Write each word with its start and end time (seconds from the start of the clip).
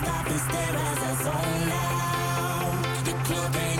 stop 0.00 0.26
and 0.26 0.40
stare 0.40 0.76
as 0.88 0.98
I 1.08 1.12
zone 1.24 1.72
out. 1.72 3.04
The 3.04 3.12
club 3.26 3.56
ain't 3.56 3.79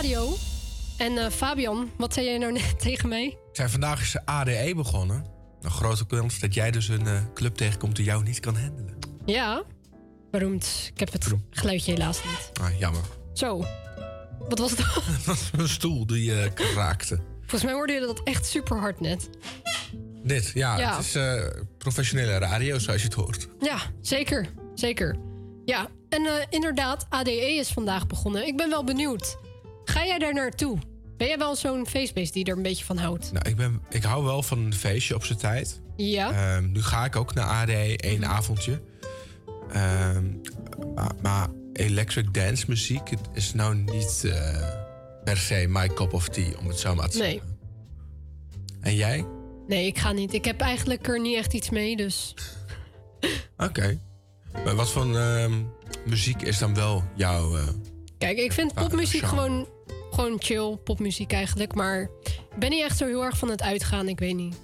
radio. 0.00 0.36
En 0.96 1.18
eh, 1.18 1.30
Fabian, 1.30 1.90
wat 1.96 2.14
zei 2.14 2.26
jij 2.26 2.38
nou 2.38 2.52
net 2.52 2.80
tegen 2.86 3.08
mij? 3.08 3.38
Zei, 3.52 3.68
vandaag 3.68 4.00
is 4.00 4.12
de 4.12 4.26
ADE 4.26 4.72
begonnen. 4.74 5.24
Een 5.60 5.70
grote 5.70 6.06
kans 6.06 6.38
dat 6.38 6.54
jij 6.54 6.70
dus 6.70 6.88
een 6.88 7.06
eh, 7.06 7.20
club 7.34 7.54
tegenkomt 7.54 7.96
die 7.96 8.04
jou 8.04 8.22
niet 8.22 8.40
kan 8.40 8.56
handelen. 8.56 8.98
Ja, 9.24 9.62
beroemd. 10.30 10.90
Ik 10.94 11.00
heb 11.00 11.12
het 11.12 11.26
geluidje 11.50 11.92
helaas 11.92 12.20
niet. 12.24 12.50
Ah, 12.60 12.78
jammer. 12.78 13.02
Zo, 13.32 13.64
wat 14.48 14.58
was 14.58 14.76
dat? 14.76 14.94
Dat 15.16 15.24
was 15.24 15.50
een 15.56 15.68
stoel 15.68 16.06
die 16.06 16.42
eh, 16.42 16.52
kraakte. 16.54 17.20
Volgens 17.40 17.62
mij 17.62 17.72
hoorde 17.72 17.92
je 17.92 18.00
dat 18.00 18.20
echt 18.24 18.46
super 18.46 18.78
hard 18.78 19.00
net. 19.00 19.30
Dit, 20.22 20.50
ja, 20.54 20.78
Ja. 20.78 20.96
het 20.96 21.04
is 21.04 21.18
professionele 21.78 22.38
radio 22.38 22.78
zoals 22.78 23.00
je 23.00 23.06
het 23.06 23.16
hoort. 23.16 23.48
Ja, 23.60 23.78
zeker. 24.00 24.46
Zeker. 24.74 25.16
Ja, 25.64 25.88
en 26.08 26.46
inderdaad, 26.50 27.06
ADE 27.08 27.54
is 27.54 27.68
vandaag 27.68 28.06
begonnen. 28.06 28.46
Ik 28.46 28.56
ben 28.56 28.68
wel 28.70 28.84
benieuwd. 28.84 29.38
Ga 29.90 30.04
jij 30.06 30.18
daar 30.18 30.34
naartoe? 30.34 30.78
Ben 31.16 31.28
jij 31.28 31.38
wel 31.38 31.56
zo'n 31.56 31.86
feestbeest 31.86 32.32
die 32.32 32.44
er 32.44 32.56
een 32.56 32.62
beetje 32.62 32.84
van 32.84 32.96
houdt? 32.96 33.32
Nou, 33.32 33.48
ik, 33.48 33.56
ben, 33.56 33.82
ik 33.90 34.02
hou 34.02 34.24
wel 34.24 34.42
van 34.42 34.58
een 34.58 34.74
feestje 34.74 35.14
op 35.14 35.24
zijn 35.24 35.38
tijd. 35.38 35.80
Ja. 35.96 36.30
Ehm, 36.56 36.72
nu 36.72 36.82
ga 36.82 37.04
ik 37.04 37.16
ook 37.16 37.34
naar 37.34 37.46
ADE 37.46 37.96
één 37.96 38.24
avondje. 38.26 38.80
Ehm, 39.72 40.24
maar, 40.94 41.12
maar 41.22 41.48
electric 41.72 42.34
dance 42.34 42.64
muziek 42.68 43.10
het 43.10 43.20
is 43.34 43.52
nou 43.54 43.74
niet 43.74 44.24
eh, 44.24 44.68
per 45.24 45.36
se 45.36 45.66
my 45.68 45.88
cup 45.88 46.12
of 46.12 46.28
tea, 46.28 46.52
om 46.58 46.66
het 46.68 46.78
zo 46.78 46.94
maar 46.94 47.08
te 47.08 47.18
Nee. 47.18 47.30
zeggen. 47.32 47.58
En 48.80 48.94
jij? 48.94 49.26
Nee, 49.66 49.86
ik 49.86 49.98
ga 49.98 50.12
niet. 50.12 50.32
Ik 50.34 50.44
heb 50.44 50.60
eigenlijk 50.60 51.08
er 51.08 51.20
niet 51.20 51.36
echt 51.36 51.52
iets 51.54 51.70
mee, 51.70 51.96
dus... 51.96 52.34
Oké. 53.68 53.98
Maar 54.64 54.74
wat 54.74 54.90
voor 54.90 55.16
ehm, 55.16 55.52
muziek 56.06 56.42
is 56.42 56.58
dan 56.58 56.74
wel 56.74 57.04
jouw... 57.14 57.56
eh, 57.56 57.66
Kijk, 58.18 58.38
ik 58.38 58.52
vind 58.52 58.74
popmuziek 58.74 59.20
genre. 59.24 59.42
gewoon, 59.42 59.68
gewoon 60.20 60.40
chill, 60.42 60.76
popmuziek 60.84 61.32
eigenlijk. 61.32 61.74
Maar 61.74 62.00
ik 62.26 62.58
ben 62.58 62.70
niet 62.70 62.82
echt 62.82 62.96
zo 62.96 63.06
heel 63.06 63.24
erg 63.24 63.36
van 63.38 63.50
het 63.50 63.62
uitgaan, 63.62 64.08
ik 64.08 64.18
weet 64.18 64.34
niet. 64.36 64.56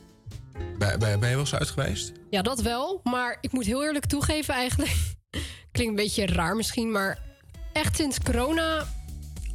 ben, 0.79 0.99
ben, 0.99 1.21
ben 1.21 1.29
je 1.29 1.35
wel 1.35 1.39
eens 1.39 1.55
uit 1.55 1.71
geweest? 1.71 2.13
Ja, 2.31 2.43
dat 2.43 2.61
wel. 2.63 3.01
Maar 3.05 3.39
ik 3.41 3.53
moet 3.53 3.65
heel 3.67 3.85
eerlijk 3.85 4.07
toegeven 4.07 4.55
eigenlijk... 4.55 4.97
Klinkt 5.73 5.99
een 5.99 6.05
beetje 6.05 6.27
raar 6.27 6.57
misschien, 6.57 6.91
maar 6.91 7.19
echt 7.73 7.97
sinds 7.97 8.19
corona... 8.21 8.87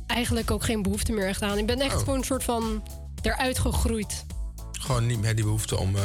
eigenlijk 0.08 0.52
ook 0.52 0.64
geen 0.64 0.82
behoefte 0.82 1.12
meer 1.12 1.28
echt 1.28 1.42
aan. 1.42 1.58
Ik 1.58 1.66
ben 1.66 1.80
echt 1.82 1.94
Oh. 1.94 2.00
gewoon 2.00 2.18
een 2.18 2.24
soort 2.24 2.44
van 2.44 2.84
eruit 3.22 3.60
gegroeid. 3.60 4.26
Gewoon 4.72 5.06
niet 5.06 5.20
meer 5.22 5.36
die 5.36 5.44
behoefte 5.44 5.78
om 5.78 5.96
eh, 5.96 6.02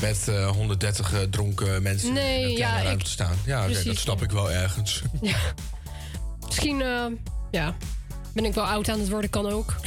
met 0.00 0.28
eh, 0.28 0.50
130 0.50 1.12
eh, 1.12 1.20
dronken 1.20 1.82
mensen 1.82 2.12
Nee, 2.12 2.38
in 2.40 2.44
een 2.44 2.50
ja, 2.50 2.56
kleine 2.56 2.82
ruimte 2.82 2.98
ik- 3.00 3.04
te 3.06 3.10
staan. 3.10 3.36
Ja, 3.46 3.64
precies. 3.64 3.84
dat 3.84 3.96
snap 3.96 4.22
ik 4.22 4.30
wel 4.30 4.50
ergens. 4.50 5.02
Ja. 5.22 5.36
Misschien, 6.46 6.80
eh, 6.82 7.04
ja, 7.50 7.76
ben 8.42 8.50
ik 8.50 8.54
wel 8.54 8.64
oud 8.66 8.88
aan 8.88 8.98
het 9.00 9.08
worden, 9.08 9.30
kan 9.30 9.46
ook. 9.52 9.74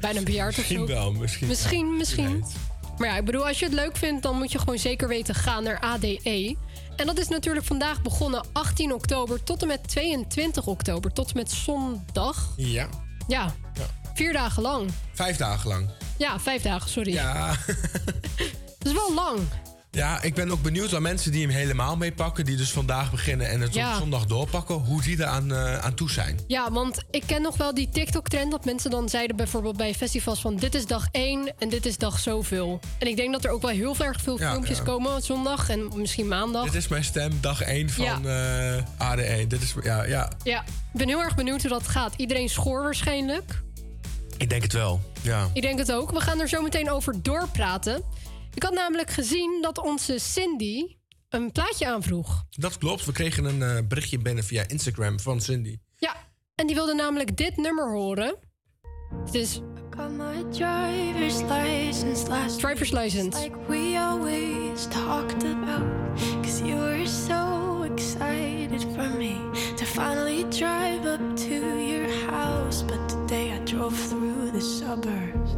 Bijna 0.00 0.22
bejaard 0.22 0.50
of 0.50 0.56
Misschien 0.56 0.78
zo. 0.78 0.86
wel, 0.86 1.12
misschien. 1.12 1.48
Misschien, 1.48 1.86
ja, 1.86 1.92
misschien. 1.96 2.44
Maar 2.98 3.08
ja, 3.08 3.16
ik 3.16 3.24
bedoel, 3.24 3.46
als 3.46 3.58
je 3.58 3.64
het 3.64 3.74
leuk 3.74 3.96
vindt, 3.96 4.22
dan 4.22 4.36
moet 4.38 4.52
je 4.52 4.58
gewoon 4.58 4.78
zeker 4.78 5.08
weten 5.08 5.34
gaan 5.34 5.62
naar 5.62 5.80
ADE. 5.80 6.56
En 6.96 7.06
dat 7.06 7.18
is 7.18 7.28
natuurlijk 7.28 7.66
vandaag 7.66 8.02
begonnen, 8.02 8.44
18 8.52 8.92
oktober 8.92 9.42
tot 9.42 9.62
en 9.62 9.68
met 9.68 9.88
22 9.88 10.66
oktober. 10.66 11.12
Tot 11.12 11.28
en 11.30 11.36
met 11.36 11.50
zondag. 11.52 12.52
Ja, 12.56 12.88
Ja, 13.28 13.54
vier 14.14 14.32
dagen 14.32 14.62
lang. 14.62 14.90
vijf 15.14 15.36
dagen 15.36 15.68
lang. 15.68 15.88
Ja, 16.18 16.40
vijf 16.40 16.62
dagen, 16.62 16.90
sorry. 16.90 17.12
Ja. 17.12 17.54
Dat 18.78 18.86
is 18.86 18.92
wel 18.92 19.14
lang. 19.14 19.38
Ja, 19.90 20.22
ik 20.22 20.34
ben 20.34 20.50
ook 20.50 20.62
benieuwd 20.62 20.90
naar 20.90 21.02
mensen 21.02 21.32
die 21.32 21.42
hem 21.46 21.50
helemaal 21.54 21.96
meepakken. 21.96 22.44
Die 22.44 22.56
dus 22.56 22.70
vandaag 22.70 23.10
beginnen 23.10 23.48
en 23.48 23.60
het 23.60 23.74
Ja. 23.74 23.90
tot 23.90 23.98
zondag 24.00 24.26
doorpakken. 24.26 24.74
Hoe 24.74 25.02
die 25.02 25.18
er 25.18 25.26
aan, 25.26 25.52
eh, 25.52 25.78
aan 25.78 25.94
toe 25.94 26.10
zijn. 26.10 26.38
Ja, 26.46 26.72
want 26.72 27.02
ik 27.10 27.22
ken 27.26 27.42
nog 27.42 27.56
wel 27.56 27.74
die 27.74 27.88
TikTok-trend 27.88 28.50
dat 28.50 28.64
mensen 28.64 28.90
dan 28.90 29.08
zeiden 29.08 29.36
bijvoorbeeld 29.36 29.76
bij 29.76 29.94
festivals 29.94 30.40
van 30.40 30.56
dit 30.56 30.74
is 30.74 30.86
dag 30.86 31.08
1 31.12 31.54
en 31.58 31.68
dit 31.68 31.86
is 31.86 31.98
dag 31.98 32.18
zoveel. 32.18 32.80
En 32.98 33.06
ik 33.06 33.16
denk 33.16 33.32
dat 33.32 33.44
er 33.44 33.50
ook 33.50 33.62
wel 33.62 33.70
heel 33.70 33.96
erg 33.98 34.20
veel 34.20 34.38
Ja, 34.40 34.50
filmpjes 34.50 34.78
ja. 34.78 34.84
komen 34.84 35.22
zondag 35.22 35.68
en 35.68 35.88
misschien 35.94 36.28
maandag. 36.28 36.64
Dit 36.64 36.74
is 36.74 36.88
mijn 36.88 37.04
stem, 37.04 37.32
dag 37.40 37.60
1 37.62 37.90
van 37.90 38.28
eh, 38.28 38.76
ADE. 38.98 39.44
Dit 39.48 39.62
is, 39.62 39.74
ja, 39.82 40.02
ja, 40.04 40.30
Ja, 40.42 40.60
ik 40.92 40.98
ben 40.98 41.08
heel 41.08 41.22
erg 41.22 41.34
benieuwd 41.34 41.60
hoe 41.60 41.70
dat 41.70 41.88
gaat. 41.88 42.12
Iedereen 42.16 42.48
schoor 42.48 42.82
waarschijnlijk. 42.82 43.62
ik 44.36 44.50
denk 44.50 44.62
het 44.62 44.72
wel. 44.72 45.00
Ja. 45.22 45.48
Ik 45.52 45.62
denk 45.62 45.78
het 45.78 45.92
ook. 45.92 46.10
We 46.10 46.20
gaan 46.20 46.40
er 46.40 46.48
zo 46.48 46.62
meteen 46.62 46.90
over 46.90 47.22
doorpraten. 47.22 48.02
Ik 48.58 48.64
had 48.64 48.74
namelijk 48.74 49.10
gezien 49.10 49.58
dat 49.62 49.78
onze 49.78 50.18
Cindy 50.18 50.96
een 51.28 51.52
plaatje 51.52 51.86
aanvroeg. 51.86 52.44
Dat 52.50 52.78
klopt. 52.78 53.04
We 53.04 53.12
kregen 53.12 53.44
een 53.44 53.62
eh, 53.62 53.86
berichtje 53.88 54.18
binnen 54.18 54.44
via 54.44 54.64
Instagram 54.66 55.20
van 55.20 55.40
Cindy. 55.40 55.78
Ja, 55.96 56.16
en 56.54 56.66
die 56.66 56.76
wilde 56.76 56.94
namelijk 56.94 57.36
dit 57.36 57.56
nummer 57.56 57.92
horen. 57.92 58.36
Het 59.24 59.34
is 59.34 59.60
driver's 60.50 61.40
license 61.40 62.28
last 62.28 62.58
Driver's 62.58 62.90
License. 62.90 63.42
like 63.42 63.56
we 63.68 63.96
always 63.98 64.86
talked 64.86 65.44
about. 65.44 65.86
Cause 66.42 66.62
you 66.62 66.76
were 66.76 67.06
so 67.06 67.82
excited 67.82 68.82
for 68.94 69.08
me 69.16 69.34
to 69.76 69.84
finally 69.84 70.44
drive 70.48 71.06
up 71.06 71.36
to 71.36 71.54
your 71.86 72.08
house. 72.30 72.84
But 72.84 73.08
today 73.08 73.52
I 73.52 73.64
drove 73.64 74.08
through 74.08 74.50
the 74.50 74.60
suburbs 74.60 75.56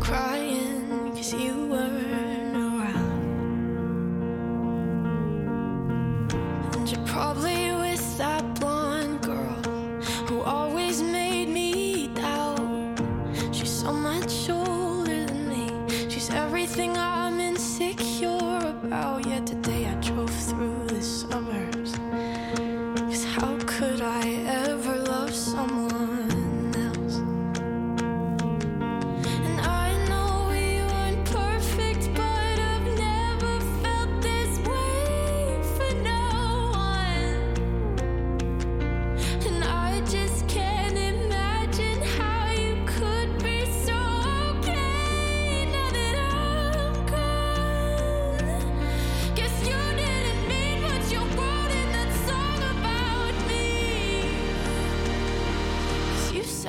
crying 0.00 1.10
cause 1.14 1.32
you 1.32 1.66
weren't 1.66 2.23
probably 7.06 7.63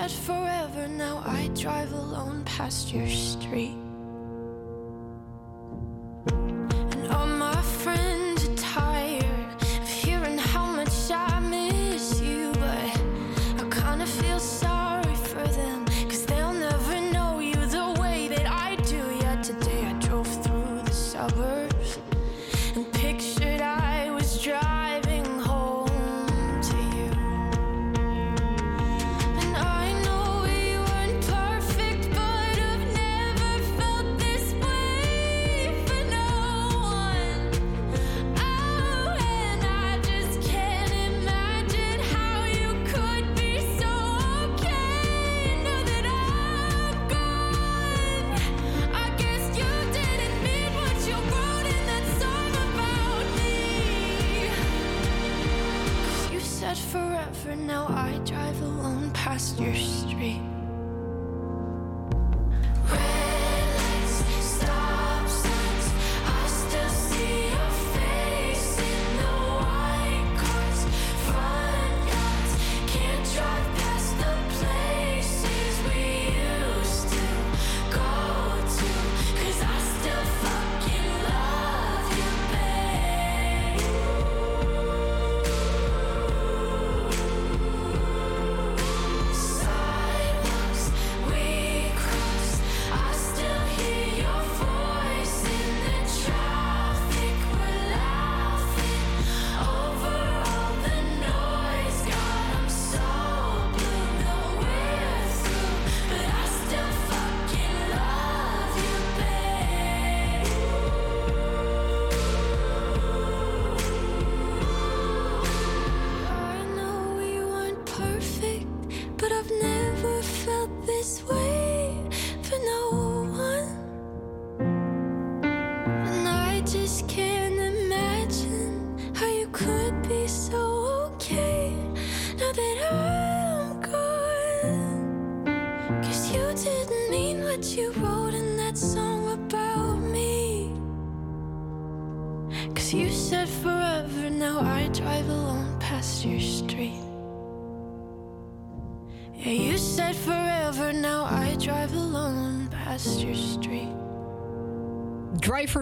said 0.07 0.25
forever, 0.25 0.87
now 0.87 1.21
I 1.25 1.49
drive 1.55 1.91
alone 1.93 2.43
past 2.45 2.93
your 2.93 3.07
street. 3.07 3.84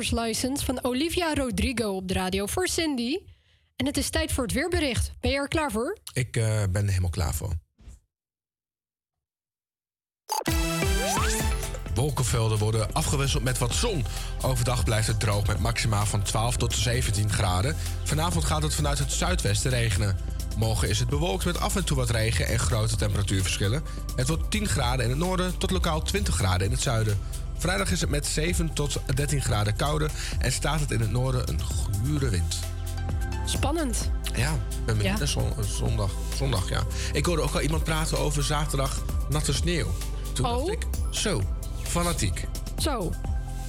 Driver's 0.04 0.28
License 0.28 0.66
van 0.66 0.84
Olivia 0.84 1.34
Rodrigo 1.34 1.96
op 1.96 2.08
de 2.08 2.14
radio 2.14 2.46
voor 2.46 2.68
Cindy. 2.68 3.18
En 3.76 3.86
het 3.86 3.98
is 3.98 4.10
tijd 4.10 4.32
voor 4.32 4.44
het 4.44 4.54
weerbericht. 4.54 5.12
Ben 5.20 5.32
je 5.32 5.38
er 5.38 5.48
klaar 5.48 5.72
voor? 5.72 5.98
Ik 6.14 6.38
eh, 6.38 6.44
ben 6.72 6.84
er 6.84 6.90
helemaal 6.90 7.10
klaar 7.10 7.34
voor. 7.34 7.54
Wolkenvelden 11.94 12.58
worden 12.58 12.94
afgewisseld 12.94 13.44
met 13.44 13.58
wat 13.58 13.74
zon. 13.74 14.06
Overdag 14.42 14.84
blijft 14.84 15.08
het 15.08 15.20
droog 15.20 15.48
met 15.48 15.60
maxima 15.60 16.06
van 16.06 16.24
12 16.24 16.58
tot 16.58 16.74
17 16.74 17.30
graden. 17.30 17.76
Vanavond 18.04 18.46
gaat 18.46 18.64
het 18.64 18.76
vanuit 18.76 19.00
het 19.00 19.12
zuidwesten 19.12 19.72
regenen. 19.72 20.18
Morgen 20.58 20.90
is 20.90 21.00
het 21.00 21.10
bewolkt 21.10 21.46
met 21.46 21.60
af 21.60 21.76
en 21.76 21.86
toe 21.86 21.98
wat 21.98 22.10
regen 22.10 22.48
en 22.48 22.60
grote 22.60 22.96
temperatuurverschillen. 22.96 23.84
Het 24.16 24.28
wordt 24.28 24.52
10 24.52 24.68
graden 24.68 25.04
in 25.04 25.10
het 25.10 25.20
noorden 25.20 25.58
tot 25.58 25.72
lokaal 25.72 26.02
20 26.02 26.36
graden 26.36 26.66
in 26.66 26.74
het 26.74 26.82
zuiden. 26.82 27.20
Vrijdag 27.64 27.92
is 27.92 28.02
het 28.02 28.10
met 28.10 28.26
7 28.26 28.74
tot 28.74 29.00
13 29.16 29.42
graden 29.42 29.76
kouder 29.76 30.12
en 30.40 30.52
staat 30.52 30.80
het 30.80 30.92
in 30.92 31.00
het 31.00 31.12
noorden 31.12 31.50
een 31.50 31.60
gure 31.62 32.30
wind. 32.30 32.60
Spannend. 33.46 34.12
Ja, 34.36 34.54
ik 34.54 34.86
ben 34.86 34.98
benieuwd 34.98 35.20
Ja. 35.20 35.26
zondag, 35.26 36.12
zondag. 36.36 36.70
Ja. 36.70 36.84
Ik 37.14 37.26
hoorde 37.26 37.42
ook 37.42 37.54
al 37.54 37.62
iemand 37.62 37.84
praten 37.84 38.20
over 38.20 38.44
zaterdag 38.44 39.06
natte 39.30 39.54
sneeuw. 39.54 39.88
Toen 40.34 40.46
dacht 40.46 40.62
Oh. 40.62 40.72
ik, 40.72 40.86
zo, 41.12 41.42
fanatiek. 41.84 42.46
Zo, 42.78 43.12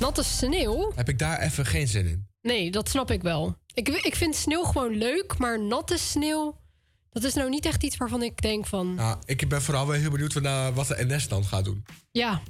natte 0.01 0.23
sneeuw? 0.23 0.93
Heb 0.95 1.09
ik 1.09 1.19
daar 1.19 1.39
even 1.39 1.67
geen 1.67 1.89
zin 1.89 2.07
in. 2.07 2.27
Nee, 2.43 2.71
dat 2.71 2.89
snap 2.89 3.11
ik 3.11 3.23
wel. 3.23 3.57
Ik, 3.75 3.89
ik 3.89 4.17
vind 4.17 4.35
sneeuw 4.35 4.63
gewoon 4.65 4.97
leuk, 4.97 5.39
maar 5.39 5.61
natte 5.63 5.99
sneeuw... 5.99 6.57
dat 7.11 7.25
is 7.25 7.35
nou 7.35 7.49
niet 7.49 7.67
echt 7.67 7.83
iets 7.83 7.97
waarvan 7.97 8.23
ik 8.23 8.43
denk 8.43 8.67
van... 8.67 9.01
Ik 9.25 9.49
ben 9.49 9.63
vooral 9.63 9.87
wel 9.87 10.01
heel 10.01 10.11
benieuwd 10.11 10.35
naar 10.35 10.75
wat 10.75 10.87
de 10.87 11.05
NS 11.09 11.29
dan 11.29 11.45
gaat 11.45 11.65
doen. 11.65 11.85
Ja, 12.11 12.41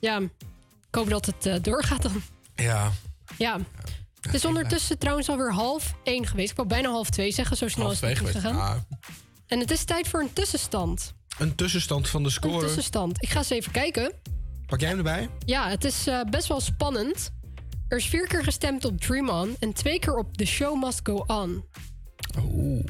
ja, 0.00 0.20
ik 0.94 1.00
hoop 1.00 1.10
dat 1.10 1.26
het 1.26 1.46
eh, 1.46 1.54
doorgaat 1.62 2.02
dan. 2.02 2.22
Ja, 2.54 2.90
Ja. 3.38 3.58
Het 4.20 4.34
is 4.34 4.44
ondertussen 4.44 4.98
trouwens 4.98 5.28
alweer 5.28 5.52
half 5.52 5.94
één 6.02 6.26
geweest. 6.26 6.50
Ik 6.50 6.56
wou 6.56 6.68
bijna 6.68 6.88
half 6.90 7.10
twee 7.10 7.30
zeggen, 7.32 7.56
zo 7.56 7.68
snel 7.68 7.82
half 7.84 7.92
is 7.94 7.98
twee 8.00 8.10
het 8.10 8.18
geweest. 8.18 8.36
gegaan. 8.38 8.60
Ah, 8.60 8.76
En 9.46 9.58
het 9.60 9.70
is 9.70 9.84
tijd 9.84 10.08
voor 10.08 10.20
een 10.20 10.32
tussenstand. 10.32 11.14
een 11.38 11.54
tussenstand 11.54 12.08
van 12.08 12.22
de 12.22 12.28
Een 12.28 12.34
score. 12.34 12.58
tussenstand. 12.66 13.22
Ik 13.22 13.28
ga 13.30 13.38
eens 13.38 13.50
even 13.50 13.72
kijken. 13.72 14.12
Pak 14.66 14.80
jij 14.80 14.88
hem 14.88 14.98
erbij? 14.98 15.28
Ja, 15.46 15.68
het 15.68 15.84
is 15.84 16.06
eh, 16.06 16.20
best 16.30 16.46
wel 16.48 16.60
spannend. 16.60 17.30
Er 17.88 17.96
is 17.98 18.06
vier 18.06 18.26
keer 18.26 18.44
gestemd 18.44 18.84
op 18.84 19.00
Dream 19.00 19.28
On 19.28 19.56
en 19.60 19.72
twee 19.72 19.98
keer 19.98 20.14
op 20.16 20.36
The 20.36 20.44
Show 20.44 20.84
Must 20.84 21.00
Go 21.02 21.24
On. 21.26 21.64
Oeh. 22.42 22.84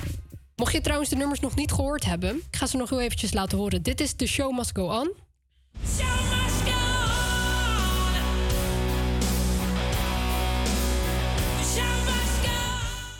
Mocht 0.56 0.72
je 0.72 0.80
trouwens 0.80 1.10
de 1.10 1.16
nummers 1.16 1.40
nog 1.40 1.54
niet 1.54 1.72
gehoord 1.72 2.04
hebben, 2.04 2.36
ik 2.36 2.56
ga 2.56 2.66
ze 2.66 2.76
nog 2.76 2.90
heel 2.90 3.00
eventjes 3.00 3.32
laten 3.32 3.58
horen. 3.58 3.82
Dit 3.82 4.00
is 4.00 4.12
The 4.12 4.26
Show 4.26 4.56
Must 4.56 4.70
Go 4.72 4.86
On. 5.00 5.12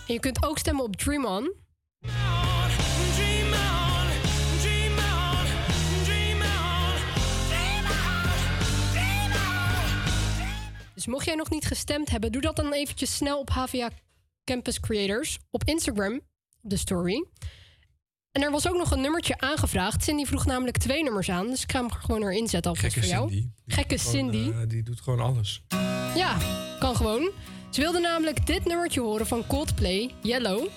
En 0.07 0.15
je 0.15 0.21
kunt 0.21 0.45
ook 0.45 0.59
stemmen 0.59 0.85
op 0.85 0.97
Dream 0.97 1.25
On. 1.25 1.53
Dus 10.95 11.07
mocht 11.07 11.25
jij 11.25 11.35
nog 11.35 11.51
niet 11.51 11.65
gestemd 11.65 12.11
hebben, 12.11 12.33
doe 12.33 12.41
dat 12.43 12.57
dan 12.57 12.73
eventjes 12.73 13.17
snel 13.17 13.39
op 13.39 13.51
HVA 13.51 13.91
Campus 14.45 14.81
Creators 14.81 15.39
op 15.51 15.65
Instagram, 15.65 16.21
de 16.61 16.77
story. 16.77 17.25
En 18.33 18.43
er 18.43 18.51
was 18.51 18.69
ook 18.69 18.77
nog 18.77 18.91
een 18.91 19.01
nummertje 19.01 19.39
aangevraagd. 19.39 20.05
Cindy 20.05 20.25
vroeg 20.25 20.45
namelijk 20.47 20.79
twee 20.79 21.03
nummers 21.03 21.29
aan, 21.31 21.47
dus 21.47 21.63
ik 21.63 21.73
ga 21.73 21.79
hem 21.81 21.91
gewoon 21.91 22.23
erin 22.23 22.49
zetten 22.49 22.71
alvast 22.71 22.93
Gekke 22.95 23.09
voor 23.09 23.17
jou. 23.19 23.31
Cindy. 23.31 23.49
Gekke 23.67 23.99
gewoon, 23.99 24.15
Cindy. 24.15 24.51
eh, 24.51 24.69
die 24.69 24.83
doet 24.83 25.01
gewoon 25.01 25.21
alles. 25.21 25.63
Ja, 26.15 26.37
kan 26.79 26.97
gewoon. 26.97 27.31
Ze 27.75 27.81
wilde 27.81 28.01
namelijk 28.01 28.47
dit 28.47 28.65
nummertje 28.65 29.01
horen 29.01 29.27
van 29.27 29.47
Coldplay, 29.47 30.11
Yellow. 30.21 30.69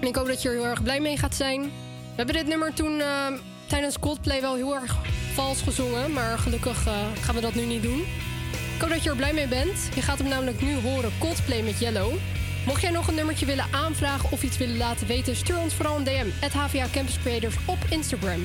En 0.00 0.06
ik 0.06 0.16
hoop 0.16 0.26
dat 0.26 0.42
je 0.42 0.48
er 0.48 0.54
heel 0.54 0.66
erg 0.66 0.82
blij 0.82 1.00
mee 1.00 1.16
gaat 1.16 1.34
zijn. 1.34 1.62
We 1.62 2.16
hebben 2.16 2.34
dit 2.34 2.46
nummer 2.46 2.74
toen 2.74 3.00
eh, 3.00 3.26
tijdens 3.68 3.98
Coldplay 3.98 4.40
wel 4.40 4.54
heel 4.54 4.74
erg 4.74 4.96
vals 5.34 5.62
gezongen. 5.62 6.12
Maar 6.12 6.38
gelukkig 6.38 6.86
eh, 6.86 7.06
gaan 7.20 7.34
we 7.34 7.40
dat 7.40 7.54
nu 7.54 7.64
niet 7.64 7.82
doen. 7.82 8.00
Ik 8.74 8.80
hoop 8.80 8.90
dat 8.90 9.02
je 9.02 9.10
er 9.10 9.16
blij 9.16 9.32
mee 9.32 9.48
bent. 9.48 9.88
Je 9.94 10.02
gaat 10.02 10.18
hem 10.18 10.28
namelijk 10.28 10.60
nu 10.60 10.74
horen, 10.74 11.12
Coldplay 11.18 11.62
met 11.62 11.78
Yellow. 11.78 12.12
Mocht 12.66 12.80
jij 12.80 12.90
nog 12.90 13.08
een 13.08 13.14
nummertje 13.14 13.46
willen 13.46 13.66
aanvragen 13.70 14.32
of 14.32 14.42
iets 14.42 14.58
willen 14.58 14.76
laten 14.76 15.06
weten... 15.06 15.36
stuur 15.36 15.58
ons 15.58 15.74
vooral 15.74 15.96
een 15.96 16.04
DM, 16.04 16.26
at 16.40 16.52
HVA 16.52 16.86
Campus 16.92 17.18
Creators 17.18 17.56
op 17.66 17.78
Instagram. 17.88 18.40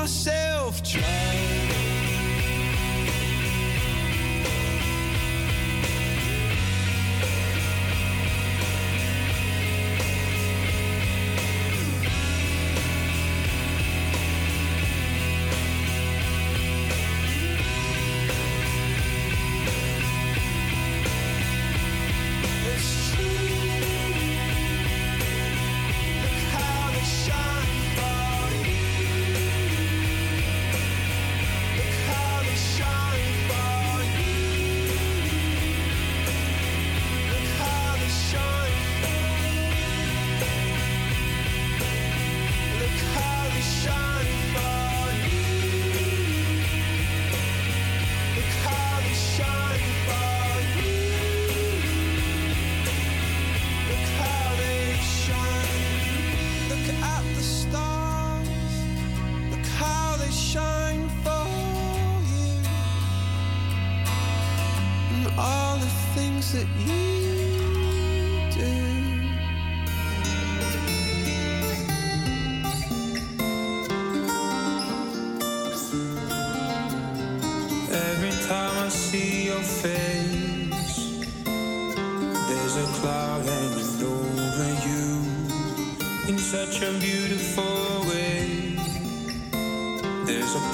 myself. 0.00 0.49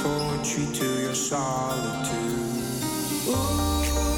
poetry 0.06 0.66
to 0.72 1.00
your 1.00 1.14
solitude. 1.14 2.14
Ooh. 3.28 4.15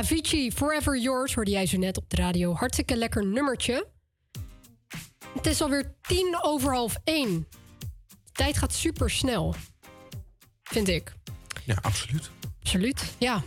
Avicii, 0.00 0.52
Forever 0.52 0.98
Yours, 0.98 1.34
hoorde 1.34 1.50
jij 1.50 1.66
zo 1.66 1.78
net 1.78 1.96
op 1.96 2.10
de 2.10 2.16
radio. 2.16 2.54
Hartstikke 2.54 2.96
lekker 2.96 3.26
nummertje. 3.26 3.86
Het 5.34 5.46
is 5.46 5.60
alweer 5.60 5.94
tien 6.02 6.38
over 6.42 6.74
half 6.74 6.96
één. 7.04 7.48
Tijd 8.32 8.58
gaat 8.58 8.72
super 8.72 9.10
snel. 9.10 9.54
Vind 10.62 10.88
ik. 10.88 11.12
Ja, 11.64 11.78
absoluut. 11.80 12.30
Absoluut, 12.60 13.14
ja. 13.18 13.42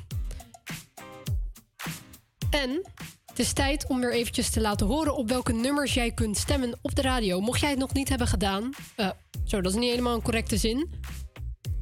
En 2.50 2.82
het 3.26 3.40
is 3.40 3.54
tijd 3.54 3.88
om 3.88 4.00
weer 4.00 4.14
eventjes 4.14 4.50
te 4.50 4.62
laten 4.62 4.88
horen 4.88 5.16
op 5.16 5.30
welke 5.30 5.54
nummers 5.54 5.94
jij 5.94 6.12
kunt 6.12 6.38
stemmen 6.38 6.80
op 6.82 6.96
de 6.96 7.02
radio. 7.02 7.42
Mocht 7.42 7.60
jij 7.60 7.70
het 7.70 7.80
nog 7.80 7.94
niet 7.94 8.10
hebben 8.10 8.28
gedaan. 8.28 8.70
Eh, 8.96 9.10
zo, 9.46 9.62
dat 9.62 9.72
is 9.72 9.80
niet 9.80 9.90
helemaal 9.90 10.16
een 10.16 10.22
correcte 10.22 10.58
zin. 10.58 10.90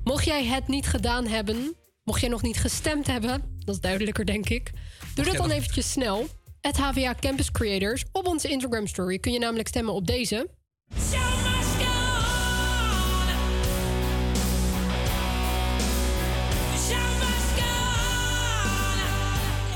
Mocht 0.04 0.26
jij 0.26 0.46
het 0.46 0.68
niet 0.68 0.88
gedaan 0.88 1.28
hebben, 1.28 1.76
mocht 2.04 2.22
jij 2.22 2.30
nog 2.30 2.42
niet 2.42 2.58
gestemd 2.58 3.08
hebben, 3.08 3.51
dat 3.66 3.76
is 3.76 3.82
duidelijker, 3.82 4.26
denk 4.26 4.50
ik. 4.50 4.72
Doe 5.16 5.26
dat 5.26 5.36
dan 5.36 5.52
eventjes 5.52 5.92
snel. 5.92 6.28
Het 6.62 6.78
HVA 6.78 7.16
Campus 7.20 7.52
Creators. 7.52 8.06
Op 8.12 8.28
onze 8.28 8.50
Instagram 8.50 8.88
story 8.88 9.20
kun 9.20 9.32
je 9.32 9.40
namelijk 9.40 9.68
stemmen 9.68 9.94
op 9.94 10.08
deze. 10.08 10.50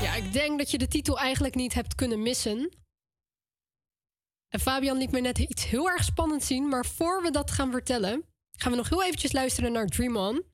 Ja, 0.02 0.14
ik 0.14 0.32
denk 0.32 0.58
dat 0.58 0.70
je 0.70 0.78
de 0.78 0.88
titel 0.88 1.18
eigenlijk 1.18 1.54
niet 1.54 1.74
hebt 1.74 1.94
kunnen 1.94 2.22
missen. 2.22 2.70
En 4.48 4.60
Fabian 4.60 4.98
liet 4.98 5.10
me 5.10 5.20
net 5.20 5.38
iets 5.38 5.66
heel 5.66 5.90
erg 5.90 6.04
spannends 6.04 6.46
zien, 6.46 6.68
maar 6.68 6.86
voor 6.86 7.22
we 7.22 7.30
dat 7.30 7.50
gaan 7.50 7.70
vertellen, 7.70 8.24
gaan 8.58 8.70
we 8.70 8.76
nog 8.76 8.88
heel 8.88 9.04
eventjes 9.04 9.32
luisteren 9.32 9.72
naar 9.72 9.86
Dream 9.86 10.16
On. 10.16 10.44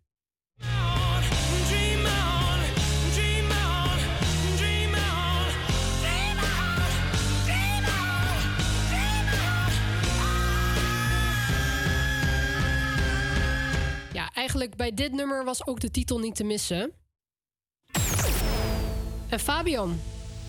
Eigenlijk 14.53 14.77
bij 14.77 15.07
dit 15.07 15.13
nummer 15.13 15.45
was 15.45 15.67
ook 15.67 15.81
de 15.81 15.91
titel 15.91 16.19
niet 16.19 16.35
te 16.35 16.45
missen. 16.45 16.93
En 19.29 19.41
Fabian, 19.41 20.01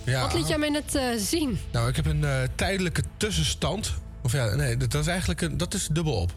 Ja, 0.05 0.21
wat 0.21 0.33
liet 0.33 0.47
jij 0.47 0.57
mij 0.57 0.69
net 0.69 0.95
eh, 0.95 1.05
zien? 1.17 1.59
Nou, 1.71 1.89
ik 1.89 1.95
heb 1.95 2.05
een 2.05 2.23
eh, 2.23 2.41
tijdelijke 2.55 3.03
tussenstand. 3.17 3.93
Of 4.23 4.31
ja, 4.31 4.55
nee, 4.55 4.77
dat 4.77 4.93
is 4.93 5.07
eigenlijk 5.07 5.41
een, 5.41 5.57
dat 5.57 5.73
is 5.73 5.87
dubbel 5.87 6.13
op. 6.21 6.33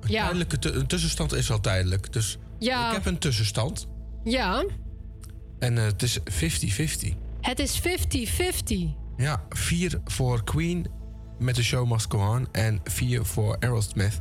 Een 0.00 0.10
Ja. 0.10 0.22
tijdelijke 0.22 0.70
een 0.72 0.86
tussenstand 0.86 1.32
is 1.32 1.50
al 1.50 1.60
tijdelijk. 1.60 2.12
Dus 2.12 2.38
Ja. 2.58 2.86
ik 2.88 2.92
heb 2.94 3.06
een 3.06 3.18
tussenstand. 3.18 3.86
Ja, 4.24 4.64
En 5.58 5.78
eh, 5.78 5.84
het 5.84 6.02
is 6.02 6.18
50-50. 6.30 7.14
het 7.40 7.58
is 7.58 7.80
50-50. 7.80 8.94
Ja, 9.16 9.44
vier 9.48 10.00
voor 10.04 10.44
Queen 10.44 10.86
met 11.38 11.54
The 11.54 11.62
Show 11.64 11.90
Must 11.90 12.06
Go 12.10 12.18
On. 12.34 12.48
En 12.52 12.80
vier 12.84 13.24
voor 13.24 13.56
Aerosmith 13.58 14.20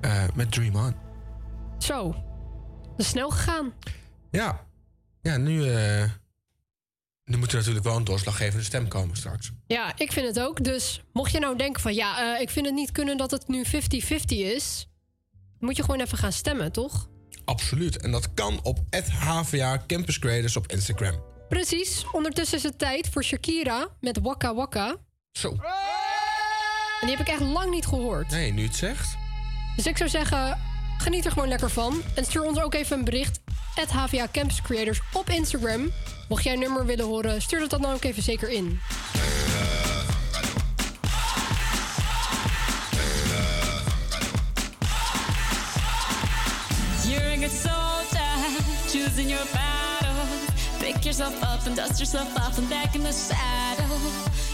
eh, 0.00 0.24
met 0.34 0.52
Dream 0.52 0.76
On. 0.76 0.94
Zo, 1.82 2.12
dat 2.90 2.98
is 2.98 3.08
snel 3.08 3.30
gegaan. 3.30 3.72
Ja, 4.30 4.66
ja 5.22 5.36
nu, 5.36 5.70
eh, 5.70 6.10
nu 7.24 7.36
moet 7.36 7.50
er 7.52 7.58
natuurlijk 7.58 7.84
wel 7.84 7.96
een 7.96 8.04
doorslaggevende 8.04 8.64
stem 8.64 8.88
komen 8.88 9.16
straks. 9.16 9.50
Ja, 9.66 9.92
ik 9.96 10.12
vind 10.12 10.26
het 10.26 10.40
ook. 10.40 10.64
Dus 10.64 11.02
mocht 11.12 11.32
je 11.32 11.38
nou 11.38 11.56
denken 11.56 11.82
van 11.82 11.94
ja, 11.94 12.34
eh, 12.34 12.40
ik 12.40 12.50
vind 12.50 12.66
het 12.66 12.74
niet 12.74 12.92
kunnen 12.92 13.16
dat 13.16 13.30
het 13.30 13.48
nu 13.48 13.64
50-50 13.64 14.38
is, 14.38 14.88
dan 15.30 15.68
moet 15.68 15.76
je 15.76 15.82
gewoon 15.82 16.00
even 16.00 16.18
gaan 16.18 16.32
stemmen, 16.32 16.72
toch? 16.72 17.08
Absoluut. 17.44 17.96
En 17.96 18.10
dat 18.10 18.34
kan 18.34 18.60
op 18.62 18.78
HVA 19.10 19.84
Campus 19.86 20.18
Creators 20.18 20.56
op 20.56 20.66
Instagram. 20.66 21.22
Precies. 21.48 22.04
Ondertussen 22.12 22.56
is 22.56 22.62
het 22.62 22.78
tijd 22.78 23.08
voor 23.08 23.24
Shakira 23.24 23.88
met 24.00 24.18
Waka 24.20 24.54
Waka. 24.54 24.96
Zo. 25.32 25.48
En 27.00 27.06
die 27.06 27.16
heb 27.16 27.26
ik 27.26 27.32
echt 27.32 27.40
lang 27.40 27.70
niet 27.70 27.86
gehoord. 27.86 28.30
Nee, 28.30 28.52
nu 28.52 28.64
het 28.64 28.76
zegt. 28.76 29.16
Dus 29.76 29.86
ik 29.86 29.96
zou 29.96 30.10
zeggen, 30.10 30.58
geniet 31.02 31.24
er 31.24 31.32
gewoon 31.32 31.48
lekker 31.48 31.70
van. 31.70 32.02
En 32.14 32.24
stuur 32.24 32.42
ons 32.42 32.60
ook 32.60 32.74
even 32.74 32.98
een 32.98 33.04
bericht. 33.04 33.40
At 33.74 33.90
HVA 33.90 34.28
Campus 34.32 34.62
Creators 34.62 35.00
op 35.12 35.28
Instagram. 35.28 35.90
Mocht 36.28 36.44
jij 36.44 36.52
een 36.52 36.58
nummer 36.58 36.86
willen 36.86 37.04
horen, 37.04 37.42
stuur 37.42 37.60
dat 37.60 37.70
dan 37.70 37.86
ook 37.86 38.04
even 38.04 38.22
zeker 38.22 38.50
in. 38.50 38.80
Choosing 48.92 49.30
your 49.30 49.46
battle. 49.52 50.26
Pick 50.78 51.02
yourself 51.04 51.42
up 51.42 51.66
and 51.66 51.76
dust 51.76 51.98
yourself 51.98 52.28
off 52.36 52.58
and 52.58 52.68
back 52.68 52.94
in 52.94 53.02
the 53.02 53.12
saddle. 53.12 53.98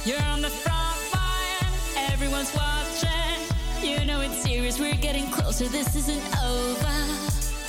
You're 0.05 0.23
on 0.33 0.43
the 0.43 0.49
front 0.49 1.01
line, 1.13 2.13
everyone's 2.13 2.55
watching. 2.55 3.48
You 3.83 4.05
know 4.05 4.21
it's 4.21 4.43
serious, 4.43 4.79
we're 4.79 4.95
getting 4.97 5.27
closer, 5.31 5.67
this 5.69 5.95
isn't 5.97 6.23
over. 6.43 6.97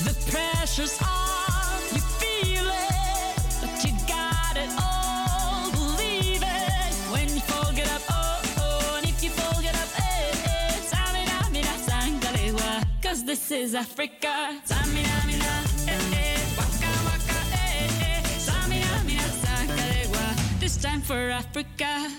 The 0.03 0.15
pressure's 0.31 0.99
on, 1.01 1.79
you 1.93 2.01
feel 2.19 2.65
it, 2.65 3.35
but 3.61 3.83
you 3.85 3.93
got 4.07 4.57
it 4.57 4.69
all. 4.81 5.71
Believe 5.71 6.41
it 6.43 6.93
when 7.11 7.29
you 7.29 7.41
fall, 7.41 7.71
get 7.73 7.89
up, 7.91 8.01
oh, 8.09 8.41
oh, 8.59 8.95
and 8.97 9.07
if 9.07 9.23
you 9.23 9.29
fall, 9.29 9.61
get 9.61 9.75
up, 9.75 9.89
eh, 9.99 10.31
eh. 10.45 10.71
Samina, 10.91 11.51
mina, 11.51 11.73
sangalewa, 11.87 12.83
Cause 13.01 13.23
this 13.23 13.51
is 13.51 13.75
Africa. 13.75 14.59
Samina, 14.65 15.25
mina, 15.27 15.63
eh, 15.87 16.15
eh. 16.15 16.39
Waka, 16.57 16.91
waka, 17.07 17.39
eh, 17.53 17.89
eh. 18.01 18.23
Samina, 18.47 19.03
mina, 19.05 19.27
sangalewa. 19.43 20.59
This 20.59 20.77
time 20.77 21.01
for 21.01 21.29
Africa. 21.29 22.09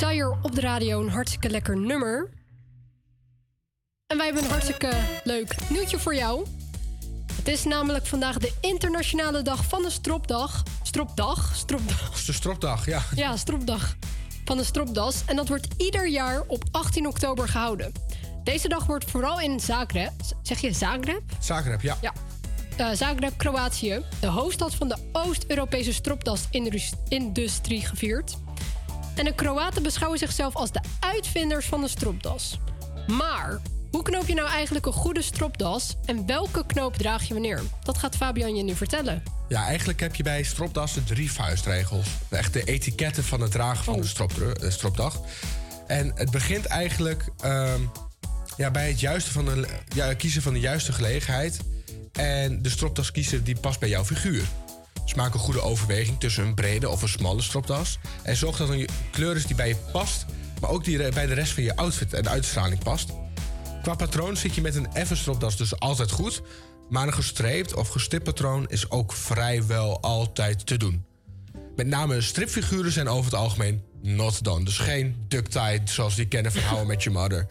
Desire 0.00 0.36
op 0.42 0.54
de 0.54 0.60
radio. 0.60 1.00
Een 1.00 1.08
hartstikke 1.08 1.50
lekker 1.50 1.76
nummer. 1.76 2.30
En 4.06 4.16
wij 4.16 4.26
hebben 4.26 4.44
een 4.44 4.50
hartstikke 4.50 4.92
leuk 5.24 5.56
nieuwtje 5.68 5.98
voor 5.98 6.14
jou. 6.14 6.46
Het 7.34 7.48
is 7.48 7.64
namelijk 7.64 8.06
vandaag 8.06 8.38
de 8.38 8.52
internationale 8.60 9.42
dag 9.42 9.64
van 9.64 9.82
de 9.82 9.90
stropdag. 9.90 10.62
Stropdag? 10.82 11.56
Stropdag. 11.56 12.24
De 12.24 12.32
stropdag, 12.32 12.86
ja. 12.86 13.02
Ja, 13.14 13.36
stropdag 13.36 13.96
van 14.44 14.56
de 14.56 14.64
stropdas. 14.64 15.22
En 15.26 15.36
dat 15.36 15.48
wordt 15.48 15.68
ieder 15.76 16.08
jaar 16.08 16.42
op 16.46 16.64
18 16.70 17.06
oktober 17.06 17.48
gehouden. 17.48 17.92
Deze 18.44 18.68
dag 18.68 18.86
wordt 18.86 19.10
vooral 19.10 19.40
in 19.40 19.60
Zagreb... 19.60 20.12
Zeg 20.42 20.60
je 20.60 20.72
Zagreb? 20.72 21.22
Zagreb, 21.40 21.80
ja. 21.80 21.96
Ja. 22.00 22.12
Eh, 22.76 22.90
Zagreb, 22.92 23.32
Kroatië, 23.36 24.02
de 24.20 24.26
hoofdstad 24.26 24.74
van 24.74 24.88
de 24.88 24.96
Oost-Europese 25.12 25.92
stropdasindustrie, 25.92 27.86
gevierd. 27.86 28.36
En 29.14 29.24
de 29.24 29.34
Kroaten 29.34 29.82
beschouwen 29.82 30.18
zichzelf 30.18 30.54
als 30.54 30.72
de 30.72 30.80
uitvinders 31.00 31.66
van 31.66 31.80
de 31.80 31.88
stropdas. 31.88 32.58
Maar 33.06 33.60
hoe 33.90 34.02
knoop 34.02 34.26
je 34.26 34.34
nou 34.34 34.48
eigenlijk 34.48 34.86
een 34.86 34.92
goede 34.92 35.22
stropdas 35.22 35.96
en 36.04 36.26
welke 36.26 36.66
knoop 36.66 36.96
draag 36.96 37.22
je 37.22 37.32
wanneer? 37.34 37.62
Dat 37.82 37.98
gaat 37.98 38.16
Fabian 38.16 38.56
je 38.56 38.62
nu 38.62 38.74
vertellen. 38.74 39.22
Ja, 39.48 39.64
eigenlijk 39.66 40.00
heb 40.00 40.14
je 40.14 40.22
bij 40.22 40.42
stropdassen 40.42 41.04
drie 41.04 41.32
vuistregels. 41.32 42.06
Echt 42.30 42.52
de 42.52 42.64
etiketten 42.64 43.24
van 43.24 43.40
het 43.40 43.50
dragen 43.50 43.84
van 43.84 43.94
Oh. 43.94 44.00
de 44.00 44.06
strop, 44.06 44.32
eh, 44.40 44.70
stropdag. 44.70 45.20
En 45.86 46.12
het 46.14 46.30
begint 46.30 46.66
eigenlijk 46.66 47.24
ehm, 47.40 47.80
ja, 48.56 48.70
bij 48.70 48.88
het 48.88 49.00
juiste 49.00 49.30
van 49.30 49.44
de, 49.44 49.66
ja, 49.94 50.14
kiezen 50.14 50.42
van 50.42 50.52
de 50.52 50.60
juiste 50.60 50.92
gelegenheid. 50.92 51.58
En 52.12 52.62
de 52.62 52.68
stropdas 52.68 53.10
kiezen 53.10 53.44
die 53.44 53.60
past 53.60 53.80
bij 53.80 53.88
jouw 53.88 54.04
figuur. 54.04 54.44
Dus 55.04 55.14
maak 55.14 55.34
een 55.34 55.40
goede 55.40 55.62
overweging 55.62 56.20
tussen 56.20 56.44
een 56.44 56.54
brede 56.54 56.88
of 56.88 57.02
een 57.02 57.08
smalle 57.08 57.42
stropdas. 57.42 57.98
En 58.22 58.36
zorg 58.36 58.56
dat 58.56 58.68
er 58.68 58.74
een 58.74 58.88
kleur 59.10 59.36
is 59.36 59.46
die 59.46 59.56
bij 59.56 59.68
je 59.68 59.76
past, 59.92 60.26
maar 60.60 60.70
ook 60.70 60.84
die 60.84 61.12
bij 61.12 61.26
de 61.26 61.34
rest 61.34 61.52
van 61.52 61.62
je 61.62 61.76
outfit 61.76 62.12
en 62.12 62.28
uitstraling 62.28 62.82
past. 62.82 63.10
Qua 63.82 63.94
patroon 63.94 64.36
zit 64.36 64.54
je 64.54 64.60
met 64.60 64.74
een 64.74 64.92
effen 64.92 65.16
stropdas 65.16 65.56
dus 65.56 65.78
altijd 65.78 66.10
goed. 66.10 66.42
Maar 66.88 67.06
een 67.06 67.14
gestreept 67.14 67.74
of 67.74 67.88
gestipt 67.88 68.24
patroon 68.24 68.68
is 68.68 68.90
ook 68.90 69.12
vrijwel 69.12 70.00
altijd 70.00 70.66
te 70.66 70.76
doen. 70.76 71.04
Met 71.76 71.86
name 71.86 72.20
stripfiguren 72.20 72.92
zijn 72.92 73.08
over 73.08 73.24
het 73.24 73.40
algemeen 73.40 73.82
not 74.02 74.44
done. 74.44 74.64
Dus 74.64 74.78
geen 74.78 75.24
duct 75.28 75.50
tie 75.50 75.80
zoals 75.84 76.14
die 76.14 76.28
kennen 76.28 76.52
van 76.52 76.86
Met 76.86 77.02
Your 77.02 77.20
Mother. 77.20 77.46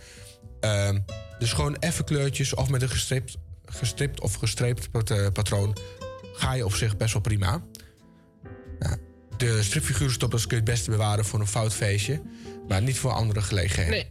Ehm, 0.60 1.00
dus 1.40 1.54
gewoon 1.54 1.78
effen 1.80 2.06
kleurtjes 2.06 2.54
of 2.54 2.70
met 2.70 2.82
een 2.82 2.90
gestript, 2.90 3.38
gestript 3.66 4.22
of 4.22 4.34
gestreept 4.34 4.90
eh, 4.92 5.28
patroon... 5.34 5.78
ga 6.34 6.54
je 6.54 6.66
op 6.66 6.76
zich 6.76 6.98
best 6.98 7.14
wel 7.14 7.22
prima. 7.22 7.64
Ja, 8.80 8.98
de 9.38 9.64
stripfiguren 9.64 10.14
stopdas 10.14 10.48
kun 10.48 10.58
je 10.58 10.64
het 10.64 10.72
beste 10.72 10.90
bewaren 10.90 11.26
voor 11.26 11.40
een 11.40 11.48
fout 11.48 11.74
feestje... 11.74 12.22
maar 12.68 12.82
niet 12.82 12.98
voor 12.98 13.12
andere 13.12 13.42
gelegenheden. 13.42 13.92
Nee. 13.92 14.10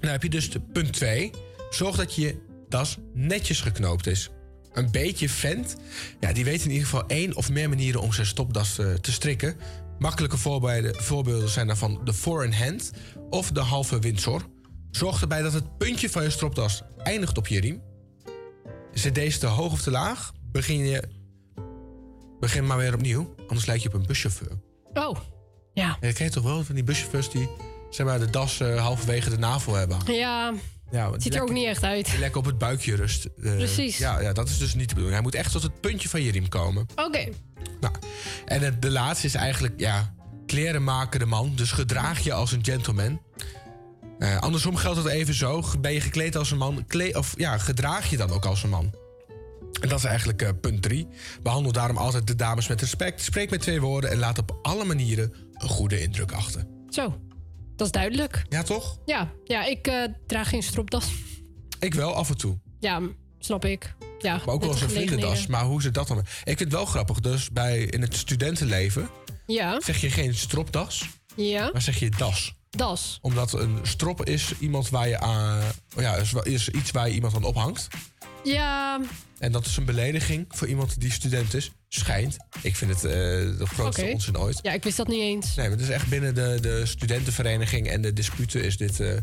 Dan 0.00 0.10
heb 0.10 0.22
je 0.22 0.28
dus 0.28 0.50
de 0.50 0.60
punt 0.60 0.92
2. 0.92 1.30
Zorg 1.70 1.96
dat 1.96 2.14
je 2.14 2.36
das 2.68 2.98
netjes 3.12 3.60
geknoopt 3.60 4.06
is. 4.06 4.30
Een 4.72 4.90
beetje 4.90 5.28
vent, 5.28 5.76
ja, 6.20 6.32
die 6.32 6.44
weet 6.44 6.64
in 6.64 6.70
ieder 6.70 6.84
geval 6.84 7.06
één 7.06 7.36
of 7.36 7.50
meer 7.50 7.68
manieren 7.68 8.00
om 8.00 8.12
zijn 8.12 8.26
stopdas 8.26 8.78
eh, 8.78 8.92
te 8.92 9.12
strikken. 9.12 9.56
Makkelijke 9.98 10.36
voorbeelden, 10.36 11.02
voorbeelden 11.02 11.48
zijn 11.48 11.66
daarvan 11.66 12.00
de 12.04 12.14
four-in-hand 12.14 12.90
of 13.30 13.50
de 13.50 13.60
halve 13.60 13.98
windsor. 13.98 14.42
Zorg 14.90 15.20
erbij 15.20 15.42
dat 15.42 15.52
het 15.52 15.78
puntje 15.78 16.10
van 16.10 16.22
je 16.22 16.30
stropdas 16.30 16.82
eindigt 17.02 17.38
op 17.38 17.46
je 17.46 17.60
riem. 17.60 17.82
Zit 18.92 19.14
deze 19.14 19.38
te 19.38 19.46
hoog 19.46 19.72
of 19.72 19.82
te 19.82 19.90
laag, 19.90 20.32
begin 20.54 20.86
je 20.86 21.02
begin 22.40 22.66
maar 22.66 22.76
weer 22.76 22.94
opnieuw. 22.94 23.34
Anders 23.48 23.66
lijk 23.66 23.80
je 23.80 23.88
op 23.88 23.94
een 23.94 24.06
buschauffeur. 24.06 24.52
Oh, 24.92 25.16
ja. 25.72 25.96
Ken 26.00 26.24
je 26.24 26.30
toch 26.30 26.44
wel 26.44 26.64
van 26.64 26.74
die 26.74 26.84
buschauffeurs 26.84 27.30
die 27.30 27.48
zeg 27.90 28.06
maar, 28.06 28.18
de 28.18 28.30
das 28.30 28.60
eh, 28.60 28.80
halverwege 28.80 29.30
de 29.30 29.38
navel 29.38 29.74
hebben. 29.74 29.98
Ja, 30.06 30.52
Ja, 30.90 31.12
het 31.12 31.22
ziet 31.22 31.34
er 31.34 31.42
ook 31.42 31.50
niet 31.52 31.66
echt 31.66 31.82
uit. 31.82 32.10
die 32.10 32.18
lekker 32.18 32.38
op 32.38 32.44
het 32.46 32.58
buikje 32.58 32.94
rust. 32.94 33.24
Eh, 33.24 33.56
Precies. 33.56 33.98
Ja, 33.98 34.20
ja, 34.20 34.32
dat 34.32 34.48
is 34.48 34.58
dus 34.58 34.74
niet 34.74 34.88
de 34.88 34.94
bedoeling. 34.94 35.12
Hij 35.14 35.22
moet 35.22 35.34
echt 35.34 35.52
tot 35.52 35.62
het 35.62 35.80
puntje 35.80 36.08
van 36.08 36.22
je 36.22 36.30
riem 36.30 36.48
komen. 36.48 36.86
Oké. 36.96 37.28
Nou, 37.80 37.94
en 38.44 38.60
het, 38.62 38.82
de 38.82 38.90
laatste 38.90 39.26
is 39.26 39.34
eigenlijk, 39.34 39.74
ja, 39.76 40.14
kleren 40.46 40.84
maken 40.84 41.20
de 41.20 41.26
man. 41.26 41.52
Dus 41.54 41.72
gedraag 41.72 42.20
je 42.20 42.32
als 42.32 42.52
een 42.52 42.64
gentleman. 42.64 43.20
Eh, 44.18 44.38
andersom 44.38 44.76
geldt 44.76 44.98
het 44.98 45.06
even 45.06 45.34
zo. 45.34 45.62
Ben 45.80 45.92
je 45.92 46.00
gekleed 46.00 46.36
als 46.36 46.50
een 46.50 46.58
man, 46.58 46.84
of 47.12 47.34
ja, 47.36 47.58
gedraag 47.58 48.10
je 48.10 48.16
dan 48.16 48.30
ook 48.30 48.44
als 48.44 48.62
een 48.62 48.70
man. 48.70 48.94
En 49.80 49.88
dat 49.88 49.98
is 49.98 50.04
eigenlijk 50.04 50.42
eh, 50.42 50.50
punt 50.60 50.82
drie. 50.82 51.08
Behandel 51.42 51.72
daarom 51.72 51.96
altijd 51.96 52.26
de 52.26 52.34
dames 52.34 52.68
met 52.68 52.80
respect. 52.80 53.22
Spreek 53.22 53.50
met 53.50 53.60
twee 53.60 53.80
woorden 53.80 54.10
en 54.10 54.18
laat 54.18 54.38
op 54.38 54.58
alle 54.62 54.84
manieren 54.84 55.32
een 55.52 55.68
goede 55.68 56.00
indruk 56.00 56.32
achter. 56.32 56.64
Zo, 56.88 57.18
dat 57.76 57.86
is 57.86 57.92
duidelijk. 57.92 58.44
Ja, 58.48 58.62
toch? 58.62 58.98
Ja, 59.04 59.32
ja 59.44 59.64
ik 59.64 59.86
eh, 59.86 60.04
draag 60.26 60.48
geen 60.48 60.62
stropdas. 60.62 61.12
Ik 61.78 61.94
wel, 61.94 62.14
af 62.14 62.28
en 62.28 62.36
toe. 62.36 62.58
Ja, 62.80 63.00
snap 63.38 63.64
ik. 63.64 63.94
Ja, 64.18 64.36
Maar 64.44 64.54
ook 64.54 64.60
wel 64.60 64.70
eens 64.70 64.80
een 64.80 64.90
vriendendas. 64.90 65.46
Maar 65.46 65.64
hoe 65.64 65.82
zit 65.82 65.94
dat 65.94 66.08
dan? 66.08 66.18
Ik 66.18 66.26
vind 66.44 66.58
het 66.58 66.72
wel 66.72 66.84
grappig. 66.84 67.20
Dus 67.20 67.50
bij, 67.50 67.78
in 67.78 68.00
het 68.00 68.16
studentenleven 68.16 69.08
Ja, 69.46 69.80
zeg 69.80 70.00
je 70.00 70.10
geen 70.10 70.34
stropdas, 70.34 71.08
ja. 71.36 71.70
maar 71.72 71.82
zeg 71.82 71.98
je 71.98 72.10
das. 72.10 72.54
Das. 72.70 73.18
Omdat 73.22 73.52
een 73.52 73.78
strop 73.82 74.24
is 74.24 74.52
iemand 74.58 74.88
waar 74.88 75.08
je 75.08 75.18
aan. 75.18 75.62
Ja, 75.96 76.14
is, 76.14 76.32
is 76.32 76.68
iets 76.68 76.90
waar 76.90 77.08
je 77.08 77.14
iemand 77.14 77.34
aan 77.34 77.44
ophangt. 77.44 77.88
Ja, 78.44 79.00
En 79.44 79.52
dat 79.52 79.66
is 79.66 79.76
een 79.76 79.84
belediging 79.84 80.44
voor 80.48 80.68
iemand 80.68 81.00
die 81.00 81.12
student 81.12 81.54
is. 81.54 81.70
Schijnt. 81.88 82.36
Ik 82.62 82.76
vind 82.76 82.90
het 82.90 83.04
eh, 83.04 83.12
de 83.58 83.66
grootste 83.66 84.10
onzin 84.12 84.38
ooit. 84.38 84.58
ja, 84.62 84.72
ik 84.72 84.84
wist 84.84 84.96
dat 84.96 85.08
niet 85.08 85.20
eens. 85.20 85.54
Nee, 85.54 85.68
maar 85.68 85.76
het 85.76 85.86
is 85.86 85.92
echt 85.94 86.08
binnen 86.08 86.34
de, 86.34 86.58
de 86.60 86.86
studentenvereniging 86.86 87.88
en 87.88 88.00
de 88.00 88.12
disputen 88.12 88.64
is, 88.64 88.76
dit, 88.76 89.00
eh, 89.00 89.16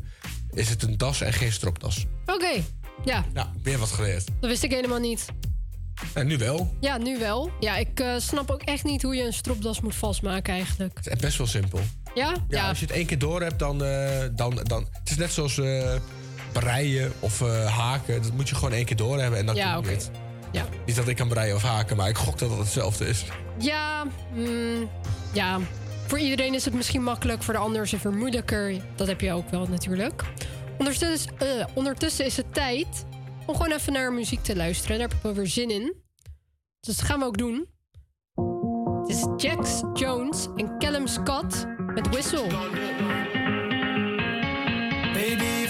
is 0.52 0.70
het 0.70 0.84
een 0.84 0.98
das 0.98 1.22
en 1.22 1.34
geen 1.34 1.52
stropdas. 1.52 2.06
Oké, 2.26 2.64
ja, 3.06 3.26
Nou, 3.34 3.48
weer 3.64 3.78
wat 3.78 3.92
geleerd. 3.92 4.28
dat 4.40 4.50
wist 4.50 4.64
ik 4.64 4.72
helemaal 4.72 5.00
niet. 5.00 5.26
En 6.14 6.28
nu 6.28 6.38
wel. 6.38 6.74
Ja, 6.80 6.98
nu 6.98 7.20
wel. 7.20 7.52
Ja, 7.60 7.78
ik 7.78 8.00
eh, 8.00 8.14
snap 8.18 8.52
ook 8.52 8.62
echt 8.62 8.84
niet 8.84 9.02
hoe 9.02 9.16
je 9.16 9.24
een 9.24 9.34
stropdas 9.34 9.82
moet 9.82 9.96
vastmaken 9.96 10.54
eigenlijk. 10.54 10.98
Het 10.98 11.14
is 11.14 11.20
best 11.22 11.38
wel 11.38 11.48
simpel. 11.48 11.80
Ja? 12.16 12.34
Ja, 12.48 12.70
als 12.70 12.80
je 12.80 12.86
het 12.86 12.96
één 12.96 13.06
keer 13.06 13.20
door 13.20 13.42
hebt, 13.42 13.60
dan, 13.60 13.78
dan, 14.36 14.60
dan... 14.64 14.88
Het 14.92 15.10
is 15.10 15.18
net 15.18 15.32
zoals 15.32 15.56
breien 16.52 17.14
of 17.20 17.42
eh, 17.42 17.78
haken. 17.78 18.22
Dat 18.22 18.32
moet 18.32 18.50
je 18.50 18.56
gewoon 18.56 18.74
één 18.74 18.86
keer 18.86 18.96
door 18.96 19.20
hebben 19.20 19.40
en 19.40 19.46
dan 19.46 19.56
Ja, 19.56 19.74
kun 19.74 19.84
je 19.84 19.90
het. 19.90 20.12
Ja. 20.52 20.66
Niet 20.86 20.96
dat 20.96 21.08
ik 21.08 21.16
kan 21.16 21.28
breien 21.28 21.56
of 21.56 21.64
haken, 21.64 21.98
maar 21.98 22.10
ik 22.10 22.18
gok 22.18 22.38
dat 22.40 22.50
het 22.50 22.60
hetzelfde 22.60 23.08
is. 23.08 23.26
Ja, 23.58 24.06
mm, 24.34 24.90
ja. 25.34 25.60
Voor 26.08 26.20
iedereen 26.20 26.54
is 26.54 26.66
het 26.66 26.74
misschien 26.74 27.04
makkelijk, 27.04 27.44
voor 27.44 27.54
de 27.54 27.60
ander 27.60 27.82
is 27.82 27.92
het 27.92 28.04
weer 28.04 28.14
moeilijker. 28.14 28.74
Dat 28.96 29.08
heb 29.08 29.22
je 29.22 29.32
ook 29.34 29.50
wel 29.50 29.68
natuurlijk. 29.68 30.24
Ondertussen, 30.78 31.32
eh, 31.38 31.66
ondertussen 31.74 32.26
is 32.26 32.38
het 32.38 32.54
tijd 32.54 33.06
om 33.46 33.56
gewoon 33.56 33.72
even 33.72 33.94
naar 33.94 34.14
muziek 34.14 34.44
te 34.44 34.56
luisteren. 34.56 34.98
Daar 34.98 35.08
heb 35.08 35.18
ik 35.18 35.24
wel 35.24 35.34
weer 35.34 35.48
zin 35.48 35.70
in. 35.70 35.94
Dus 36.80 36.96
dat 36.98 37.06
gaan 37.06 37.20
we 37.20 37.26
ook 37.26 37.38
doen. 37.38 37.68
Het 39.02 39.10
is 39.10 39.26
Jax 39.38 39.82
Jones 39.94 40.48
en 40.56 40.80
Callum 40.80 41.08
Scott 41.08 41.66
met 41.78 42.08
Whistle. 42.08 42.48
Baby, 45.14 45.61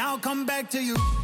I'll 0.00 0.18
come 0.18 0.44
back 0.44 0.70
to 0.70 0.82
you. 0.82 1.17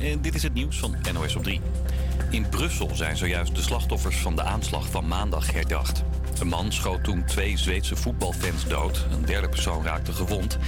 En 0.00 0.20
dit 0.20 0.34
is 0.34 0.42
het 0.42 0.54
nieuws 0.54 0.78
van 0.78 0.96
NOS 1.12 1.36
op 1.36 1.42
3. 1.42 1.60
In 2.30 2.48
Brussel 2.48 2.90
zijn 2.94 3.16
zojuist 3.16 3.54
de 3.54 3.62
slachtoffers 3.62 4.16
van 4.16 4.36
de 4.36 4.42
aanslag 4.42 4.90
van 4.90 5.08
maandag 5.08 5.52
herdacht. 5.52 6.02
Een 6.40 6.48
man 6.48 6.72
schoot 6.72 7.04
toen 7.04 7.24
twee 7.24 7.56
Zweedse 7.56 7.96
voetbalfans 7.96 8.66
dood. 8.66 9.06
Een 9.10 9.24
derde 9.24 9.48
persoon 9.48 9.84
raakte 9.84 10.12
gewond. 10.12 10.58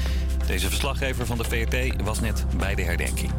Deze 0.47 0.69
verslaggever 0.69 1.27
van 1.27 1.39
de 1.39 1.45
VRT 1.45 2.03
was 2.03 2.21
net 2.21 2.45
bij 2.57 2.75
de 2.75 2.83
herdenking. 2.83 3.31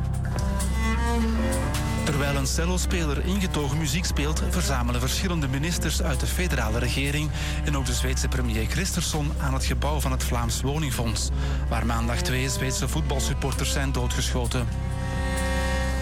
Terwijl 2.04 2.36
een 2.36 2.48
cellospeler 2.48 3.26
ingetogen 3.26 3.78
muziek 3.78 4.06
speelt, 4.06 4.44
verzamelen 4.50 5.02
verschillende 5.02 5.48
ministers 5.48 6.02
uit 6.02 6.20
de 6.20 6.28
federale 6.28 6.80
regering 6.80 7.30
en 7.66 7.78
ook 7.78 7.86
de 7.86 7.94
Zweedse 7.94 8.28
premier 8.28 8.66
Christersson 8.66 9.32
aan 9.40 9.54
het 9.54 9.66
gebouw 9.66 10.00
van 10.00 10.12
het 10.12 10.24
Vlaams 10.24 10.62
Woningfonds, 10.62 11.30
waar 11.70 11.86
maandag 11.86 12.22
twee 12.22 12.50
Zweedse 12.50 12.88
voetbalsupporters 12.88 13.72
zijn 13.72 13.92
doodgeschoten. 13.92 14.68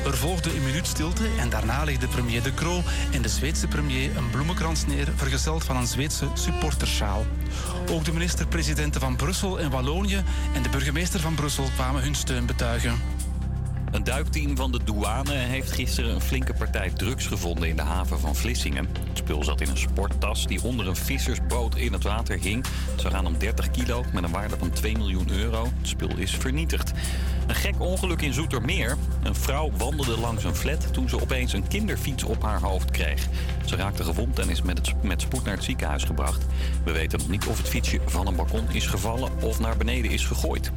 Er 0.06 0.18
volgde 0.18 0.56
een 0.56 0.64
minuut 0.64 0.88
stilte 0.88 1.28
en 1.40 1.50
daarna 1.50 1.84
legde 1.84 2.08
premier 2.08 2.44
De 2.44 2.54
Croo 2.54 2.82
en 3.12 3.22
de 3.22 3.30
Zweedse 3.30 3.68
premier 3.68 4.18
een 4.18 4.30
bloemenkrans 4.30 4.86
neer, 4.86 5.08
vergezeld 5.16 5.64
van 5.64 5.78
een 5.78 5.88
Zweedse 5.88 6.28
supportersjaal. 6.34 7.26
Ook 7.90 8.06
de 8.06 8.12
minister-presidenten 8.12 9.02
van 9.02 9.16
Brussel 9.16 9.60
en 9.60 9.70
Wallonië 9.70 10.24
en 10.54 10.64
de 10.64 10.70
burgemeester 10.70 11.20
van 11.20 11.36
Brussel 11.36 11.70
kwamen 11.76 12.02
hun 12.02 12.16
steun 12.16 12.46
betuigen. 12.46 13.19
Een 13.92 14.04
duikteam 14.04 14.56
van 14.56 14.72
de 14.72 14.80
douane 14.84 15.34
heeft 15.34 15.72
gisteren 15.72 16.14
een 16.14 16.22
flinke 16.22 16.54
partij 16.54 16.90
drugs 16.90 17.28
gevonden 17.28 17.70
in 17.70 17.76
de 17.76 17.82
haven 17.82 18.20
van 18.20 18.36
Vlissingen. 18.36 18.88
Het 19.08 19.18
spul 19.18 19.44
zat 19.44 19.62
in 19.62 19.70
een 19.70 19.78
sporttas 19.78 20.48
die 20.48 20.64
onder 20.64 20.88
een 20.88 20.96
vissersboot 20.96 21.76
in 21.76 21.94
het 21.94 22.04
water 22.04 22.40
hing. 22.40 22.66
Zou 22.96 23.14
gaan 23.14 23.26
om 23.26 23.38
30 23.38 23.72
kilo 23.72 24.04
met 24.14 24.24
een 24.24 24.32
waarde 24.32 24.58
van 24.58 24.72
2 24.72 24.98
miljoen 24.98 25.32
euro. 25.32 25.64
Het 25.64 25.88
spul 25.88 26.18
is 26.18 26.36
vernietigd. 26.36 26.92
Een 27.48 27.56
gek 27.56 27.80
ongeluk 27.80 28.22
in 28.22 28.34
Zoetermeer. 28.34 28.98
Een 29.24 29.36
vrouw 29.36 29.72
wandelde 29.78 30.20
langs 30.20 30.44
een 30.44 30.56
flat 30.56 30.94
toen 30.94 31.10
ze 31.10 31.22
opeens 31.22 31.54
een 31.54 31.68
kinderfiets 31.68 32.24
op 32.24 32.44
haar 32.44 32.62
hoofd 32.62 32.92
kreeg. 32.92 33.28
Ze 33.66 33.76
raakte 33.76 34.04
gewond 34.04 34.40
en 34.40 34.50
is 34.50 34.62
met, 34.62 34.78
het, 34.78 35.04
met 35.04 35.22
spoed 35.22 35.44
naar 35.44 35.56
het 35.56 35.64
ziekenhuis 35.64 36.04
gebracht. 36.04 36.46
We 36.84 36.92
weten 36.92 37.20
nog 37.20 37.30
niet 37.30 37.46
of 37.46 37.58
het 37.58 37.68
fietsje 37.68 38.00
van 38.06 38.28
een 38.28 38.36
balkon 38.36 38.66
is 38.72 38.88
gevallen 38.88 39.32
of 39.42 39.60
naar 39.60 39.78
beneden 39.78 40.12
is 40.12 40.26
gegooid. 40.26 40.72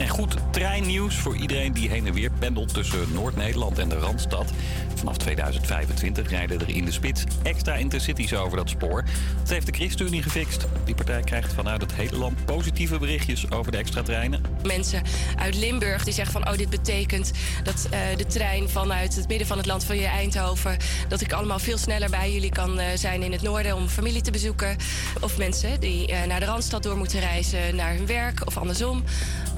En 0.00 0.08
goed 0.08 0.36
treinnieuws 0.50 1.16
voor 1.16 1.36
iedereen 1.36 1.72
die 1.72 1.88
heen 1.88 2.06
en 2.06 2.12
weer 2.12 2.30
pendelt 2.38 2.74
tussen 2.74 3.12
Noord-Nederland 3.12 3.78
en 3.78 3.88
de 3.88 3.98
Randstad. 3.98 4.52
Vanaf 4.94 5.16
2025 5.16 6.30
rijden 6.30 6.60
er 6.60 6.68
in 6.68 6.84
de 6.84 6.90
spits 6.90 7.24
extra 7.42 7.74
intercities 7.74 8.34
over 8.34 8.56
dat 8.56 8.68
spoor. 8.68 9.04
Dat 9.38 9.48
heeft 9.48 9.66
de 9.66 9.72
ChristenUnie 9.72 10.22
gefixt. 10.22 10.66
Die 10.84 10.94
partij 10.94 11.20
krijgt 11.20 11.52
vanuit 11.52 11.80
het 11.80 11.92
hele 11.92 12.16
land 12.16 12.44
positieve 12.44 12.98
berichtjes 12.98 13.50
over 13.50 13.72
de 13.72 13.78
extra 13.78 14.02
treinen. 14.02 14.42
Mensen 14.62 15.02
uit 15.36 15.56
Limburg 15.56 16.04
die 16.04 16.14
zeggen 16.14 16.32
van 16.32 16.52
oh 16.52 16.56
dit 16.56 16.70
betekent 16.70 17.30
dat 17.62 17.86
eh, 17.90 18.00
de 18.16 18.26
trein 18.26 18.68
vanuit 18.68 19.16
het 19.16 19.28
midden 19.28 19.46
van 19.46 19.56
het 19.56 19.66
land 19.66 19.84
van 19.84 19.96
je 19.96 20.06
Eindhoven 20.06 20.76
dat 21.08 21.20
ik 21.20 21.32
allemaal 21.32 21.58
veel 21.58 21.78
sneller 21.78 22.10
bij 22.10 22.32
jullie 22.32 22.52
kan 22.52 22.78
eh, 22.78 22.86
zijn 22.94 23.22
in 23.22 23.32
het 23.32 23.42
noorden 23.42 23.76
om 23.76 23.88
familie 23.88 24.22
te 24.22 24.30
bezoeken. 24.30 24.76
Of 25.20 25.38
mensen 25.38 25.80
die 25.80 26.06
eh, 26.06 26.26
naar 26.26 26.40
de 26.40 26.46
Randstad 26.46 26.82
door 26.82 26.96
moeten 26.96 27.20
reizen 27.20 27.76
naar 27.76 27.94
hun 27.94 28.06
werk 28.06 28.46
of 28.46 28.56
andersom. 28.56 29.04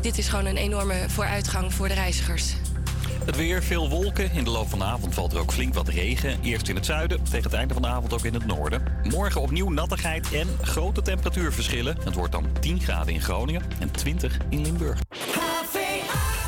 Dit 0.03 0.19
is 0.19 0.29
gewoon 0.29 0.47
een 0.47 0.57
enorme 0.57 1.05
vooruitgang 1.09 1.75
voor 1.75 1.89
de 1.89 1.95
reizigers. 1.95 2.55
Het 3.25 3.37
weer, 3.37 3.63
veel 3.63 3.89
wolken. 3.89 4.33
In 4.33 4.45
de 4.45 4.51
loop 4.51 4.69
van 4.69 4.79
de 4.79 4.85
avond 4.85 5.15
valt 5.15 5.33
er 5.33 5.39
ook 5.39 5.53
flink 5.53 5.75
wat 5.75 5.89
regen. 5.89 6.39
Eerst 6.43 6.69
in 6.69 6.75
het 6.75 6.87
zuiden, 6.87 7.23
tegen 7.23 7.43
het 7.43 7.53
einde 7.53 7.75
van 7.75 7.83
de 7.83 7.89
avond 7.89 8.13
ook 8.13 8.25
in 8.25 8.35
het 8.35 8.47
noorden. 8.47 8.83
Morgen 9.03 9.41
opnieuw 9.41 9.69
nattigheid 9.69 10.33
en 10.33 10.49
grote 10.63 11.03
temperatuurverschillen. 11.03 11.97
Het 12.05 12.15
wordt 12.15 12.33
dan 12.33 12.47
10 12.61 12.81
graden 12.81 13.15
in 13.15 13.21
Groningen 13.21 13.63
en 13.81 13.91
20 13.91 14.37
in 14.49 14.63
Limburg. 14.63 14.99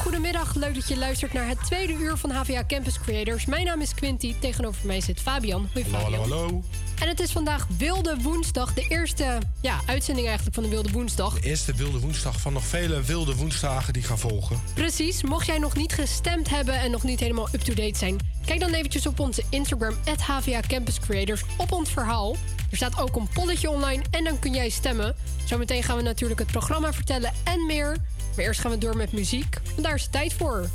Goedemiddag, 0.04 0.54
leuk 0.54 0.74
dat 0.74 0.88
je 0.88 0.96
luistert 0.96 1.32
naar 1.32 1.48
het 1.48 1.64
tweede 1.64 1.92
uur 1.92 2.16
van 2.16 2.30
HVA 2.30 2.64
Campus 2.66 2.98
Creators. 3.00 3.46
Mijn 3.46 3.64
naam 3.64 3.80
is 3.80 3.94
Quinty, 3.94 4.34
tegenover 4.40 4.86
mij 4.86 5.00
zit 5.00 5.20
Fabian. 5.20 5.68
Hoi 5.72 5.84
Hallo, 5.84 5.98
Fabian. 5.98 6.20
hallo, 6.20 6.36
hallo. 6.36 6.62
En 7.00 7.08
het 7.08 7.20
is 7.20 7.32
vandaag 7.32 7.66
Wilde 7.78 8.16
Woensdag, 8.22 8.74
de 8.74 8.86
eerste 8.88 9.38
ja, 9.60 9.80
uitzending 9.86 10.26
eigenlijk 10.26 10.56
van 10.56 10.64
de 10.64 10.70
Wilde 10.70 10.90
Woensdag. 10.90 11.34
De 11.34 11.48
eerste 11.48 11.74
wilde 11.74 11.98
woensdag 11.98 12.40
van 12.40 12.52
nog 12.52 12.64
vele 12.64 13.02
wilde 13.02 13.34
woensdagen 13.34 13.92
die 13.92 14.02
gaan 14.02 14.18
volgen. 14.18 14.60
Precies, 14.74 15.22
mocht 15.22 15.46
jij 15.46 15.58
nog 15.58 15.76
niet 15.76 15.92
gestemd 15.92 16.50
hebben 16.50 16.80
en 16.80 16.90
nog 16.90 17.02
niet 17.02 17.20
helemaal 17.20 17.48
up-to-date 17.52 17.98
zijn... 17.98 18.18
kijk 18.44 18.60
dan 18.60 18.72
eventjes 18.72 19.06
op 19.06 19.20
onze 19.20 19.42
Instagram, 19.48 19.94
HVA 20.18 20.60
Campus 20.66 21.00
Creators, 21.00 21.42
op 21.56 21.72
ons 21.72 21.90
verhaal. 21.90 22.36
Er 22.70 22.76
staat 22.76 23.00
ook 23.00 23.16
een 23.16 23.28
polletje 23.28 23.70
online 23.70 24.02
en 24.10 24.24
dan 24.24 24.38
kun 24.38 24.54
jij 24.54 24.68
stemmen. 24.68 25.14
Zometeen 25.44 25.82
gaan 25.82 25.96
we 25.96 26.02
natuurlijk 26.02 26.40
het 26.40 26.50
programma 26.50 26.92
vertellen 26.92 27.32
en 27.44 27.66
meer. 27.66 27.96
Maar 28.36 28.44
eerst 28.44 28.60
gaan 28.60 28.70
we 28.70 28.78
door 28.78 28.96
met 28.96 29.12
muziek, 29.12 29.60
want 29.64 29.82
daar 29.82 29.94
is 29.94 30.02
het 30.02 30.12
tijd 30.12 30.32
voor. 30.32 30.68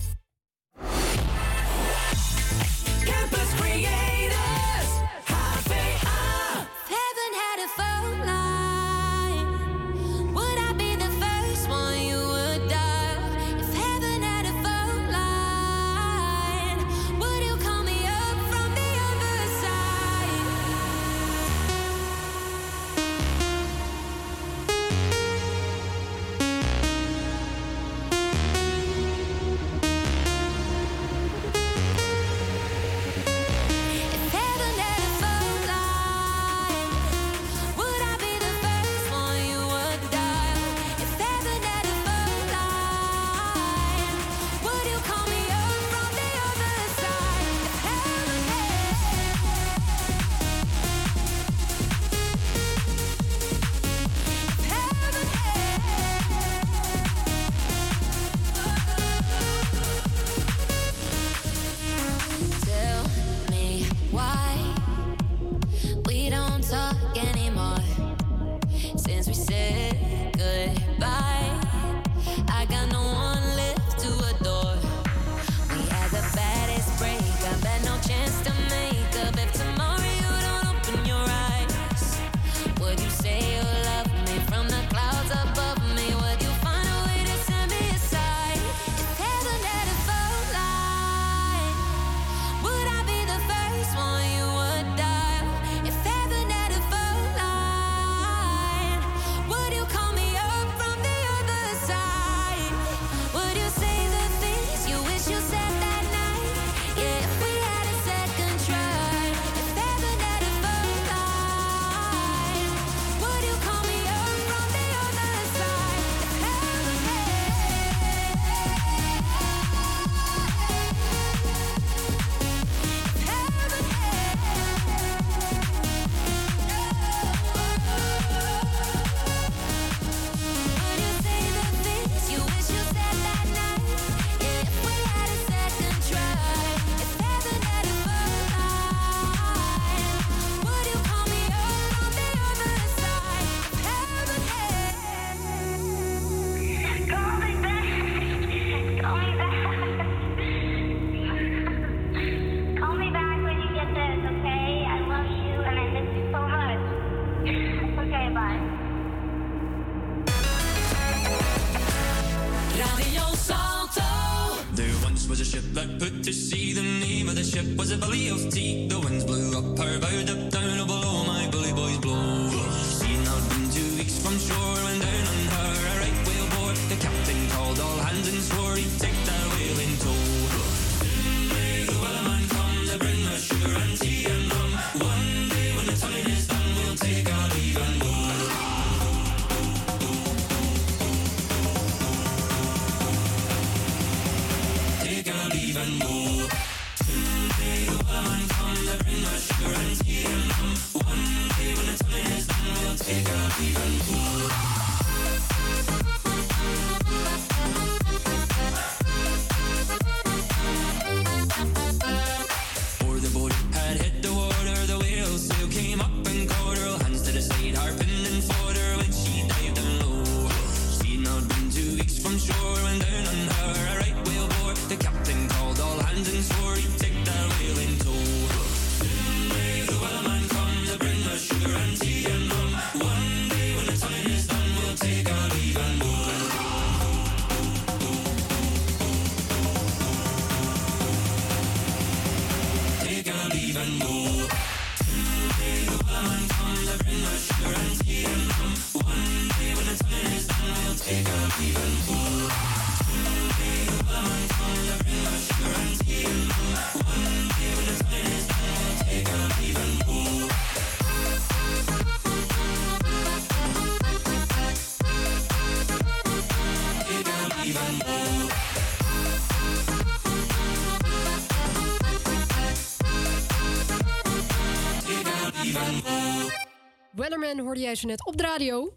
Hoorde 277.69 277.83
jij 277.83 277.95
zo 277.95 278.07
net 278.07 278.25
op 278.25 278.37
de 278.37 278.43
radio. 278.43 278.93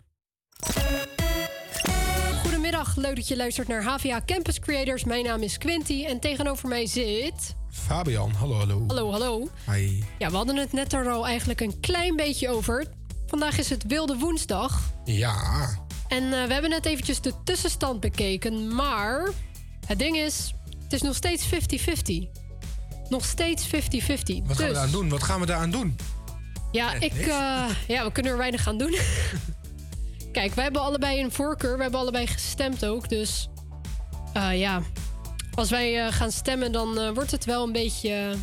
Goedemiddag, 2.43 2.97
leuk 2.97 3.17
dat 3.17 3.29
je 3.29 3.37
luistert 3.37 3.69
naar 3.69 3.83
HVA 3.85 4.23
Campus 4.27 4.59
Creators. 4.59 5.05
Mijn 5.05 5.25
naam 5.25 5.43
is 5.43 5.59
Quinty 5.59 6.05
en 6.05 6.21
tegenover 6.21 6.69
mij 6.69 6.87
zit... 6.87 7.55
Fabian, 7.71 8.31
hallo, 8.31 8.55
hallo. 8.55 8.85
Hallo, 8.87 9.11
hallo. 9.11 9.49
Hi. 9.71 10.03
Ja, 10.19 10.31
we 10.31 10.37
hadden 10.37 10.57
het 10.57 10.73
net 10.73 10.93
er 10.93 11.11
al 11.11 11.27
eigenlijk 11.27 11.61
een 11.61 11.81
klein 11.81 12.17
beetje 12.17 12.49
over. 12.49 12.87
Vandaag 13.27 13.59
is 13.59 13.71
het 13.71 13.85
Wilde 13.87 14.17
Woensdag. 14.19 14.81
Ja. 15.05 15.69
En 16.09 16.23
eh, 16.33 16.47
we 16.47 16.53
hebben 16.53 16.71
net 16.71 16.87
eventjes 16.87 17.21
de 17.21 17.33
tussenstand 17.45 18.01
bekeken. 18.01 18.75
Maar 18.75 19.29
het 19.87 19.99
ding 19.99 20.17
is, 20.17 20.55
het 20.83 20.93
is 20.93 21.03
nog 21.03 21.15
steeds 21.15 21.47
50-50. 21.47 21.49
Nog 23.09 23.25
steeds 23.25 23.67
50-50. 23.67 23.71
Wat 23.71 23.77
gaan 23.77 24.43
we 24.45 24.45
Dus- 24.45 24.57
daaraan 24.57 24.91
doen? 24.91 25.09
Wat 25.09 25.23
gaan 25.23 25.41
we 25.41 25.47
daaraan 25.47 25.71
doen? 25.71 25.97
Ja, 26.73 26.93
ik, 26.93 27.13
eh, 27.15 27.65
ja, 27.89 28.05
we 28.05 28.11
kunnen 28.13 28.33
er 28.33 28.39
weinig 28.39 28.69
aan 28.69 28.79
doen. 28.79 28.97
Kijk, 30.33 30.55
wij 30.55 30.65
hebben 30.65 30.83
allebei 30.83 31.23
een 31.23 31.33
voorkeur. 31.33 31.77
We 31.77 31.83
hebben 31.83 32.01
allebei 32.01 32.27
gestemd 32.27 32.85
ook. 32.85 33.09
Dus 33.09 33.49
eh, 34.33 34.59
ja, 34.59 34.83
als 35.55 35.71
wij 35.71 36.07
eh, 36.07 36.13
gaan 36.13 36.31
stemmen, 36.33 36.73
dan 36.73 36.99
eh, 37.01 37.11
wordt 37.11 37.31
het 37.31 37.45
wel 37.45 37.65
een 37.67 37.73
beetje... 37.73 38.35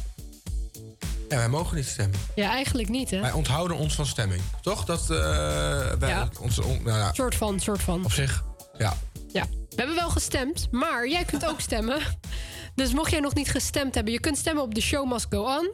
Ja, 1.30 1.38
wij 1.38 1.50
mogen 1.50 1.76
niet 1.76 1.86
stemmen. 1.88 2.20
ja, 2.36 2.50
eigenlijk 2.50 2.90
niet, 2.90 3.10
hè? 3.12 3.20
Wij 3.20 3.32
onthouden 3.32 3.78
ons 3.78 3.96
van 3.96 4.06
stemming. 4.06 4.42
Toch? 4.62 4.86
Dat 4.86 5.02
eh 5.02 5.18
wij 6.00 6.10
Ja. 6.10 6.30
onze, 6.40 6.64
on- 6.64 6.84
nou 6.84 6.98
ja, 6.98 7.14
Soort 7.14 7.36
van, 7.36 7.60
soort 7.60 7.82
van. 7.82 8.06
op 8.06 8.12
zich. 8.12 8.44
Ja. 8.78 8.98
Ja, 9.34 9.46
we 9.52 9.76
hebben 9.76 9.96
wel 9.96 10.10
gestemd, 10.10 10.68
maar 10.72 11.08
jij 11.08 11.24
kunt 11.26 11.46
ook 11.46 11.60
stemmen. 11.62 12.00
Dus 12.76 12.94
mocht 12.94 13.12
jij 13.12 13.20
nog 13.20 13.34
niet 13.34 13.50
gestemd 13.50 13.96
hebben, 13.96 14.14
je 14.14 14.20
kunt 14.20 14.38
stemmen 14.38 14.64
op 14.64 14.74
The 14.74 14.82
Show 14.82 15.12
Must 15.12 15.26
Go 15.30 15.44
On. 15.44 15.72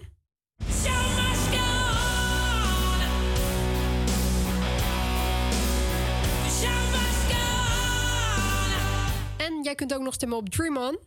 Jij 9.66 9.76
kunt 9.76 9.94
ook 9.94 10.02
nog 10.02 10.14
stemmen 10.14 10.38
op 10.38 10.50
Dream 10.50 10.78
On. 10.78 11.00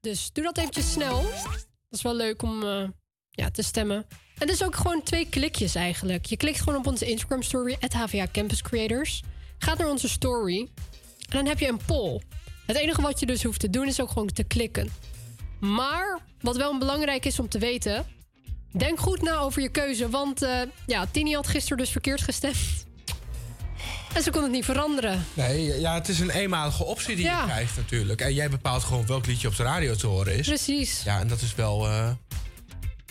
Dus 0.00 0.32
doe 0.32 0.44
dat 0.44 0.58
eventjes 0.58 0.92
snel. 0.92 1.22
Dat 1.22 1.66
is 1.90 2.02
wel 2.02 2.14
leuk 2.14 2.42
om 2.42 2.62
eh, 2.62 2.88
ja, 3.30 3.50
te 3.50 3.62
stemmen. 3.62 3.96
En 4.38 4.46
het 4.46 4.50
is 4.50 4.64
ook 4.64 4.76
gewoon 4.76 5.02
twee 5.02 5.28
klikjes 5.28 5.74
eigenlijk. 5.74 6.26
Je 6.26 6.36
klikt 6.36 6.60
gewoon 6.60 6.78
op 6.78 6.86
onze 6.86 7.06
Instagram 7.06 7.42
story, 7.42 7.76
HVA 7.80 8.26
Campus 8.32 8.62
Creators. 8.62 9.22
Gaat 9.58 9.78
naar 9.78 9.90
onze 9.90 10.08
story. 10.08 10.58
En 10.58 11.36
dan 11.36 11.46
heb 11.46 11.58
je 11.58 11.68
een 11.68 11.80
poll. 11.86 12.20
Het 12.68 12.76
enige 12.76 13.00
wat 13.02 13.20
je 13.20 13.26
dus 13.26 13.42
hoeft 13.42 13.60
te 13.60 13.70
doen 13.70 13.86
is 13.86 14.00
ook 14.00 14.08
gewoon 14.10 14.26
te 14.32 14.44
klikken. 14.44 14.90
Maar 15.60 16.20
wat 16.40 16.56
wel 16.56 16.78
belangrijk 16.78 17.24
is 17.24 17.38
om 17.38 17.48
te 17.48 17.58
weten... 17.58 18.06
Denk 18.72 18.98
goed 18.98 19.22
na 19.22 19.36
over 19.38 19.62
je 19.62 19.68
keuze. 19.68 20.08
Want 20.10 20.42
eh, 20.42 20.60
ja, 20.86 21.06
Tini 21.10 21.34
had 21.34 21.46
gisteren 21.46 21.78
dus 21.78 21.90
verkeerd 21.90 22.20
gestemd. 22.20 22.56
En 24.14 24.22
ze 24.22 24.30
kon 24.30 24.42
het 24.42 24.50
niet 24.52 24.64
veranderen. 24.64 25.24
Nee, 25.34 25.80
ja, 25.80 25.94
het 25.94 26.08
is 26.08 26.20
een 26.20 26.30
eenmalige 26.30 26.84
optie 26.84 27.16
die 27.16 27.24
Ja. 27.24 27.40
je 27.40 27.46
krijgt 27.46 27.76
natuurlijk. 27.76 28.20
En 28.20 28.34
jij 28.34 28.48
bepaalt 28.50 28.84
gewoon 28.84 29.06
welk 29.06 29.26
liedje 29.26 29.48
op 29.48 29.56
de 29.56 29.62
radio 29.62 29.94
te 29.94 30.06
horen 30.06 30.36
is. 30.38 30.46
Precies. 30.46 31.02
Ja, 31.04 31.20
en 31.20 31.28
dat 31.28 31.40
is 31.40 31.54
wel, 31.54 31.86
eh, 31.86 32.10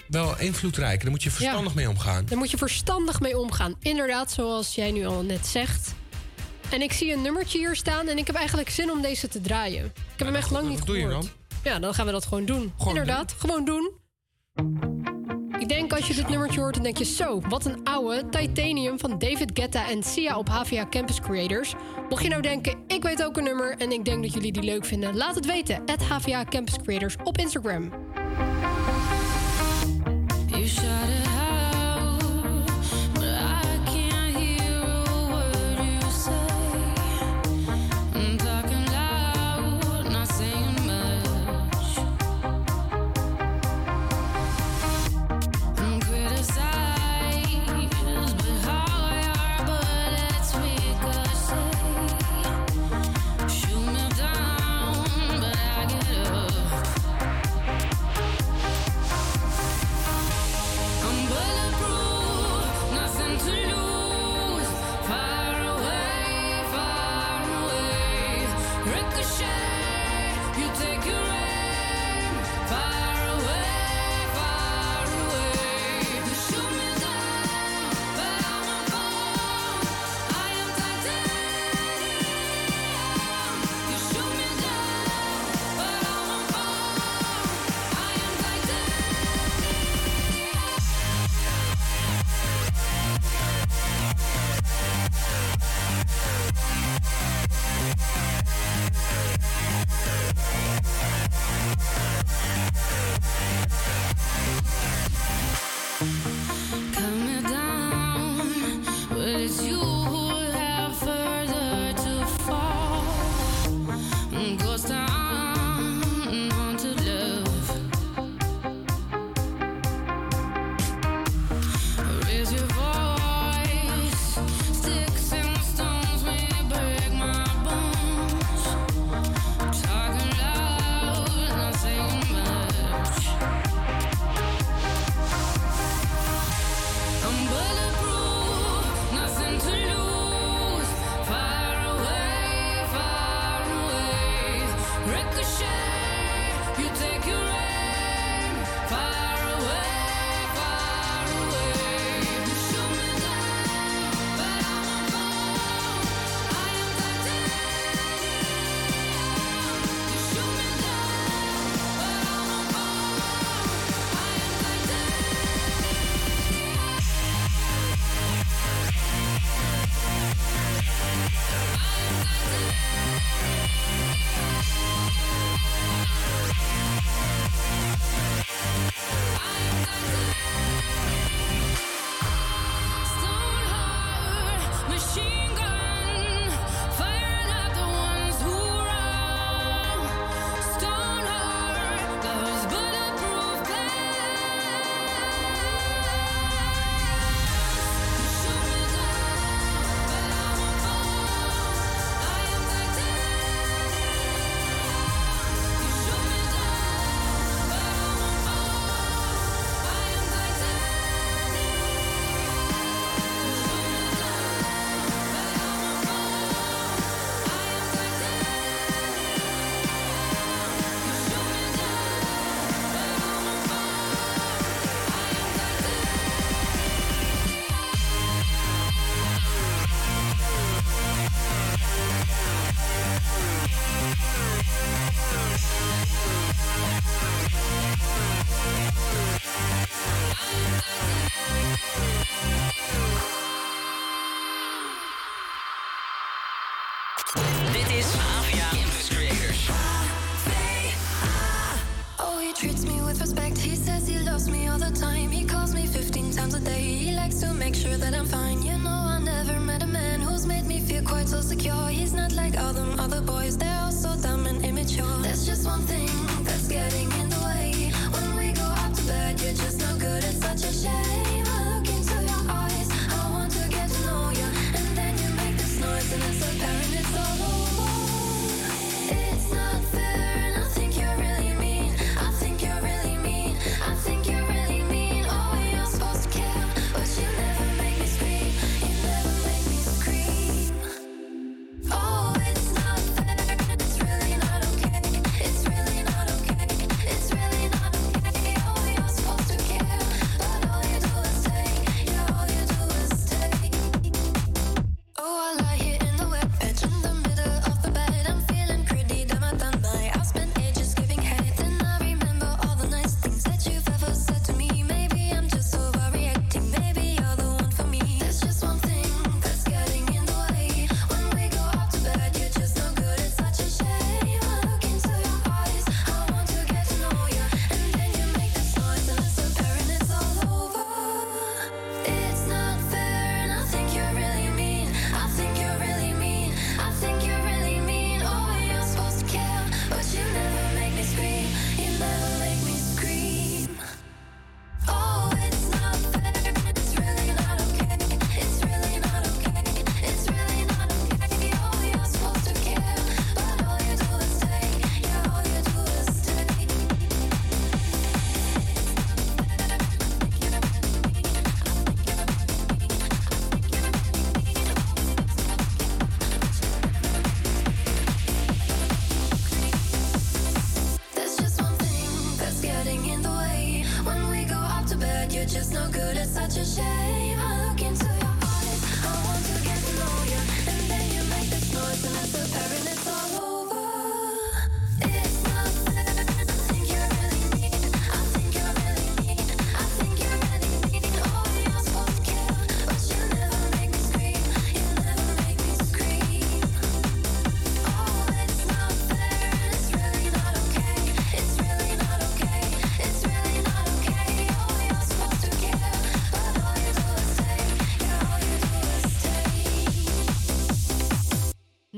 wel 0.07 0.39
invloedrijk. 0.39 1.01
Daar 1.01 1.11
moet 1.11 1.23
je 1.23 1.31
verstandig 1.31 1.73
mee 1.73 1.89
omgaan. 1.89 2.25
Daar 2.25 2.37
moet 2.37 2.51
je 2.51 2.57
verstandig 2.57 3.19
mee 3.19 3.37
omgaan. 3.39 3.75
Inderdaad, 3.79 4.31
zoals 4.31 4.75
jij 4.75 4.91
nu 4.91 5.05
al 5.05 5.21
net 5.21 5.47
zegt. 5.47 5.93
En 6.69 6.81
ik 6.81 6.91
zie 6.93 7.13
een 7.13 7.21
nummertje 7.21 7.57
hier 7.57 7.75
staan 7.75 8.07
en 8.07 8.17
ik 8.17 8.27
heb 8.27 8.35
eigenlijk 8.35 8.69
zin 8.69 8.91
om 8.91 9.01
deze 9.01 9.27
te 9.27 9.41
draaien. 9.41 9.85
Ik 9.85 9.93
heb 10.15 10.27
hem 10.27 10.35
echt 10.35 10.51
lang 10.51 10.67
niet 10.67 10.77
wat 10.77 10.87
doe 10.87 10.97
je 10.97 11.07
gehoord. 11.07 11.35
Ja, 11.63 11.79
dan 11.79 11.93
gaan 11.93 12.05
we 12.05 12.11
dat 12.11 12.25
gewoon 12.25 12.45
doen. 12.45 12.73
Gewoon 12.77 12.97
Inderdaad, 12.97 13.35
gewoon 13.37 13.65
doen. 13.65 13.91
Ik 15.59 15.67
denk 15.67 15.93
als 15.93 16.07
je 16.07 16.13
dit 16.13 16.29
nummertje 16.29 16.59
hoort, 16.59 16.73
dan 16.73 16.83
denk 16.83 16.97
je 16.97 17.05
zo, 17.05 17.41
wat 17.41 17.65
een 17.65 17.83
oude 17.83 18.29
Titanium 18.29 18.99
van 18.99 19.19
David 19.19 19.51
Guetta 19.53 19.89
en 19.89 20.03
Sia 20.03 20.37
op 20.37 20.49
HVA 20.49 20.87
Campus 20.89 21.19
Creators. 21.19 21.73
Mocht 22.09 22.23
je 22.23 22.29
nou 22.29 22.41
denken, 22.41 22.75
ik 22.87 23.03
weet 23.03 23.23
ook 23.23 23.37
een 23.37 23.43
nummer 23.43 23.77
en 23.77 23.91
ik 23.91 24.05
denk 24.05 24.23
dat 24.23 24.33
jullie 24.33 24.51
die 24.51 24.63
leuk 24.63 24.85
vinden, 24.85 25.15
laat 25.15 25.35
het 25.35 25.45
weten. 25.45 25.81
At 25.85 26.03
HVA 26.03 26.43
Campus 26.43 26.75
Creators 26.83 27.15
op 27.23 27.37
Instagram. 27.37 27.91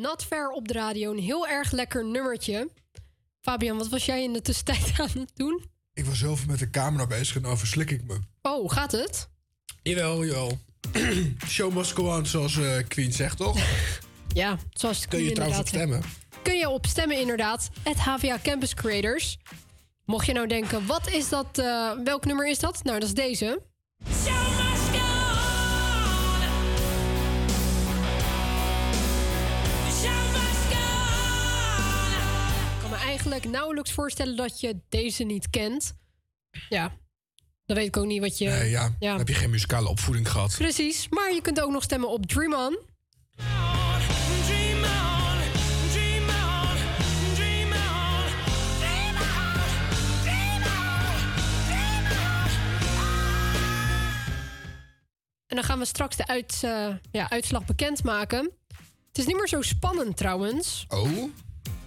Not 0.09 0.23
Fair 0.23 0.49
op 0.49 0.67
de 0.67 0.73
radio, 0.73 1.11
een 1.11 1.19
heel 1.19 1.47
erg 1.47 1.71
lekker 1.71 2.05
nummertje. 2.05 2.69
Fabian, 3.41 3.77
wat 3.77 3.87
was 3.87 4.05
jij 4.05 4.23
in 4.23 4.33
de 4.33 4.41
tussentijd 4.41 4.93
aan 4.99 5.09
het 5.19 5.31
doen? 5.35 5.63
Ik 5.93 6.05
was 6.05 6.17
zelf 6.17 6.47
met 6.47 6.59
de 6.59 6.69
camera 6.69 7.07
bezig 7.07 7.35
en 7.35 7.41
nou 7.41 7.57
verslik 7.57 7.91
ik 7.91 8.03
me. 8.03 8.19
Oh, 8.41 8.71
gaat 8.71 8.91
het? 8.91 9.29
Jawel, 9.83 10.25
jawel. 10.25 10.59
Show 11.47 11.73
must 11.73 11.91
go 11.91 12.15
on, 12.17 12.25
zoals 12.25 12.57
eh, 12.57 12.77
Queen 12.87 13.13
zegt, 13.13 13.37
toch? 13.37 13.57
Ja, 14.33 14.57
zoals 14.73 14.97
het 14.97 15.07
Kun 15.07 15.23
je 15.23 15.31
trouwens 15.31 15.59
op 15.59 15.67
stemmen. 15.67 16.01
Kun 16.41 16.57
je 16.57 16.69
op 16.69 16.85
stemmen 16.85 17.19
inderdaad. 17.19 17.69
Het 17.83 17.97
HVA 17.97 18.39
Campus 18.43 18.73
Creators. 18.73 19.37
Mocht 20.05 20.25
je 20.25 20.33
nou 20.33 20.47
denken, 20.47 20.85
wat 20.85 21.09
is 21.09 21.29
dat? 21.29 21.57
eh, 21.57 21.91
welk 22.03 22.25
nummer 22.25 22.49
is 22.49 22.59
dat? 22.59 22.83
Nou, 22.83 22.99
dat 22.99 23.07
is 23.07 23.15
deze. 23.15 23.61
Eigenlijk 33.19 33.57
nauwelijks 33.57 33.91
voorstellen 33.91 34.35
dat 34.35 34.59
je 34.59 34.79
deze 34.89 35.23
niet 35.23 35.49
kent. 35.49 35.93
Ja, 36.69 36.97
dan 37.65 37.75
weet 37.75 37.87
ik 37.87 37.97
ook 37.97 38.05
niet 38.05 38.21
wat 38.21 38.37
je... 38.37 38.49
Nee, 38.49 38.69
ja, 38.69 38.95
dan 38.99 39.17
heb 39.17 39.27
je 39.27 39.33
geen 39.33 39.49
muzikale 39.49 39.89
opvoeding 39.89 40.29
gehad. 40.29 40.55
Precies, 40.57 41.09
maar 41.09 41.33
je 41.33 41.41
kunt 41.41 41.61
ook 41.61 41.71
nog 41.71 41.83
stemmen 41.83 42.09
op 42.09 42.25
Dream 42.25 42.53
On. 42.53 42.77
En 55.47 55.55
dan 55.55 55.63
gaan 55.63 55.79
we 55.79 55.85
straks 55.85 56.15
de 56.15 56.27
uit, 56.27 56.59
eh, 56.63 56.87
ja, 57.11 57.29
uitslag 57.29 57.65
bekendmaken. 57.65 58.51
Het 59.07 59.17
is 59.17 59.25
niet 59.25 59.35
meer 59.35 59.47
zo 59.47 59.61
spannend 59.61 60.17
trouwens. 60.17 60.85
Oh? 60.87 61.29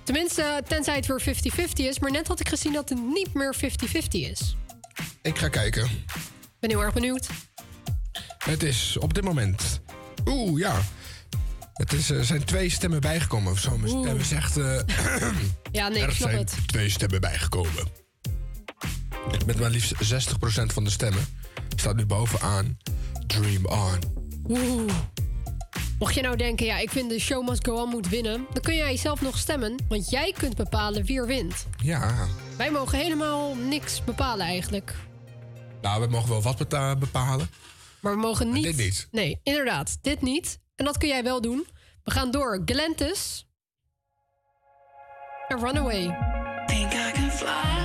Tenminste, 0.05 0.63
tenzij 0.69 0.97
het 0.97 1.07
weer 1.07 1.23
50-50 1.69 1.73
is. 1.75 1.99
Maar 1.99 2.11
net 2.11 2.29
had 2.29 2.41
ik 2.41 2.49
gezien 2.49 2.73
dat 2.73 2.89
het 2.89 2.99
niet 3.15 3.35
meer 3.35 3.55
50-50 3.57 3.61
is. 4.11 4.57
Ik 5.23 5.39
ga 5.39 5.49
kijken. 5.49 5.85
Ik 5.85 6.59
ben 6.61 6.71
heel 6.71 6.83
erg 6.83 6.95
benieuwd. 6.95 7.27
Het 8.39 8.63
is 8.63 8.97
op 8.97 9.15
dit 9.15 9.25
moment... 9.25 9.81
Oeh, 10.27 10.59
ja. 10.61 10.81
Het 11.75 11.93
is, 11.93 12.11
er 12.11 12.25
zijn 12.25 12.45
twee 12.45 12.71
stemmen 12.71 13.01
bijgekomen. 13.01 13.53
Of 13.53 13.59
zo 13.59 13.79
mijn 13.79 14.25
zegt... 14.25 14.57
eh, 14.57 14.79
Ja, 15.73 15.89
nee, 15.89 16.03
ik 16.03 16.09
er 16.09 16.13
zijn 16.15 16.37
het. 16.37 16.55
twee 16.67 16.89
stemmen 16.89 17.21
bijgekomen. 17.21 17.89
Met 19.47 19.59
maar 19.59 19.71
liefst 19.71 19.95
60% 19.95 20.37
van 20.67 20.85
de 20.85 20.91
stemmen 20.91 21.25
staat 21.77 21.97
nu 21.97 22.07
bovenaan 22.07 22.79
Dream 23.27 23.67
On. 23.67 23.99
Oeh. 24.49 24.93
Mocht 26.03 26.15
je 26.15 26.23
nou 26.23 26.37
denken, 26.37 26.67
ja, 26.67 26.79
ik 26.79 26.91
vind 26.91 27.11
de 27.11 27.19
show 27.21 27.49
must 27.49 27.67
go 27.67 27.75
on 27.83 27.89
moet 27.89 28.09
winnen... 28.09 28.47
dan 28.53 28.63
kun 28.63 28.75
jij 28.75 28.97
zelf 28.97 29.21
nog 29.21 29.39
stemmen, 29.39 29.85
want 29.89 30.11
jij 30.11 30.33
kunt 30.39 30.57
bepalen 30.57 31.05
wie 31.05 31.19
er 31.19 31.27
wint. 31.27 31.67
Ja, 31.83 32.29
Wij 32.57 32.71
mogen 32.71 32.99
helemaal 32.99 33.55
niks 33.55 34.05
bepalen 34.05 34.47
eigenlijk. 34.47 34.95
nou, 35.83 36.01
we 36.01 36.07
mogen 36.07 36.29
wel 36.29 36.43
wat 36.43 36.57
beta- 36.59 36.97
bepalen. 36.97 37.49
Maar 38.01 38.13
we 38.13 38.19
mogen 38.19 38.53
niet... 38.53 38.65
dit 38.65 38.77
niet. 38.77 39.09
Nee, 39.11 39.41
inderdaad, 39.43 39.99
dit 40.01 40.23
niet. 40.23 40.59
En 40.77 40.85
dat 40.85 40.99
kun 40.99 41.09
jij 41.09 41.23
wel 41.23 41.41
doen. 41.41 41.67
We 42.05 42.11
gaan 42.11 42.31
door. 42.31 42.63
Galantis. 42.65 43.47
En 45.49 45.59
Runaway. 45.59 46.17
Think 46.67 46.93
I 46.93 47.13
can 47.13 47.31
fly. 47.31 47.82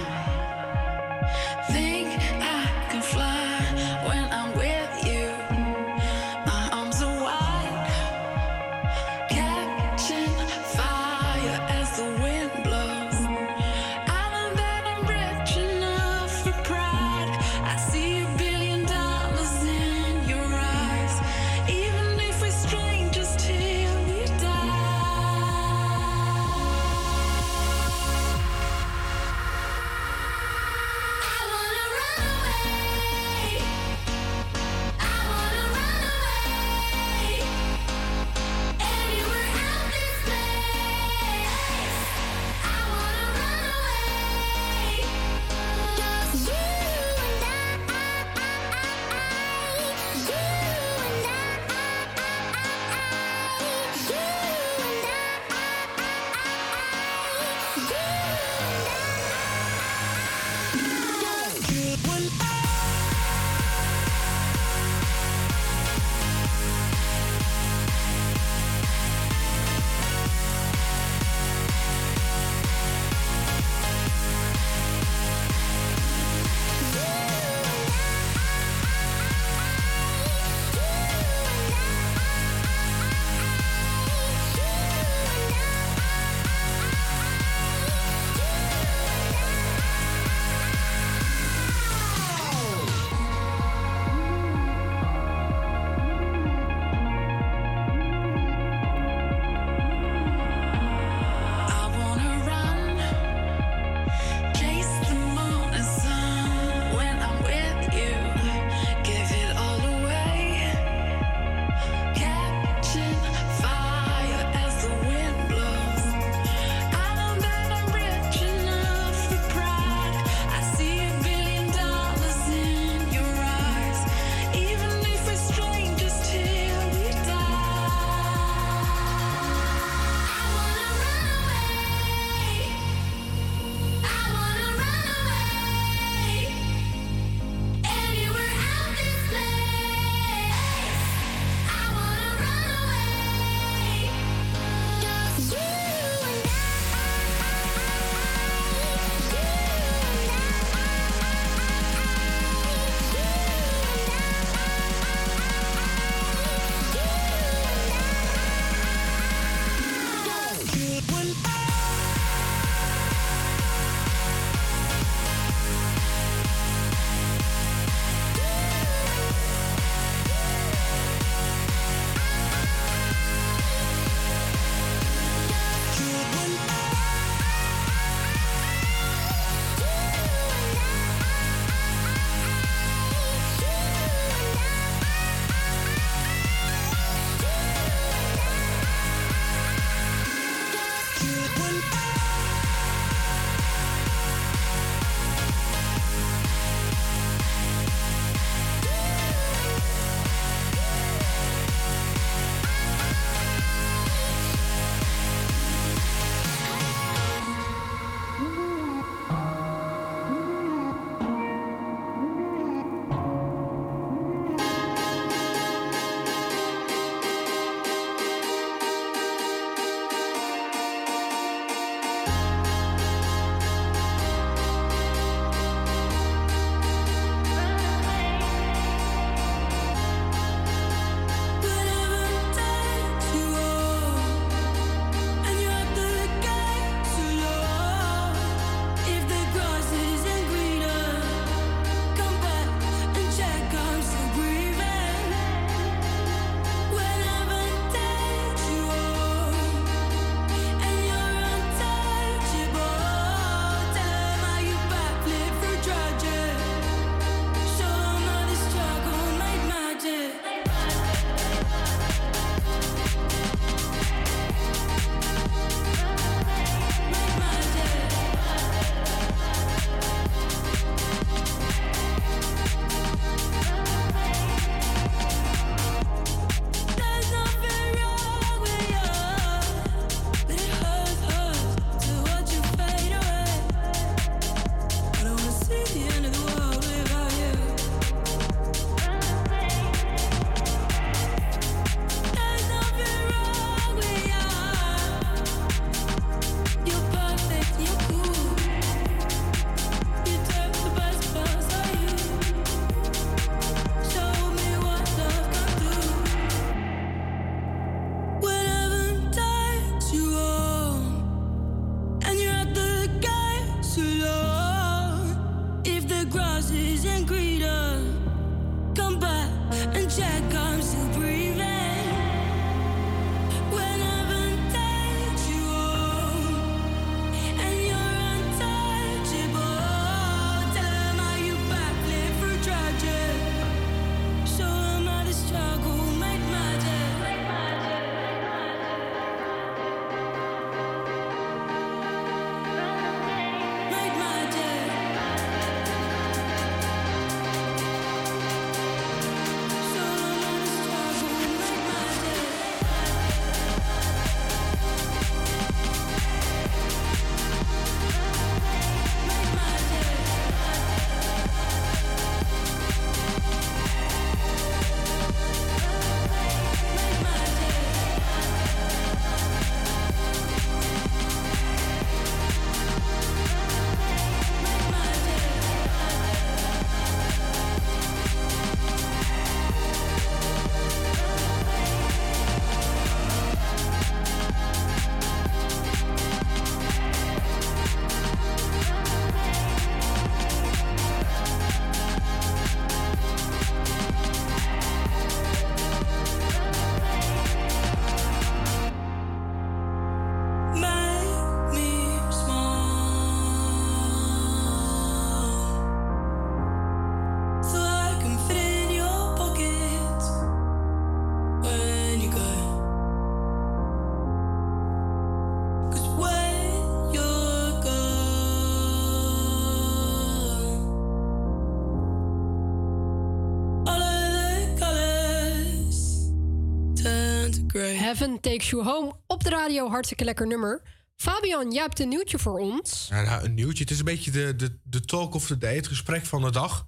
Heaven 427.79 428.39
Takes 428.39 428.69
You 428.69 428.83
Home 428.83 429.13
op 429.27 429.43
de 429.43 429.49
radio. 429.49 429.89
Hartstikke 429.89 430.23
lekker 430.23 430.47
nummer. 430.47 430.81
Fabian, 431.15 431.71
jij 431.71 431.81
hebt 431.81 431.99
een 431.99 432.09
nieuwtje 432.09 432.39
voor 432.39 432.59
ons. 432.59 433.07
Ja, 433.09 433.21
nou, 433.21 433.45
een 433.45 433.53
nieuwtje. 433.53 433.81
Het 433.83 433.91
is 433.91 433.99
een 433.99 434.05
beetje 434.05 434.31
de, 434.31 434.55
de, 434.55 434.77
de 434.83 435.01
talk 435.01 435.33
of 435.35 435.45
the 435.47 435.57
day, 435.57 435.75
het 435.75 435.87
gesprek 435.87 436.25
van 436.25 436.41
de 436.41 436.51
dag. 436.51 436.85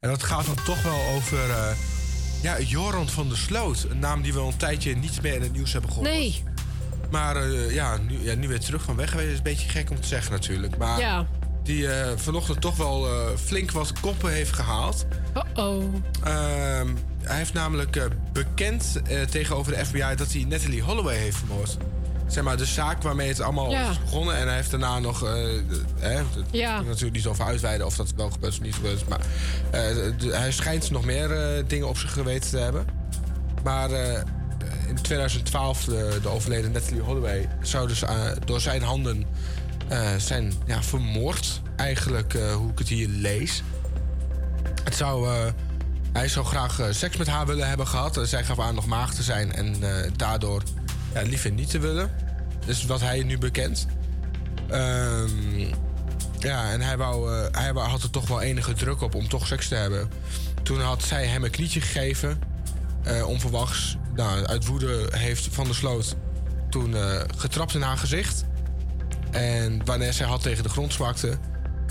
En 0.00 0.08
dat 0.10 0.22
gaat 0.22 0.46
dan 0.46 0.64
toch 0.64 0.82
wel 0.82 1.00
over 1.14 1.50
eh, 1.50 1.70
ja, 2.42 2.60
Joran 2.60 3.08
van 3.08 3.28
der 3.28 3.36
Sloot. 3.38 3.86
Een 3.90 3.98
naam 3.98 4.22
die 4.22 4.32
we 4.32 4.38
al 4.38 4.46
een 4.48 4.56
tijdje 4.56 4.96
niet 4.96 5.22
meer 5.22 5.34
in 5.34 5.42
het 5.42 5.52
nieuws 5.52 5.72
hebben 5.72 5.90
gehoord. 5.90 6.10
Nee. 6.10 6.42
Maar 7.10 7.36
eh, 7.36 7.74
ja, 7.74 7.96
nu, 7.96 8.18
ja, 8.22 8.34
nu 8.34 8.48
weer 8.48 8.60
terug 8.60 8.82
van 8.82 8.96
weg 8.96 9.10
geweest. 9.10 9.30
is 9.30 9.36
een 9.36 9.42
beetje 9.42 9.68
gek 9.68 9.90
om 9.90 10.00
te 10.00 10.06
zeggen 10.06 10.32
natuurlijk. 10.32 10.76
Maar 10.76 11.00
Ja. 11.00 11.26
die 11.62 11.88
eh, 11.92 12.16
vanochtend 12.16 12.60
toch 12.60 12.76
wel 12.76 13.06
eh, 13.06 13.36
flink 13.36 13.70
wat 13.70 14.00
koppen 14.00 14.32
heeft 14.32 14.52
gehaald. 14.52 15.06
Oh-oh. 15.34 15.94
Hij 17.22 17.36
heeft 17.36 17.52
namelijk 17.52 17.96
eh, 17.96 18.04
bekend 18.32 19.00
eh, 19.04 19.20
tegenover 19.22 19.72
de 19.72 19.84
FBI 19.86 20.14
dat 20.16 20.32
hij 20.32 20.44
Natalie 20.48 20.82
Holloway 20.82 21.16
heeft 21.16 21.36
vermoord. 21.36 21.76
Zeg 22.26 22.44
maar, 22.44 22.56
de 22.56 22.64
zaak 22.64 23.02
waarmee 23.02 23.28
het 23.28 23.40
allemaal 23.40 23.70
Ja. 23.70 23.90
is 23.90 24.00
begonnen. 24.00 24.36
En 24.36 24.46
hij 24.46 24.56
heeft 24.56 24.70
daarna 24.70 24.98
nog... 24.98 25.18
de- 25.20 25.64
hè, 25.98 26.14
dat 26.16 26.44
Ja. 26.50 26.78
ik 26.80 26.86
natuurlijk 26.86 27.12
niet 27.14 27.26
over 27.26 27.44
uitweiden 27.44 27.86
of 27.86 27.96
dat 27.96 28.12
wel 28.16 28.30
gebeurd 28.30 28.52
of 28.52 28.60
niet 28.60 28.74
gebeurd 28.74 28.96
is. 28.96 29.04
Maar 29.04 29.20
de- 30.18 30.30
hij 30.36 30.52
schijnt 30.52 30.90
nog 30.90 31.04
meer 31.04 31.62
dingen 31.66 31.88
op 31.88 31.98
zich 31.98 32.12
geweten 32.12 32.50
te 32.50 32.56
hebben. 32.58 32.86
Maar 33.62 33.90
in 34.88 34.94
2012, 35.02 35.84
de, 35.84 36.18
de 36.22 36.28
overleden 36.28 36.72
Natalie 36.72 37.00
Holloway... 37.00 37.48
zou 37.62 37.88
dus 37.88 38.02
door 38.44 38.60
zijn 38.60 38.82
handen 38.82 39.24
zijn 40.16 40.52
ja, 40.66 40.82
vermoord. 40.82 41.60
Eigenlijk, 41.76 42.32
hoe 42.56 42.70
ik 42.70 42.78
het 42.78 42.88
hier 42.88 43.08
lees. 43.08 43.62
Het 44.84 44.94
zou, 44.96 45.28
hij 46.12 46.28
zou 46.28 46.46
graag 46.46 46.80
eh, 46.80 46.86
seks 46.90 47.16
met 47.16 47.26
haar 47.26 47.46
willen 47.46 47.68
hebben 47.68 47.86
gehad. 47.86 48.16
Eh, 48.16 48.24
zij 48.24 48.44
gaf 48.44 48.60
aan 48.60 48.74
nog 48.74 48.86
maag 48.86 49.14
te 49.14 49.22
zijn 49.22 49.52
en 49.52 49.82
eh, 49.82 50.10
daardoor 50.16 50.62
ja, 51.14 51.22
liever 51.22 51.50
niet 51.50 51.70
te 51.70 51.78
willen. 51.78 52.10
Is 52.66 52.84
wat 52.86 53.00
hij 53.00 53.22
nu 53.22 53.38
bekent. 53.38 53.86
Ehm, 54.68 55.58
ja, 56.38 56.70
en 56.70 56.80
hij, 56.80 56.96
wou, 56.96 57.30
hij 57.52 57.72
had 57.72 58.02
er 58.02 58.10
toch 58.10 58.28
wel 58.28 58.40
enige 58.40 58.72
druk 58.72 59.00
op 59.00 59.14
om 59.14 59.28
toch 59.28 59.46
seks 59.46 59.68
te 59.68 59.74
hebben. 59.74 60.10
Toen 60.62 60.80
had 60.80 61.02
zij 61.02 61.26
hem 61.26 61.44
een 61.44 61.50
knietje 61.50 61.80
gegeven. 61.80 62.38
onverwachts. 63.26 63.96
Nou, 64.14 64.44
uit 64.46 64.66
woede 64.66 65.08
heeft 65.10 65.48
Van 65.50 65.64
der 65.64 65.74
Sloot 65.74 66.16
toen 66.70 66.94
getrapt 67.36 67.74
in 67.74 67.82
haar 67.82 67.96
gezicht. 67.96 68.44
En 69.30 69.84
wanneer 69.84 70.12
zij 70.12 70.26
had 70.26 70.42
tegen 70.42 70.62
de 70.62 70.68
grond 70.68 70.92
zwakte... 70.92 71.38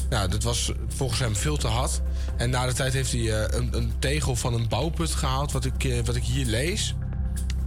Nou, 0.10 0.30
dat 0.30 0.44
was 0.44 0.72
volgens 0.88 1.20
hem 1.20 1.36
veel 1.36 1.58
te 1.58 1.68
hard. 1.68 2.02
En 2.38 2.50
na 2.50 2.66
de 2.66 2.74
tijd 2.74 2.94
heeft 2.94 3.12
hij 3.12 3.22
eh, 3.22 3.60
een, 3.60 3.76
een 3.76 3.94
tegel 4.00 4.36
van 4.36 4.54
een 4.54 4.68
bouwput 4.68 5.10
gehaald... 5.10 5.52
wat 5.52 5.66
ik, 5.66 5.84
eh, 5.84 6.06
wat 6.06 6.16
ik 6.16 6.24
hier 6.24 6.46
lees. 6.46 6.96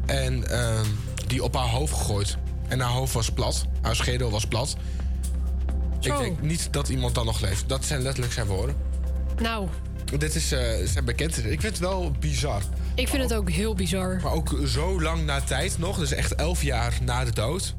En 0.06 0.48
ehm, 0.48 0.86
die 1.26 1.44
op 1.44 1.54
haar 1.54 1.68
hoofd 1.68 1.94
gegooid. 1.94 2.36
En 2.68 2.80
haar 2.80 2.90
hoofd 2.90 3.12
was 3.12 3.30
plat. 3.30 3.66
Haar 3.80 3.96
schedel 3.96 4.30
was 4.30 4.46
plat. 4.46 4.76
Zo. 6.00 6.12
Ik 6.12 6.18
denk 6.18 6.40
niet 6.40 6.72
dat 6.72 6.88
iemand 6.88 7.14
dan 7.14 7.26
nog 7.26 7.40
leeft. 7.40 7.68
Dat 7.68 7.84
zijn 7.84 8.02
letterlijk 8.02 8.32
zijn 8.32 8.46
woorden. 8.46 8.76
Nou, 9.40 9.68
Dit 10.18 10.34
is 10.34 10.52
eh, 10.52 10.86
zijn 10.86 11.04
bekend. 11.04 11.38
Ik 11.38 11.60
vind 11.60 11.62
het 11.62 11.78
wel 11.78 12.10
bizar. 12.10 12.62
ik 12.94 13.08
vind 13.08 13.22
het 13.22 13.34
ook 13.34 13.50
heel 13.50 13.74
bizar. 13.74 14.20
Maar 14.22 14.32
ook 14.32 14.58
zo 14.66 15.02
lang 15.02 15.24
na 15.24 15.40
tijd 15.40 15.78
nog. 15.78 15.98
Dus 15.98 16.12
echt 16.12 16.34
elf 16.34 16.62
jaar 16.62 16.98
na 17.02 17.24
de 17.24 17.32
dood. 17.32 17.74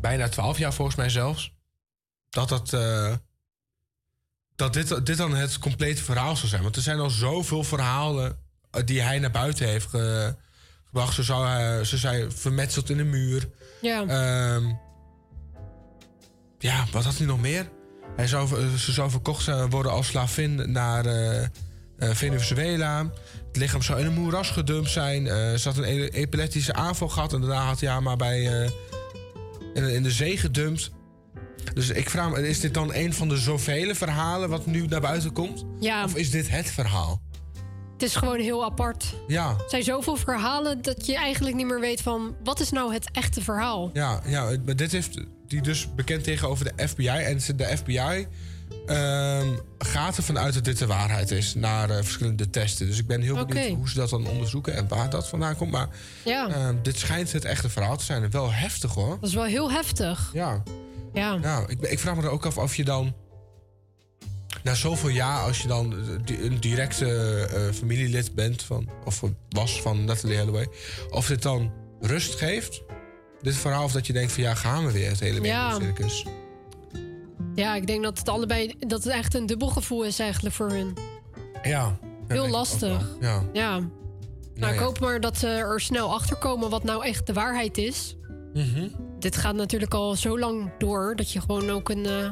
Bijna 0.00 0.28
twaalf 0.28 0.58
jaar 0.58 0.74
volgens 0.74 0.96
mij 0.96 1.08
zelfs. 1.08 1.52
Dat 2.30 2.48
dat... 2.48 2.72
eh, 4.60 4.72
dat 4.72 4.88
dit, 4.88 5.06
dit 5.06 5.16
dan 5.16 5.34
het 5.34 5.58
complete 5.58 6.02
verhaal 6.02 6.36
zou 6.36 6.48
zijn. 6.48 6.62
Want 6.62 6.76
er 6.76 6.82
zijn 6.82 6.98
al 6.98 7.10
zoveel 7.10 7.64
verhalen 7.64 8.36
eh, 8.70 8.82
die 8.84 9.00
hij 9.02 9.18
naar 9.18 9.30
buiten 9.30 9.66
heeft 9.68 9.86
ge- 9.88 10.34
gebracht. 10.86 11.14
Zo 11.14 11.22
zou 11.22 11.46
hij, 11.46 11.84
ze 11.84 11.96
zijn 11.96 12.32
vermetseld 12.32 12.90
in 12.90 12.98
een 12.98 13.10
muur. 13.10 13.48
Ja. 13.80 14.00
Ehm, 14.06 14.64
ja, 16.58 16.84
wat 16.92 17.04
had 17.04 17.16
hij 17.16 17.26
nog 17.26 17.40
meer? 17.40 17.68
Hij 18.16 18.26
zou, 18.26 18.60
eh, 18.60 18.74
ze 18.74 18.92
zou 18.92 19.10
verkocht 19.10 19.46
worden 19.70 19.92
als 19.92 20.06
slavin 20.06 20.72
naar 20.72 21.06
eh, 21.06 21.42
eh, 21.42 21.48
Venezuela. 21.98 23.10
Het 23.46 23.56
lichaam 23.56 23.82
zou 23.82 24.00
in 24.00 24.06
een 24.06 24.12
moeras 24.12 24.50
gedumpt 24.50 24.90
zijn. 24.90 25.26
Eh, 25.26 25.54
ze 25.54 25.68
had 25.68 25.76
een 25.76 25.84
epileptische 26.08 26.72
aanval 26.72 27.08
gehad. 27.08 27.32
En 27.32 27.40
daarna 27.40 27.64
had 27.66 27.80
hij 27.80 27.90
haar 27.90 28.02
maar 28.02 28.16
bij, 28.16 28.62
eh, 28.62 28.70
in, 29.74 29.84
in 29.88 30.02
de 30.02 30.10
zee 30.10 30.36
gedumpt. 30.38 30.90
Dus 31.74 31.88
ik 31.88 32.10
vraag 32.10 32.30
me, 32.30 32.48
is 32.48 32.60
dit 32.60 32.74
dan 32.74 32.94
een 32.94 33.14
van 33.14 33.28
de 33.28 33.36
zoveel 33.36 33.94
verhalen 33.94 34.48
wat 34.48 34.66
nu 34.66 34.86
naar 34.86 35.00
buiten 35.00 35.32
komt? 35.32 35.64
Ja. 35.80 36.04
Of 36.04 36.16
is 36.16 36.30
dit 36.30 36.50
het 36.50 36.70
verhaal? 36.70 37.20
Het 37.92 38.02
is 38.08 38.16
gewoon 38.16 38.40
heel 38.40 38.64
apart. 38.64 39.14
Ja, 39.28 39.48
Er 39.48 39.64
zijn 39.68 39.82
zoveel 39.82 40.16
verhalen 40.16 40.82
dat 40.82 41.06
je 41.06 41.16
eigenlijk 41.16 41.56
niet 41.56 41.66
meer 41.66 41.80
weet 41.80 42.00
van... 42.00 42.34
wat 42.44 42.60
is 42.60 42.70
nou 42.70 42.92
het 42.92 43.10
echte 43.12 43.42
verhaal? 43.42 43.90
Ja, 43.92 44.20
ja, 44.26 44.56
maar 44.64 44.76
dit 44.76 44.92
heeft 44.92 45.18
die 45.46 45.60
dus 45.62 45.94
bekend 45.94 46.24
tegenover 46.24 46.64
de 46.64 46.88
FBI. 46.88 47.06
En 47.08 47.38
de 47.56 47.76
FBI 47.76 48.26
ehm, 48.86 49.48
gaat 49.78 50.16
ervan 50.16 50.38
uit 50.38 50.54
dat 50.54 50.64
dit 50.64 50.78
de 50.78 50.86
waarheid 50.86 51.30
is. 51.30 51.54
Naar 51.54 51.90
eh, 51.90 51.96
verschillende 51.96 52.50
testen. 52.50 52.86
Dus 52.86 52.98
ik 52.98 53.06
ben 53.06 53.20
heel 53.20 53.44
benieuwd 53.46 53.76
hoe 53.76 53.88
ze 53.88 53.94
dat 53.94 54.10
dan 54.10 54.26
onderzoeken 54.26 54.74
en 54.74 54.88
waar 54.88 55.10
dat 55.10 55.28
vandaan 55.28 55.56
komt. 55.56 55.70
Maar 55.70 55.88
Ja, 56.24 56.48
ehm, 56.48 56.76
dit 56.82 56.98
schijnt 56.98 57.32
het 57.32 57.44
echte 57.44 57.68
verhaal 57.68 57.96
te 57.96 58.04
zijn. 58.04 58.22
En 58.22 58.30
wel 58.30 58.52
heftig 58.52 58.94
hoor. 58.94 59.18
dat 59.20 59.28
is 59.28 59.34
wel 59.34 59.44
heel 59.44 59.70
heftig. 59.72 60.30
Ja. 60.32 60.62
Ja. 61.12 61.36
Nou, 61.36 61.64
ik, 61.68 61.80
ik 61.80 61.98
vraag 61.98 62.16
me 62.16 62.22
er 62.22 62.28
ook 62.30 62.46
af 62.46 62.58
of 62.58 62.76
je 62.76 62.84
dan. 62.84 63.14
Na 64.62 64.74
zoveel 64.74 65.08
jaar, 65.08 65.42
als 65.42 65.62
je 65.62 65.68
dan 65.68 65.92
eh, 66.26 66.44
een 66.44 66.60
directe 66.60 67.06
eh, 67.52 67.74
familielid 67.74 68.34
bent 68.34 68.62
van. 68.62 68.88
of 69.04 69.22
was 69.48 69.82
van 69.82 70.04
Natalie 70.04 70.38
Holloway. 70.38 70.68
of 71.10 71.26
dit 71.26 71.42
dan 71.42 71.72
rust 72.00 72.34
geeft. 72.34 72.82
Dit 73.40 73.54
verhaal, 73.54 73.84
of 73.84 73.92
dat 73.92 74.06
je 74.06 74.12
denkt 74.12 74.32
van 74.32 74.42
ja, 74.42 74.54
gaan 74.54 74.86
we 74.86 74.92
weer 74.92 75.08
het 75.08 75.20
hele 75.20 75.40
Ja. 75.40 75.78
circus. 75.78 76.24
Ja, 77.54 77.74
ik 77.74 77.86
denk 77.86 78.02
dat 78.02 78.18
het 78.18 78.28
allebei... 78.28 78.74
dat 78.78 79.04
het 79.04 79.12
echt 79.12 79.34
een 79.34 79.46
dubbel 79.46 79.68
gevoel 79.68 80.04
is 80.04 80.18
eigenlijk 80.18 80.54
voor 80.54 80.70
hun. 80.70 80.96
Ja. 81.62 81.98
Heel 82.28 82.44
ik 82.44 82.50
lastig. 82.50 83.16
Ja. 83.20 83.42
Ja. 83.52 83.78
Nou, 84.54 84.72
ik 84.72 84.78
ja. 84.78 84.84
hoop 84.84 85.00
maar 85.00 85.20
dat 85.20 85.38
ze 85.38 85.46
er 85.46 85.80
snel 85.80 86.14
achter 86.14 86.36
komen 86.36 86.70
wat 86.70 86.84
nou 86.84 87.04
echt 87.04 87.26
de 87.26 87.32
waarheid 87.32 87.78
is. 87.78 88.16
Mhm. 88.54 88.88
Dit 89.18 89.36
gaat 89.36 89.54
natuurlijk 89.54 89.94
al 89.94 90.14
zo 90.16 90.38
lang 90.38 90.70
door 90.78 91.16
dat 91.16 91.32
je 91.32 91.40
gewoon 91.40 91.70
ook 91.70 91.88
een 91.88 92.06
eh 92.06 92.30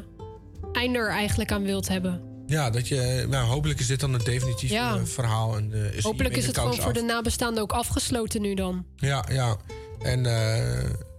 einde 0.73 0.99
er 0.99 1.09
eigenlijk 1.11 1.53
aan 1.53 1.63
wilt 1.63 1.89
hebben. 1.89 2.23
Ja, 2.47 2.71
dat 2.71 2.89
je, 2.89 3.27
nou, 3.29 3.47
hopelijk 3.49 3.81
is 3.81 3.87
dit 3.87 4.01
dan 4.01 4.15
een 4.15 4.25
definitief 4.25 4.71
Ja. 4.71 4.97
eh, 4.97 5.05
verhaal. 5.05 5.57
En, 5.57 5.73
eh, 5.73 5.93
is 5.95 6.05
Hopelijk 6.05 6.37
is 6.37 6.41
de 6.43 6.49
het 6.49 6.59
gewoon 6.59 6.75
voor 6.75 6.93
de 6.93 7.03
nabestaanden 7.03 7.63
ook 7.63 7.73
afgesloten 7.73 8.41
nu 8.41 8.55
dan. 8.55 8.87
Ja, 8.97 9.25
ja. 9.33 9.57
En 9.99 10.27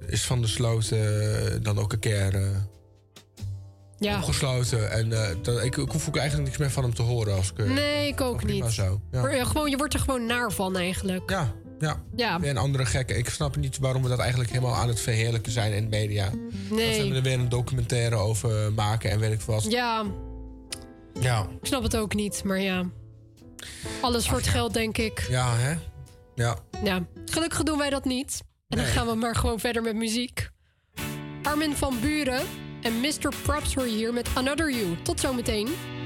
is 0.07 0.25
Van 0.25 0.39
der 0.39 0.49
Sloot 0.49 0.93
dan 1.61 1.77
ook 1.79 1.93
een 1.93 1.99
keer 1.99 2.41
Ja. 3.97 4.17
opgesloten. 4.17 4.91
En 4.91 5.09
dat, 5.41 5.63
ik, 5.63 5.77
ik 5.77 5.91
hoef 5.91 6.07
ook 6.07 6.15
eigenlijk 6.17 6.47
niks 6.47 6.59
meer 6.59 6.71
van 6.71 6.83
hem 6.83 6.93
te 6.93 7.01
horen. 7.01 7.35
Als 7.35 7.51
ik, 7.55 7.67
Nee, 7.67 8.07
ik 8.07 8.21
ook 8.21 8.43
niet. 8.43 8.65
zo. 8.65 9.01
Ja, 9.11 9.43
gewoon, 9.45 9.69
je 9.69 9.77
wordt 9.77 9.93
er 9.93 9.99
gewoon 9.99 10.25
naar 10.25 10.51
van 10.51 10.77
eigenlijk. 10.77 11.29
Ja, 11.29 11.53
ja. 11.79 12.03
Ja. 12.15 12.39
En 12.41 12.57
andere 12.57 12.85
gekken. 12.85 13.17
Ik 13.17 13.29
snap 13.29 13.55
niet 13.55 13.77
waarom 13.77 14.03
we 14.03 14.09
dat 14.09 14.19
eigenlijk 14.19 14.49
helemaal 14.51 14.75
aan 14.75 14.87
het 14.87 14.99
verheerlijken 14.99 15.51
zijn 15.51 15.73
in 15.73 15.83
de 15.83 15.89
media. 15.89 16.31
Nee. 16.69 16.99
Dat 16.99 17.07
we 17.07 17.15
er 17.15 17.21
weer 17.21 17.39
een 17.39 17.49
documentaire 17.49 18.15
over 18.15 18.73
maken 18.73 19.11
en 19.11 19.19
weet 19.19 19.31
ik 19.33 19.41
wat. 19.41 19.63
Ja, 19.71 20.05
Ja, 21.19 21.47
ik 21.61 21.65
snap 21.67 21.83
het 21.83 21.97
ook 21.97 22.13
niet, 22.13 22.43
maar 22.43 22.61
ja. 22.61 22.83
Alles 24.01 24.27
voor 24.27 24.37
het 24.37 24.47
geld, 24.47 24.73
denk 24.73 24.97
ik. 24.97 25.25
ja 25.29 25.55
hè? 25.55 25.75
Ja. 26.35 26.55
Ja, 26.83 27.05
gelukkig 27.25 27.63
doen 27.63 27.77
wij 27.77 27.89
dat 27.89 28.05
niet. 28.05 28.41
En 28.67 28.77
dan 28.77 28.85
gaan 28.85 29.07
we 29.07 29.15
maar 29.15 29.35
gewoon 29.35 29.59
verder 29.59 29.81
met 29.81 29.95
muziek. 29.95 30.49
Armin 31.43 31.75
van 31.75 31.99
Buren 32.01 32.41
en 32.81 32.99
Mr. 32.99 33.33
Props 33.43 33.73
je 33.73 33.85
hier 33.87 34.13
met 34.13 34.29
Another 34.33 34.71
You. 34.71 35.01
Tot 35.03 35.19
zometeen. 35.19 35.67
I'm 35.67 35.98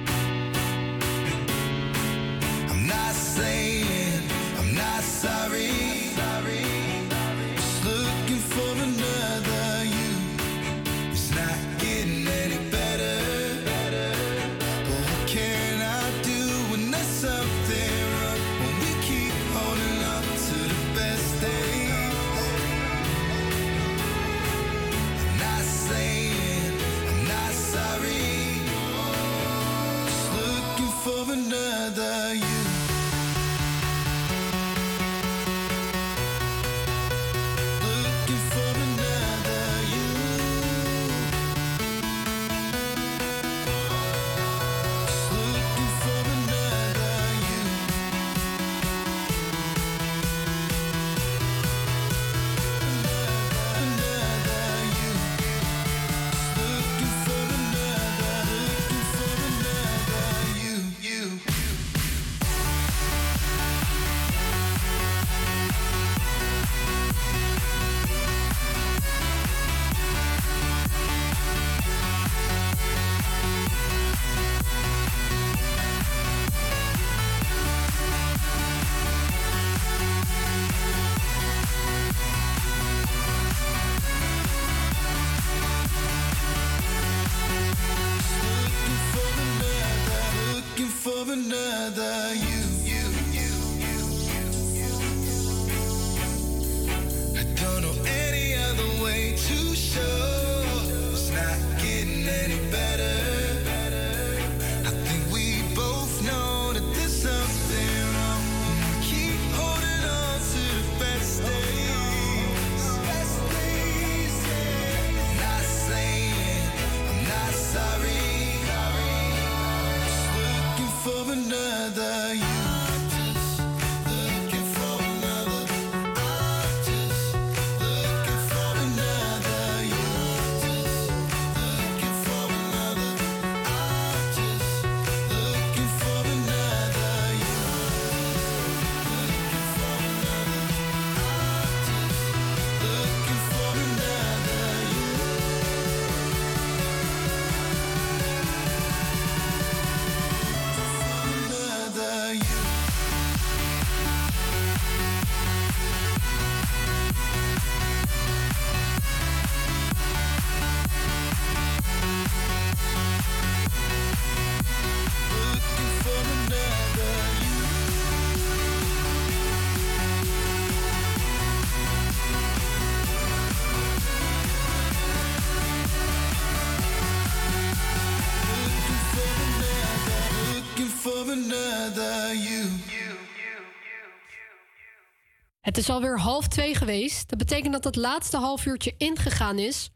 Het 185.73 185.81
is 185.81 185.89
alweer 185.89 186.19
half 186.19 186.47
twee 186.47 186.75
geweest. 186.75 187.29
Dat 187.29 187.37
betekent 187.37 187.73
dat 187.73 187.83
het 187.83 187.95
laatste 187.95 188.37
half 188.37 188.65
uurtje 188.65 188.93
ingegaan 188.97 189.59
is. 189.59 189.91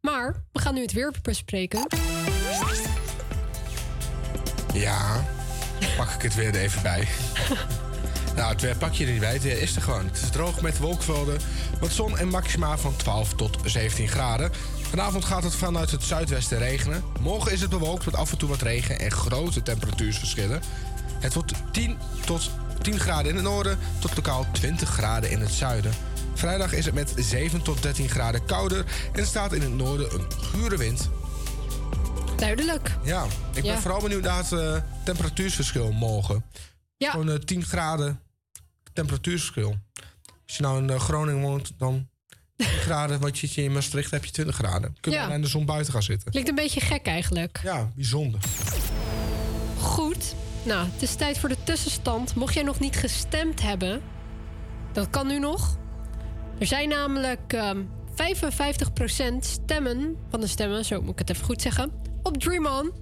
Maar 0.00 0.44
we 0.52 0.60
gaan 0.60 0.74
nu 0.74 0.82
het 0.82 0.92
weer 0.92 1.14
bespreken. 1.22 1.86
Ja, 4.74 5.24
pak 5.96 6.10
ik 6.10 6.22
het 6.22 6.34
weer 6.34 6.54
er 6.54 6.60
even 6.60 6.82
bij. 6.82 7.08
nou, 8.36 8.52
het 8.52 8.60
weer 8.60 8.76
pak 8.76 8.92
je 8.92 9.04
er 9.04 9.10
niet 9.10 9.20
bij. 9.20 9.32
Het 9.32 9.42
weer 9.42 9.62
is 9.62 9.76
er 9.76 9.82
gewoon. 9.82 10.06
Het 10.06 10.16
is 10.22 10.30
droog 10.30 10.60
met 10.60 10.78
wolkvelden, 10.78 11.40
wat 11.80 11.90
zon 11.90 12.18
en 12.18 12.28
maxima 12.28 12.78
van 12.78 12.96
12 12.96 13.34
tot 13.34 13.58
17 13.64 14.08
graden. 14.08 14.52
Vanavond 14.82 15.24
gaat 15.24 15.42
het 15.42 15.54
vanuit 15.54 15.90
het 15.90 16.02
zuidwesten 16.02 16.58
regenen. 16.58 17.04
Morgen 17.20 17.52
is 17.52 17.60
het 17.60 17.70
bewolkt 17.70 18.04
met 18.04 18.14
af 18.16 18.32
en 18.32 18.38
toe 18.38 18.48
wat 18.48 18.62
regen 18.62 18.98
en 18.98 19.10
grote 19.10 19.62
temperatuursverschillen. 19.62 20.62
Het 21.20 21.34
wordt 21.34 21.52
10 21.72 21.98
tot 22.24 22.50
10 22.82 22.98
graden 23.00 23.28
in 23.30 23.34
het 23.34 23.44
noorden 23.44 23.78
tot 23.98 24.16
lokaal 24.16 24.46
20 24.52 24.88
graden 24.88 25.30
in 25.30 25.40
het 25.40 25.50
zuiden. 25.52 25.92
Vrijdag 26.34 26.72
is 26.72 26.84
het 26.84 26.94
met 26.94 27.12
7 27.16 27.62
tot 27.62 27.82
13 27.82 28.08
graden 28.08 28.44
kouder 28.44 28.84
en 29.12 29.26
staat 29.26 29.52
in 29.52 29.60
het 29.60 29.74
noorden 29.74 30.14
een 30.14 30.26
gure 30.32 30.76
wind. 30.76 31.10
Duidelijk. 32.36 32.96
Ja, 33.04 33.24
ik 33.24 33.62
ben 33.62 33.64
Ja. 33.64 33.80
vooral 33.80 34.00
benieuwd 34.00 34.22
naar 34.22 34.36
het 34.38 34.52
eh, 34.52 34.76
temperatuursverschil 35.04 35.92
morgen. 35.92 36.44
Ja. 36.96 37.10
Gewoon 37.10 37.28
eh, 37.30 37.34
10 37.36 37.64
graden 37.64 38.20
temperatuursverschil. 38.92 39.76
Als 40.46 40.56
je 40.56 40.62
nou 40.62 40.82
in 40.82 40.90
eh, 40.90 41.00
Groningen 41.00 41.42
woont, 41.42 41.72
dan 41.78 42.08
10 42.56 42.66
graden. 42.68 43.20
Wat 43.20 43.38
je 43.38 43.62
in 43.62 43.72
Maastricht, 43.72 44.10
heb 44.10 44.24
je 44.24 44.30
20 44.30 44.54
graden. 44.56 44.96
Kun 45.00 45.12
je 45.12 45.18
Ja. 45.18 45.32
in 45.32 45.42
de 45.42 45.48
zon 45.48 45.64
buiten 45.64 45.92
gaan 45.92 46.02
zitten. 46.02 46.30
Klinkt 46.30 46.48
een 46.48 46.54
beetje 46.54 46.80
gek 46.80 47.06
eigenlijk. 47.06 47.60
Ja, 47.62 47.90
bijzonder. 47.94 48.40
Goed. 49.80 50.34
Nou, 50.62 50.88
het 50.92 51.02
is 51.02 51.14
tijd 51.14 51.38
voor 51.38 51.48
de 51.48 51.62
tussenstand. 51.64 52.34
Mocht 52.34 52.54
jij 52.54 52.62
nog 52.62 52.80
niet 52.80 52.96
gestemd 52.96 53.62
hebben, 53.62 54.02
dat 54.92 55.10
kan 55.10 55.26
nu 55.26 55.38
nog. 55.38 55.78
Er 56.58 56.66
zijn 56.66 56.88
namelijk 56.88 57.52
ehm 57.52 57.82
55% 58.10 59.38
stemmen 59.40 60.16
van 60.30 60.40
de 60.40 60.46
stemmen, 60.46 60.84
zo 60.84 61.00
moet 61.00 61.12
ik 61.12 61.18
het 61.18 61.30
even 61.30 61.44
goed 61.44 61.62
zeggen, 61.62 61.92
op 62.22 62.38
Dream 62.38 62.66
On. 62.66 62.92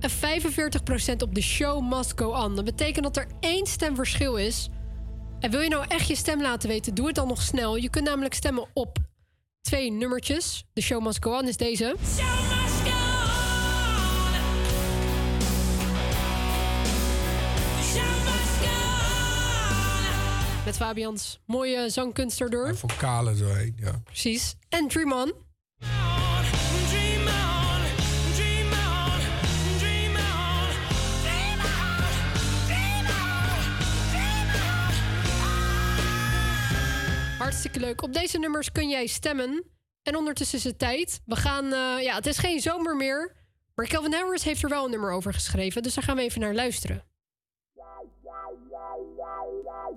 En 0.00 0.10
45% 0.10 1.22
op 1.22 1.34
The 1.34 1.40
Show 1.40 1.92
Must 1.94 2.12
Go 2.16 2.28
On. 2.28 2.56
Dat 2.56 2.64
betekent 2.64 3.04
dat 3.04 3.16
er 3.16 3.26
één 3.40 3.66
stemverschil 3.66 4.36
is. 4.36 4.68
En 5.40 5.50
wil 5.50 5.60
je 5.60 5.68
nou 5.68 5.84
echt 5.88 6.08
je 6.08 6.16
stem 6.16 6.42
laten 6.42 6.68
weten, 6.68 6.94
doe 6.94 7.06
het 7.06 7.14
dan 7.14 7.28
nog 7.28 7.42
snel. 7.42 7.76
Je 7.76 7.90
kunt 7.90 8.04
namelijk 8.04 8.34
stemmen 8.34 8.68
op 8.72 8.98
twee 9.60 9.92
nummertjes. 9.92 10.64
The 10.72 10.80
Show 10.80 11.02
Must 11.02 11.24
Go 11.24 11.36
On 11.36 11.48
is 11.48 11.56
deze. 11.56 11.96
Met 20.66 20.76
Fabians 20.76 21.40
mooie 21.44 21.90
zangkunst 21.90 22.40
erdoor. 22.40 22.76
Vocalen 22.76 23.38
doorheen, 23.38 23.76
ja. 23.76 24.00
Precies. 24.04 24.54
En 24.68 24.88
Dream 24.88 25.12
On. 25.12 25.32
Hartstikke 37.38 37.80
leuk. 37.80 38.02
Op 38.02 38.12
deze 38.12 38.38
nummers 38.38 38.72
kun 38.72 38.88
jij 38.88 39.06
stemmen. 39.06 39.64
En 40.02 40.16
ondertussen 40.16 40.58
is 40.58 40.64
het 40.64 40.78
tijd. 40.78 41.20
We 41.24 41.36
gaan, 41.36 41.64
eh, 41.64 42.02
ja, 42.02 42.14
het 42.14 42.26
is 42.26 42.38
geen 42.38 42.60
zomer 42.60 42.96
meer. 42.96 43.36
Maar 43.74 43.86
Calvin 43.86 44.12
Harris 44.12 44.42
heeft 44.42 44.62
er 44.62 44.68
wel 44.68 44.84
een 44.84 44.90
nummer 44.90 45.10
over 45.10 45.32
geschreven. 45.34 45.82
Dus 45.82 45.94
daar 45.94 46.04
gaan 46.04 46.16
we 46.16 46.22
even 46.22 46.40
naar 46.40 46.54
luisteren. 46.54 47.04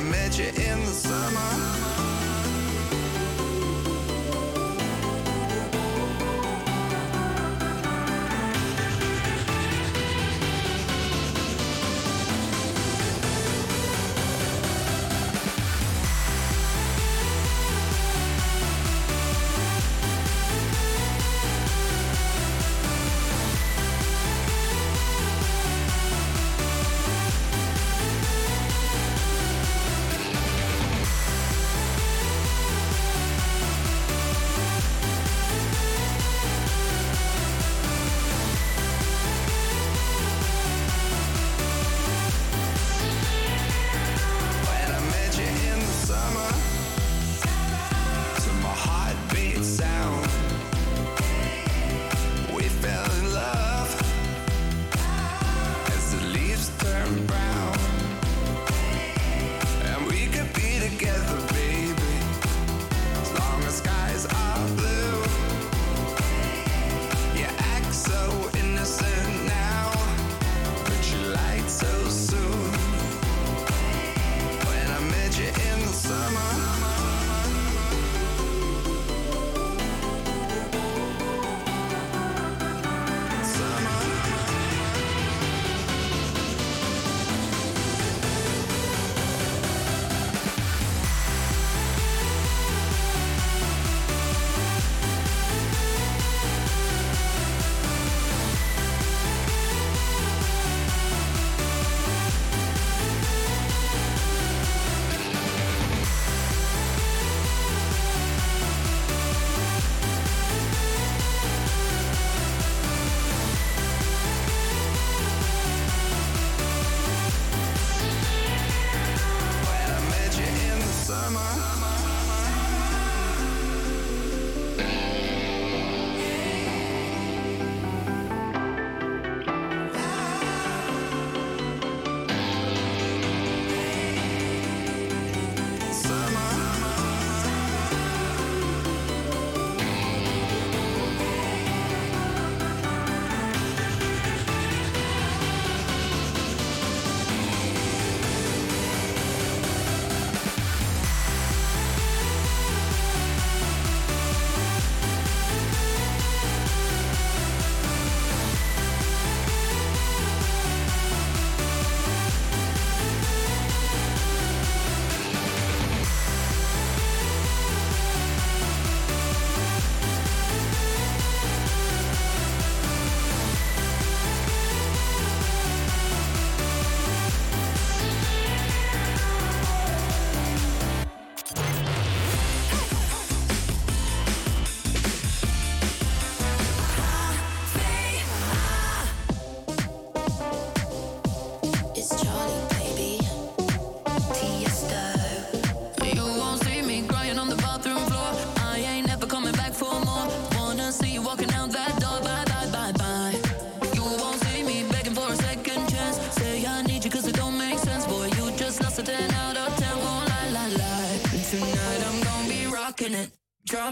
I 0.00 0.02
met 0.04 0.38
you 0.38 0.46
in 0.46 0.80
the 0.80 0.86
summer. 0.86 1.69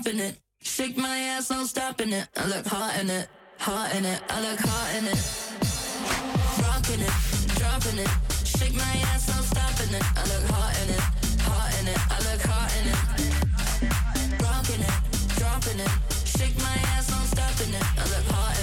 Dropping 0.02 0.20
it. 0.20 0.38
Shake 0.62 0.96
my 0.96 1.18
ass, 1.18 1.50
no 1.50 1.64
stopping 1.64 2.12
it. 2.12 2.28
I 2.36 2.46
look 2.46 2.66
hot 2.66 3.00
in 3.00 3.10
it, 3.10 3.28
hot 3.58 3.92
in 3.96 4.04
it. 4.04 4.20
I 4.30 4.40
look 4.40 4.60
hot 4.60 4.94
in 4.94 5.06
it. 5.06 5.18
Rocking 6.62 7.00
it, 7.02 7.14
dropping 7.58 7.98
it. 7.98 8.10
Shake 8.46 8.76
my 8.76 8.94
ass, 9.10 9.26
no 9.26 9.42
stopping 9.42 9.92
it. 9.92 10.04
I 10.16 10.22
look 10.30 10.44
hot 10.54 10.78
in 10.82 10.90
it, 10.94 11.00
hot 11.42 11.74
in 11.80 11.88
it. 11.88 11.98
I 11.98 12.18
look 12.30 12.42
hot 12.46 12.70
in 12.78 12.86
it. 12.92 12.98
Rocking 14.40 14.82
it, 14.86 14.94
dropping 15.36 15.80
it. 15.80 15.90
Shake 16.24 16.56
my 16.58 16.76
ass, 16.94 17.10
no 17.10 17.18
stopping 17.26 17.74
it. 17.74 17.82
I 17.82 18.04
look 18.06 18.26
hot 18.30 18.54
in 18.54 18.54
it, 18.54 18.54
hot 18.54 18.57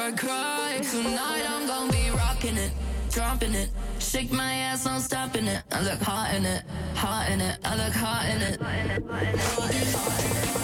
cry, 0.00 0.12
cry. 0.12 0.80
Tonight 0.90 1.44
I'm 1.48 1.66
gonna 1.66 1.92
be 1.92 2.10
rocking 2.10 2.56
it, 2.56 2.72
dropping 3.10 3.54
it. 3.54 3.68
Shake 3.98 4.32
my 4.32 4.54
ass, 4.54 4.86
no 4.86 4.98
stopping 4.98 5.46
it. 5.46 5.62
I 5.72 5.82
look 5.82 6.00
hot 6.00 6.34
in 6.34 6.46
it, 6.46 6.62
hot 6.94 7.28
in 7.30 7.40
it. 7.40 7.58
I 7.64 7.76
look 7.76 7.92
hot 7.92 8.24
in 8.26 8.40
it. 8.40 8.60
Rocking 9.58 10.59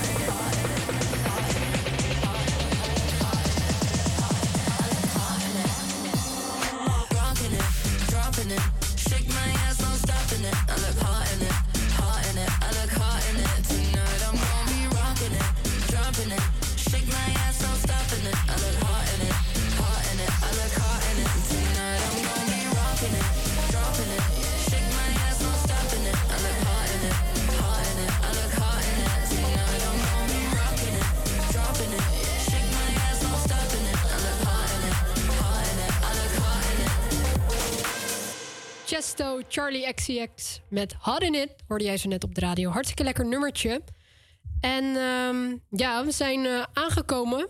Chesto, 39.16 39.40
Charlie 39.48 39.94
XCX 39.94 40.60
met 40.68 40.94
Hot 40.98 41.22
in 41.22 41.34
It. 41.34 41.55
Hoorde 41.68 41.84
jij 41.84 41.97
zo 41.97 42.09
net 42.09 42.24
op 42.24 42.34
de 42.34 42.40
radio. 42.40 42.70
Hartstikke 42.70 43.05
lekker 43.05 43.26
nummertje. 43.26 43.82
En 44.60 44.84
ehm, 44.84 45.56
ja, 45.70 46.05
we 46.05 46.10
zijn 46.10 46.47
eh, 46.47 46.62
aangekomen. 46.72 47.47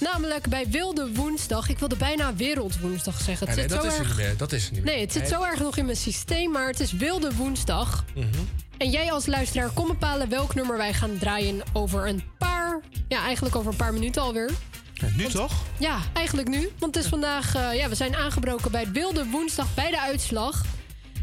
Namelijk 0.00 0.48
bij 0.48 0.66
Wilde 0.68 1.14
Woensdag. 1.14 1.68
Ik 1.68 1.78
wilde 1.78 1.96
bijna 1.96 2.34
Wereldwoensdag 2.34 3.20
zeggen. 3.20 3.46
Het 3.48 3.56
Nee, 3.56 3.66
nee, 3.66 3.76
zit 3.76 3.82
dat 3.82 3.92
zo 3.92 3.98
is 3.98 3.98
erg... 3.98 4.08
niet 4.08 4.26
meer. 4.26 4.36
Dat 4.36 4.52
is 4.52 4.70
niet 4.70 4.84
meer. 4.84 4.92
Nee, 4.92 5.00
het 5.00 5.12
zit 5.12 5.28
zo 5.28 5.42
erg 5.42 5.60
nog 5.60 5.76
in 5.76 5.84
mijn 5.84 5.96
systeem, 5.96 6.50
maar 6.50 6.66
het 6.66 6.80
is 6.80 6.92
Wilde 6.92 7.34
Woensdag. 7.34 8.04
Mhm. 8.14 8.26
En 8.78 8.90
jij 8.90 9.12
als 9.12 9.26
luisteraar 9.26 9.70
kon 9.70 9.86
bepalen 9.86 10.28
welk 10.28 10.54
nummer 10.54 10.76
wij 10.76 10.92
gaan 10.92 11.18
draaien 11.18 11.62
over 11.72 12.08
een 12.08 12.22
paar... 12.38 12.80
Ja, 13.08 13.22
eigenlijk 13.22 13.56
over 13.56 13.70
een 13.70 13.76
paar 13.76 13.92
minuten 13.92 14.22
alweer. 14.22 14.50
Nu 15.16 15.26
toch? 15.26 15.52
Ja, 15.78 15.98
eigenlijk 16.12 16.48
nu. 16.48 16.70
Want 16.78 16.94
het 16.94 17.04
is 17.04 17.10
vandaag... 17.10 17.54
eh, 17.54 17.74
ja, 17.74 17.88
we 17.88 17.94
zijn 17.94 18.16
aangebroken 18.16 18.70
bij 18.70 18.80
het 18.80 18.92
Wilde 18.92 19.26
Woensdag 19.26 19.74
bij 19.74 19.90
de 19.90 20.00
uitslag. 20.00 20.64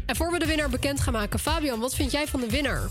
En 0.06 0.16
voor 0.16 0.30
we 0.32 0.38
de 0.38 0.46
winnaar 0.46 0.70
bekend 0.70 1.00
gaan 1.00 1.12
maken... 1.12 1.38
Fabian, 1.38 1.80
wat 1.80 1.94
vind 1.94 2.10
jij 2.10 2.26
van 2.26 2.40
de 2.40 2.46
winnaar? 2.48 2.88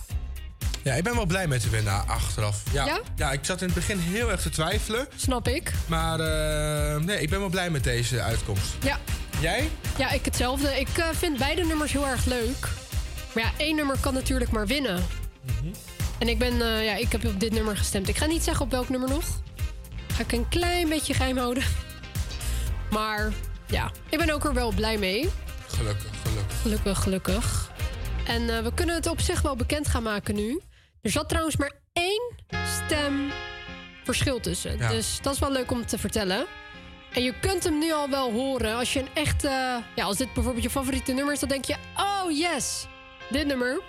Ja, 0.84 0.94
ik 0.94 1.04
ben 1.04 1.16
wel 1.16 1.26
blij 1.26 1.48
met 1.48 1.62
de 1.62 1.70
winnaar 1.70 2.04
achteraf. 2.08 2.64
Ja, 2.72 3.00
Ja? 3.16 3.32
ik 3.32 3.40
zat 3.46 3.60
in 3.62 3.66
het 3.66 3.76
begin 3.76 3.98
heel 4.00 4.32
erg 4.32 4.42
te 4.42 4.50
twijfelen. 4.50 5.08
Snap 5.16 5.48
ik. 5.48 5.72
Maar 5.88 6.20
eh, 6.20 7.02
nee, 7.02 7.20
ik 7.22 7.30
ben 7.30 7.40
wel 7.40 7.50
blij 7.50 7.70
met 7.70 7.84
deze 7.84 8.22
uitkomst. 8.22 8.74
Ja. 8.84 8.98
Jij? 9.40 9.70
Ja, 9.98 10.12
ik 10.12 10.26
hetzelfde. 10.26 10.80
Ik 10.80 10.98
eh, 10.98 11.06
vind 11.12 11.38
beide 11.38 11.64
nummers 11.66 11.92
heel 11.92 12.08
erg 12.08 12.26
leuk. 12.26 12.68
Maar 13.34 13.44
ja, 13.44 13.52
één 13.58 13.76
nummer 13.76 13.98
kan 14.00 14.14
natuurlijk 14.14 14.52
maar 14.52 14.68
winnen. 14.68 15.06
En 16.20 16.28
ik 16.30 16.38
ben... 16.38 16.58
ja, 16.84 16.96
ik 16.96 17.12
heb 17.12 17.26
op 17.26 17.40
dit 17.40 17.52
nummer 17.52 17.78
gestemd. 17.78 18.08
Ik 18.08 18.18
ga 18.18 18.26
niet 18.26 18.44
zeggen 18.44 18.66
op 18.66 18.72
welk 18.72 18.90
nummer 18.90 19.10
nog. 19.10 19.26
Ga 20.16 20.22
ik 20.22 20.32
een 20.32 20.50
klein 20.50 20.90
beetje 20.90 21.14
geheim 21.14 21.38
houden. 21.38 21.64
Maar 22.92 23.32
ja, 23.68 23.92
ik 24.10 24.18
ben 24.18 24.30
ook 24.30 24.44
er 24.46 24.54
wel 24.54 24.72
blij 24.72 24.98
mee. 24.98 25.30
Gelukkig, 25.68 26.10
gelukkig. 26.24 26.62
Gelukkig, 26.62 26.98
gelukkig. 27.04 27.72
En 28.28 28.50
eh, 28.58 28.64
we 28.64 28.74
kunnen 28.74 28.96
het 28.96 29.08
op 29.08 29.20
zich 29.20 29.42
wel 29.42 29.56
bekend 29.56 29.88
gaan 29.88 30.04
maken 30.04 30.36
nu. 30.36 30.62
Er 31.02 31.10
zat 31.12 31.30
trouwens 31.30 31.56
maar 31.58 31.72
één 31.94 32.34
stem 32.86 33.32
verschil 34.04 34.40
tussen. 34.40 34.78
Ja. 34.78 34.90
Dus 34.90 35.20
dat 35.22 35.34
is 35.34 35.40
wel 35.40 35.52
leuk 35.52 35.72
om 35.72 35.86
te 35.86 35.98
vertellen. 35.98 36.46
En 37.14 37.24
je 37.24 37.34
kunt 37.40 37.64
hem 37.64 37.78
nu 37.80 37.94
al 37.94 38.10
wel 38.10 38.32
horen. 38.32 38.76
Als 38.76 38.94
je 38.94 39.00
een 39.00 39.08
echt... 39.14 39.44
eh, 39.44 39.52
ja, 39.96 40.04
als 40.04 40.18
dit 40.18 40.34
bijvoorbeeld 40.34 40.64
je 40.64 40.70
favoriete 40.70 41.14
nummer 41.14 41.34
is... 41.34 41.40
dan 41.40 41.50
denk 41.50 41.66
je, 41.66 41.76
oh 41.98 42.38
yes, 42.38 42.86
dit 43.30 43.48
nummer. 43.48 43.82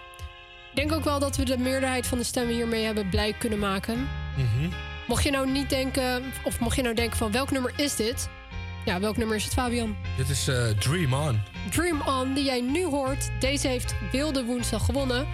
Ik 0.71 0.77
denk 0.77 0.93
ook 0.93 1.05
wel 1.05 1.19
dat 1.19 1.37
we 1.37 1.45
de 1.45 1.59
meerderheid 1.59 2.07
van 2.07 2.19
de 2.19 2.25
stemmen 2.25 2.55
hiermee 2.55 2.85
hebben 2.85 3.09
blij 3.09 3.33
kunnen 3.39 3.59
maken. 3.59 4.09
Mhm. 4.37 4.69
Mocht 5.07 5.23
je 5.23 5.31
nou 5.31 5.51
niet 5.51 5.71
denken... 5.71 6.23
of 6.45 6.61
mocht 6.61 6.77
je 6.77 6.83
nou 6.83 6.95
denken 6.95 7.17
van 7.17 7.33
welk 7.33 7.51
nummer 7.51 7.73
is 7.77 7.97
dit... 7.97 8.29
Ja, 8.85 9.01
welk 9.01 9.17
nummer 9.17 9.37
is 9.37 9.45
het, 9.45 9.53
Fabian? 9.53 9.97
Dit 10.17 10.29
is 10.29 10.49
eh, 10.49 10.69
Dream 10.69 11.13
On. 11.13 11.41
Dream 11.71 12.01
On, 12.01 12.35
die 12.35 12.45
jij 12.45 12.61
nu 12.61 12.85
hoort. 12.85 13.31
Deze 13.41 13.69
heeft 13.69 13.95
Wilde 14.13 14.45
Woensdag 14.45 14.85
gewonnen. 14.85 15.27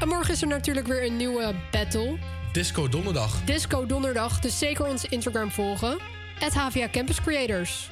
En 0.00 0.08
morgen 0.08 0.32
is 0.32 0.42
er 0.42 0.48
natuurlijk 0.48 0.86
weer 0.86 1.06
een 1.06 1.16
nieuwe 1.16 1.54
battle. 1.70 2.18
Disco 2.52 2.88
Donderdag. 2.88 3.44
Disco 3.44 3.86
Donderdag. 3.86 4.40
Dus 4.40 4.58
zeker 4.58 4.86
onze 4.86 5.06
Instagram 5.08 5.50
volgen. 5.50 5.98
At 6.40 6.54
HVA 6.54 6.88
Campus 6.88 7.20
Creators. 7.20 7.88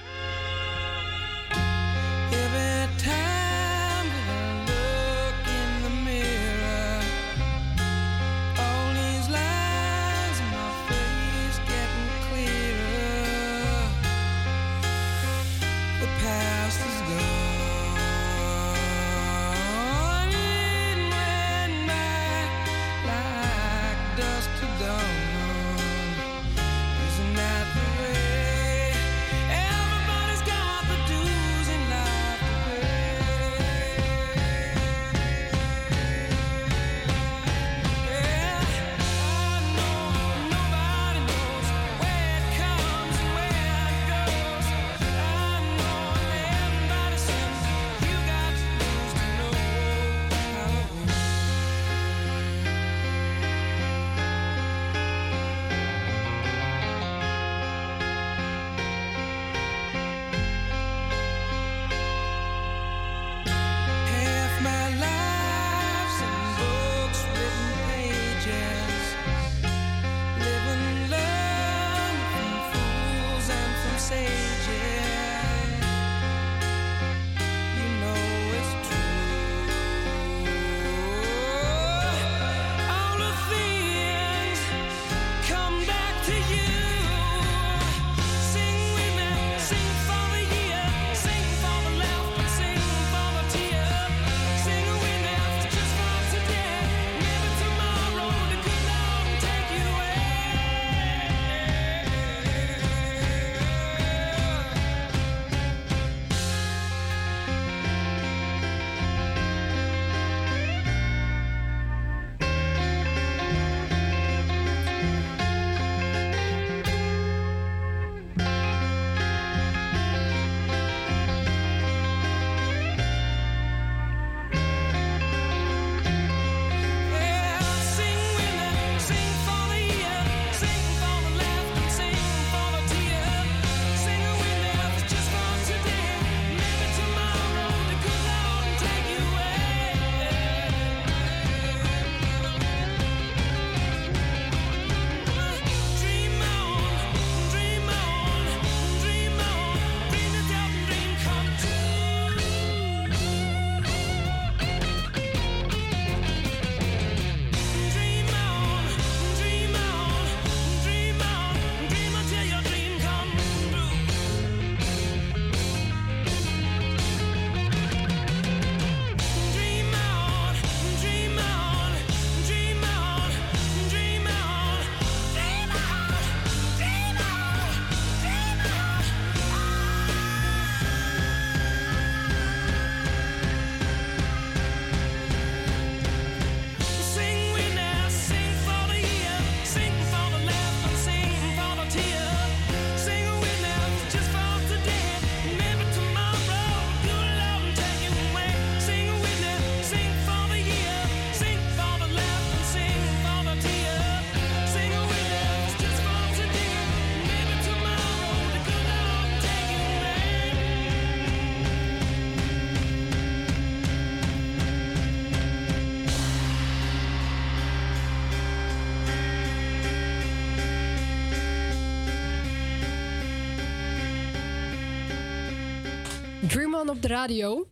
Dream 226.51 226.74
On 226.74 226.89
op 226.89 227.02
de 227.02 227.09
radio. 227.09 227.66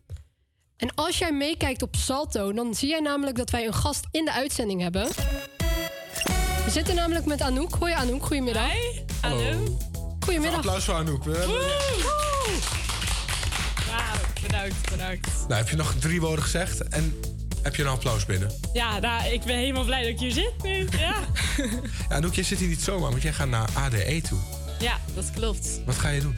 En 0.77 0.95
als 0.95 1.17
jij 1.17 1.31
meekijkt 1.31 1.81
op 1.81 1.95
Salto, 1.95 2.53
dan 2.53 2.75
zie 2.75 2.89
jij 2.89 2.99
namelijk 2.99 3.37
dat 3.37 3.49
wij 3.49 3.67
een 3.67 3.73
gast 3.73 4.07
in 4.11 4.25
de 4.25 4.31
uitzending 4.31 4.81
hebben. 4.81 5.07
We 6.65 6.69
zitten 6.71 6.95
namelijk 6.95 7.25
met 7.25 7.41
Anouk. 7.41 7.75
Hoi 7.75 7.93
Anouk, 7.93 8.25
goedemiddag. 8.25 8.71
Hallo. 9.21 9.77
Goedemiddag. 10.19 10.57
Applaus 10.57 10.83
voor 10.83 10.93
Anouk. 10.93 11.23
Wauw, 11.23 11.39
bedankt, 14.41 14.89
bedankt. 14.91 15.27
Nou, 15.47 15.53
heb 15.53 15.69
je 15.69 15.75
nog 15.75 15.93
drie 15.99 16.21
woorden 16.21 16.43
gezegd 16.43 16.87
en 16.87 17.19
heb 17.63 17.75
je 17.75 17.81
een 17.83 17.89
applaus 17.89 18.25
binnen? 18.25 18.51
Ja, 18.73 18.99
nou, 18.99 19.27
ik 19.33 19.43
ben 19.43 19.55
helemaal 19.57 19.85
blij 19.85 19.99
dat 20.01 20.09
ik 20.09 20.19
hier 20.19 20.31
zit 20.31 20.53
nu. 20.63 20.87
Ja, 20.99 21.15
Ja, 21.57 22.15
Anouk, 22.15 22.33
jij 22.33 22.43
zit 22.43 22.59
hier 22.59 22.67
niet 22.69 22.81
zomaar, 22.81 23.09
want 23.09 23.21
jij 23.21 23.33
gaat 23.33 23.47
naar 23.47 23.69
ADE 23.73 24.21
toe. 24.29 24.39
ja 24.79 24.97
dat 25.15 25.31
klopt. 25.31 25.81
Wat 25.85 25.95
ga 25.95 26.09
je 26.09 26.21
doen? 26.21 26.35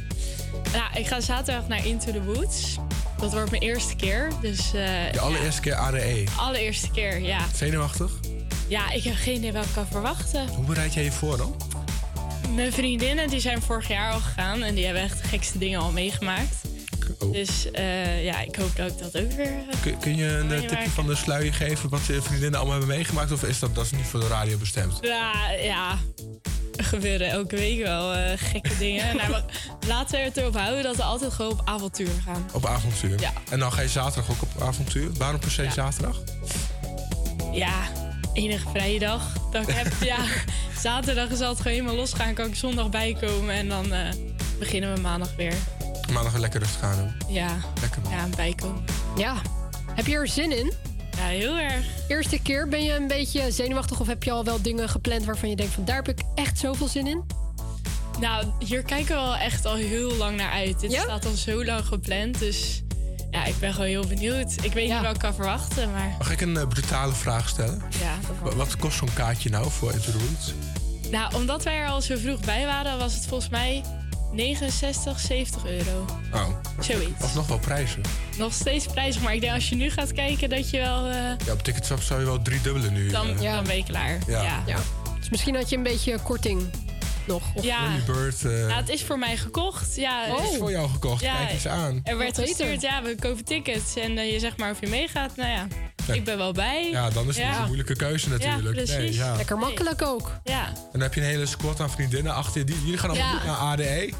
Nou, 0.74 0.86
ik 0.94 1.08
ga 1.08 1.22
zaterdag 1.22 1.68
naar 1.68 1.86
Into 1.86 2.12
the 2.12 2.24
Woods. 2.24 2.76
Dat 3.18 3.34
wordt 3.34 3.50
mijn 3.52 3.62
eerste 3.64 3.96
keer. 3.96 4.32
Dus, 4.42 4.74
eh, 4.74 5.12
De 5.12 5.20
allereerste 5.20 5.62
keer 5.62 5.76
ADE. 5.76 6.24
allereerste 6.38 6.92
keer, 6.92 7.20
ja. 7.22 7.40
Zenuwachtig? 7.56 8.12
Ja, 8.68 8.92
ik 8.92 9.04
heb 9.04 9.16
geen 9.16 9.36
idee 9.36 9.52
wat 9.52 9.66
ik 9.66 9.74
kan 9.74 9.88
verwachten. 9.92 10.48
Hoe 10.48 10.66
bereid 10.66 10.94
jij 10.94 11.04
je 11.04 11.12
voor 11.12 11.38
dan? 11.38 11.56
Mijn 12.56 12.74
vriendinnen 12.74 13.30
die 13.30 13.40
zijn 13.40 13.62
vorig 13.62 13.88
jaar 13.88 14.12
al 14.12 14.20
gegaan 14.20 14.64
en 14.64 14.76
die 14.76 14.86
hebben 14.86 15.04
echt 15.04 15.22
de 15.22 15.28
gekste 15.28 15.58
dingen 15.58 15.80
al 15.80 15.92
meegemaakt. 15.92 16.56
Oh. 17.20 17.32
Dus 17.34 17.72
eh, 17.72 18.24
ja, 18.24 18.40
ik 18.42 18.56
hoop 18.56 18.76
dat 18.76 18.92
ik 18.92 18.98
dat 19.00 19.18
ook 19.24 19.32
weer. 19.32 19.46
eh, 19.72 19.82
Kun, 19.82 19.98
kun 19.98 20.16
je 20.16 20.28
een 20.28 20.68
tipje 20.68 20.90
van 20.90 21.08
de 21.08 21.16
sluier 21.16 21.54
geven 21.54 21.90
wat 21.90 22.06
je 22.06 22.22
vriendinnen 22.22 22.60
allemaal 22.60 22.78
hebben 22.78 22.96
meegemaakt? 22.96 23.32
Of 23.32 23.44
is 23.44 23.60
dat, 23.60 23.76
dat 23.76 23.86
is 23.86 23.92
niet 23.92 24.06
voor 24.06 24.20
de 24.20 24.28
radio 24.28 24.58
bestemd? 24.58 24.98
Ja, 25.02 25.50
ja. 25.64 25.98
Er 26.82 26.88
gebeuren 26.88 27.30
elke 27.30 27.56
week 27.56 27.84
wel 27.84 28.14
eh, 28.14 28.32
gekke 28.36 28.78
dingen. 28.78 29.16
nou, 29.16 29.44
laten 29.88 30.18
we 30.20 30.24
het 30.26 30.38
erop 30.38 30.56
houden 30.58 30.84
dat 30.84 30.96
we 30.96 31.04
altijd 31.04 31.34
gewoon 31.34 31.52
op 31.52 31.62
avontuur 31.66 32.10
gaan. 32.26 32.50
Op 32.54 32.66
avontuur? 32.66 33.20
Ja. 33.20 33.32
En 33.50 33.60
dan 33.60 33.72
ga 33.74 33.82
je 33.82 33.88
zaterdag 33.88 34.32
ook 34.32 34.42
op 34.42 34.62
avontuur? 34.62 35.10
Waarom 35.18 35.40
per 35.40 35.52
se 35.52 35.68
zaterdag? 35.74 36.18
Ja, 37.52 37.74
enige 38.34 38.70
vrije 38.70 39.00
dag 39.00 39.22
dat 39.52 39.68
ik 39.68 39.76
heb. 39.76 39.94
ja, 40.14 40.18
zaterdag 40.80 41.30
is 41.30 41.40
altijd 41.40 41.58
gewoon 41.58 41.74
helemaal 41.74 41.96
losgaan. 41.96 42.34
Kan 42.34 42.46
ik 42.48 42.56
zondag 42.56 42.90
bijkomen 42.90 43.56
en 43.56 43.70
dan 43.70 43.94
eh, 43.94 44.14
beginnen 44.60 44.94
we 44.94 45.02
maandag 45.02 45.36
weer. 45.36 45.54
Maandag 46.14 46.32
weer 46.32 46.42
lekker 46.42 46.60
rustig 46.60 46.82
aan 46.82 46.98
doen. 46.98 47.34
Ja, 47.34 47.58
Lekker 47.82 48.02
man. 48.02 48.12
ja 48.12 48.28
bijkomen. 48.36 48.84
Ja. 49.18 49.36
Heb 49.96 50.08
je 50.08 50.16
er 50.16 50.28
zin 50.28 50.58
in? 50.58 50.74
Ja, 51.22 51.28
heel 51.28 51.58
erg. 51.58 51.86
Eerste 52.08 52.40
keer, 52.42 52.68
ben 52.68 52.84
je 52.84 52.96
een 52.96 53.08
beetje 53.08 53.52
zenuwachtig 53.52 54.00
of 54.00 54.08
heb 54.08 54.24
je 54.24 54.32
al 54.32 54.44
wel 54.44 54.62
dingen 54.62 54.90
gepland 54.90 55.26
waarvan 55.26 55.50
je 55.50 55.56
denkt 55.56 55.74
van 55.74 55.86
daar 55.86 55.96
heb 55.96 56.08
ik 56.08 56.20
echt 56.36 56.58
zoveel 56.60 56.88
zin 56.88 57.08
in? 57.08 57.24
Nou, 58.20 58.46
hier 58.60 58.84
kijken 58.84 59.16
we 59.16 59.22
wel 59.22 59.36
echt 59.36 59.66
al 59.66 59.76
heel 59.76 60.14
lang 60.16 60.38
naar 60.38 60.52
uit. 60.52 60.80
Dit 60.80 60.92
Ja? 60.92 61.02
staat 61.02 61.26
al 61.26 61.32
zo 61.36 61.66
lang 61.66 61.86
gepland, 61.86 62.40
dus 62.40 62.84
ja, 63.32 63.46
ik 63.46 63.60
ben 63.60 63.74
gewoon 63.74 63.88
heel 63.88 64.08
benieuwd. 64.08 64.56
Ik 64.64 64.74
weet 64.74 64.90
niet 64.90 65.02
wat 65.02 65.14
ik 65.16 65.20
kan 65.22 65.34
verwachten, 65.36 65.92
maar 65.92 66.16
Mag 66.18 66.32
ik 66.32 66.42
een 66.42 66.58
eh, 66.58 66.68
brutale 66.68 67.14
vraag 67.14 67.50
stellen? 67.50 67.82
ja. 68.00 68.16
Wa- 68.44 68.56
Wat 68.56 68.78
kost 68.78 68.98
zo'n 68.98 69.14
kaartje 69.14 69.50
nou 69.50 69.70
voor 69.72 69.92
Into 69.94 70.12
the 70.12 70.18
Woods? 70.18 70.54
Nou, 71.12 71.36
omdat 71.36 71.64
wij 71.64 71.76
er 71.76 71.88
al 71.88 72.02
zo 72.02 72.16
vroeg 72.18 72.40
bij 72.40 72.66
waren, 72.66 72.98
was 72.98 73.14
het 73.14 73.26
volgens 73.26 73.50
mij 73.50 73.84
69, 74.32 75.20
70 75.20 75.66
euro. 75.66 76.06
Oh, 76.34 76.48
Zoiets. 76.80 77.26
is 77.26 77.34
nog 77.34 77.48
wel 77.48 77.60
prijzen. 77.60 78.02
Nog 78.38 78.54
steeds 78.54 78.86
prijzig, 78.86 79.22
maar 79.22 79.34
ik 79.34 79.42
denk 79.42 79.54
als 79.54 79.70
je 79.70 79.76
nu 79.76 79.90
gaat 79.92 80.12
kijken 80.14 80.50
dat 80.50 80.70
je 80.70 80.78
wel... 80.80 81.08
eh, 81.08 81.16
Ja, 81.46 81.52
op 81.54 81.64
Ticketshop 81.64 82.02
zou 82.02 82.20
je 82.20 82.26
wel 82.26 82.42
drie 82.42 82.62
dubbele 82.62 82.90
nu. 82.90 83.08
dan, 83.10 83.28
eh, 83.30 83.54
dan 83.54 83.64
ben 83.64 83.78
je 83.78 83.84
klaar. 83.84 84.18
Ja. 84.28 84.42
Ja. 84.44 84.64
Ja. 84.66 84.78
Dus 85.20 85.30
misschien 85.30 85.56
had 85.56 85.70
je 85.70 85.78
een 85.78 85.84
beetje 85.84 86.20
korting 86.20 86.70
nog. 87.28 87.44
Of 87.56 87.64
Ja. 87.64 87.80
Bird. 88.06 88.46
eh, 88.46 88.70
Ja, 88.70 88.76
het 88.76 88.90
is 88.90 89.04
voor 89.04 89.20
mij 89.20 89.38
gekocht. 89.38 89.96
Ja, 89.96 90.24
Het 90.26 90.50
is 90.52 90.58
voor 90.58 90.72
jou 90.72 90.90
gekocht. 90.90 91.22
Ja, 91.22 91.36
Kijk 91.36 91.52
eens 91.52 91.68
aan. 91.68 92.02
Er 92.04 92.18
werd 92.18 92.38
Wat 92.38 92.46
gestuurd, 92.48 92.82
ja, 92.82 93.02
we 93.04 93.16
kopen 93.20 93.46
tickets 93.46 93.96
en 93.96 94.12
je 94.14 94.40
zegt 94.40 94.58
maar 94.58 94.72
of 94.72 94.80
je 94.82 94.88
meegaat. 94.88 95.36
Nou 95.36 95.50
ja, 95.50 95.68
Ik 96.08 96.24
ben 96.24 96.38
wel 96.38 96.52
bij. 96.52 96.90
Ja, 96.92 97.10
dan 97.10 97.28
is 97.28 97.36
het 97.38 97.46
Ja. 97.46 97.60
een 97.60 97.66
moeilijke 97.66 97.96
keuze 97.96 98.30
natuurlijk. 98.30 98.64
Ja, 98.64 98.72
precies. 98.72 98.96
Nee, 98.96 99.14
ja. 99.14 99.36
Lekker 99.36 99.58
makkelijk 99.58 100.02
ook. 100.02 100.32
Ja. 100.44 100.68
En 100.68 100.74
dan 100.92 101.02
heb 101.02 101.14
je 101.14 101.22
een 101.22 101.28
hele 101.28 101.46
squad 101.46 101.80
aan 101.80 101.92
vriendinnen 101.92 102.34
achter 102.34 102.60
je. 102.60 102.66
Die, 102.66 102.82
jullie 102.84 102.98
gaan 102.98 103.10
allemaal 103.10 103.36
Ja. 103.36 103.46
naar 103.46 103.56
ADE. 103.56 104.14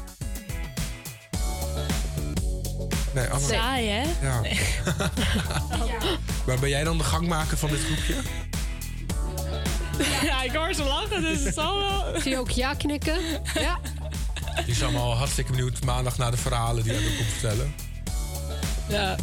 Nee, 3.14 3.26
allemaal... 3.28 3.48
Saai, 3.48 3.88
hè? 3.88 4.02
Ja. 4.22 4.40
maar 6.46 6.58
ben 6.60 6.68
jij 6.68 6.84
dan 6.84 6.98
de 6.98 7.04
gangmaker 7.04 7.56
van 7.58 7.70
dit 7.70 7.80
groepje? 7.80 8.14
Ja, 10.22 10.42
ik 10.42 10.52
hoor 10.52 10.74
ze 10.74 10.82
lachen, 10.84 11.22
dus 11.22 11.44
het 11.44 11.54
zal 11.54 11.78
wel. 11.78 12.20
Zie 12.20 12.30
je 12.30 12.38
ook 12.38 12.50
ja 12.50 12.74
knikken? 12.74 13.18
Ja. 13.54 13.78
Die 14.64 14.74
is 14.74 14.82
allemaal 14.82 15.16
hartstikke 15.16 15.50
benieuwd 15.50 15.84
maandag 15.84 16.18
naar 16.18 16.30
de 16.30 16.36
verhalen 16.36 16.82
die 16.82 16.92
hij 16.92 17.02
komt 17.16 17.28
vertellen. 17.28 17.74
Ja. 18.88 19.16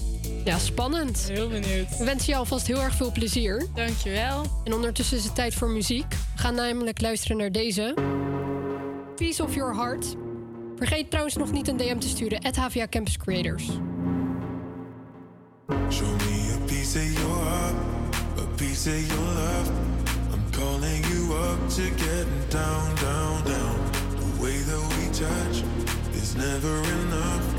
Ja, 0.45 0.57
spannend. 0.57 1.29
Heel 1.31 1.49
benieuwd. 1.49 1.97
We 1.97 2.03
wensen 2.05 2.33
je 2.33 2.35
alvast 2.39 2.67
heel 2.67 2.81
erg 2.81 2.95
veel 2.95 3.11
plezier. 3.11 3.67
Dankjewel. 3.75 4.45
En 4.63 4.73
ondertussen 4.73 5.17
is 5.17 5.23
het 5.23 5.35
tijd 5.35 5.53
voor 5.53 5.69
muziek. 5.69 6.09
We 6.09 6.41
gaan 6.41 6.55
namelijk 6.55 7.01
luisteren 7.01 7.37
naar 7.37 7.51
deze. 7.51 7.93
Piece 9.15 9.43
of 9.43 9.55
Your 9.55 9.75
Heart. 9.75 10.15
Vergeet 10.75 11.09
trouwens 11.09 11.35
nog 11.35 11.51
niet 11.51 11.67
een 11.67 11.77
DM 11.77 11.97
te 11.97 12.07
sturen. 12.07 12.39
At 12.39 12.55
HVA 12.55 12.87
Campus 12.87 13.17
Creators. 13.17 13.65
Show 15.91 16.07
me 16.07 16.55
a 16.55 16.65
piece 16.65 16.99
of 16.99 17.13
your 17.13 17.43
heart, 17.43 17.75
a 18.37 18.45
piece 18.55 18.89
of 18.89 19.07
your 19.07 19.33
love. 19.33 19.69
I'm 20.33 20.51
calling 20.51 21.05
you 21.05 21.33
up 21.33 21.69
to 21.69 21.81
getting 21.81 22.47
down, 22.49 22.95
down, 22.95 23.43
down. 23.43 23.77
The 24.19 24.41
way 24.41 24.57
that 24.57 24.87
we 24.97 25.09
touch 25.11 25.63
is 26.13 26.35
never 26.35 26.77
enough. 27.05 27.58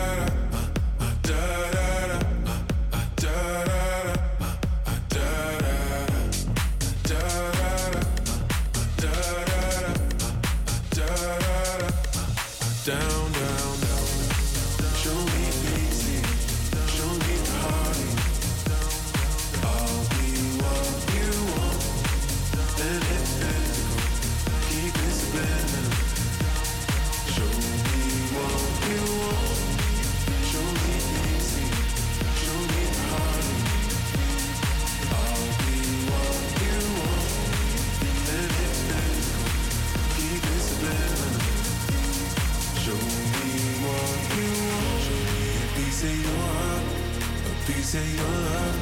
of 47.93 48.15
your 48.15 48.23
love. 48.23 48.77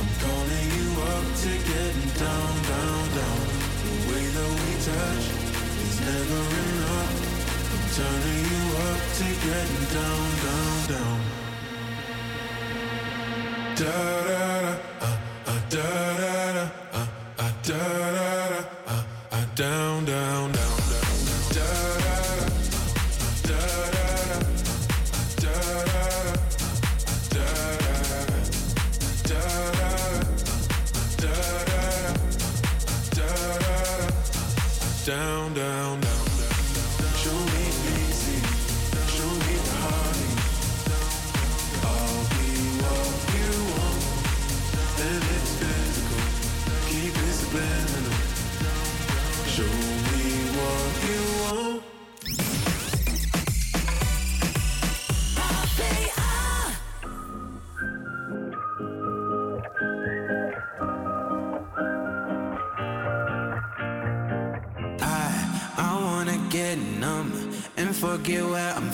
I'm 0.00 0.10
calling 0.22 0.68
you 0.76 0.88
up 1.14 1.26
to 1.42 1.50
getting 1.70 2.10
down, 2.18 2.54
down, 2.70 3.02
down. 3.18 3.40
The 3.84 3.94
way 4.10 4.24
that 4.36 4.50
we 4.60 4.70
touch 4.88 5.26
is 5.86 5.96
never 6.00 6.42
enough. 6.64 7.14
I'm 7.72 7.84
turning 7.94 8.42
you 8.50 8.64
up 8.88 9.00
to 9.18 9.26
getting 9.46 9.86
down, 9.94 10.26
down, 10.46 10.76
down. 10.92 11.18
Da 13.76 13.98
da 14.28 14.42
da, 14.64 14.72
uh, 15.00 15.18
uh, 15.46 15.60
da 15.70 15.88
da 16.20 16.52
da, 16.52 16.64
uh, 16.92 17.06
uh, 17.38 17.52
da 17.62 17.78
da 18.16 18.48
da, 18.48 18.60
uh, 18.88 19.46
down, 19.54 20.04
down, 20.04 20.04
down, 20.04 20.04
down, 20.04 20.52
down. 20.52 20.69
down, 35.06 35.54
down, 35.54 36.00
down. 36.00 36.26
Show 37.16 37.32
me 37.32 37.64
easy, 38.00 38.38
show 39.16 39.32
me 39.46 39.54
the 39.66 39.76
honey. 39.80 40.32
I'll 41.88 42.24
be 42.36 42.48
what 42.84 43.14
you 43.36 43.52
want, 43.74 44.02
and 45.00 45.22
it's 45.36 45.52
physical. 45.60 46.22
Keep 46.90 47.14
it 47.16 47.32
subliminal. 47.32 48.16
Show 49.46 49.89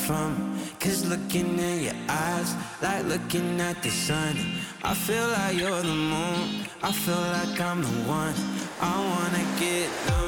from. 0.07 0.57
Cause 0.79 1.05
looking 1.05 1.59
in 1.59 1.83
your 1.87 1.99
eyes, 2.09 2.55
like 2.81 3.05
looking 3.07 3.61
at 3.61 3.83
the 3.83 3.91
sun. 3.91 4.37
I 4.85 4.95
feel 4.95 5.27
like 5.37 5.57
you're 5.59 5.83
the 5.83 5.99
moon, 6.15 6.65
I 6.83 6.93
feel 6.93 7.25
like 7.37 7.61
I'm 7.61 7.83
the 7.83 7.97
one. 8.21 8.35
I 8.81 8.95
wanna 9.11 9.45
get 9.59 9.89
numb, 10.07 10.26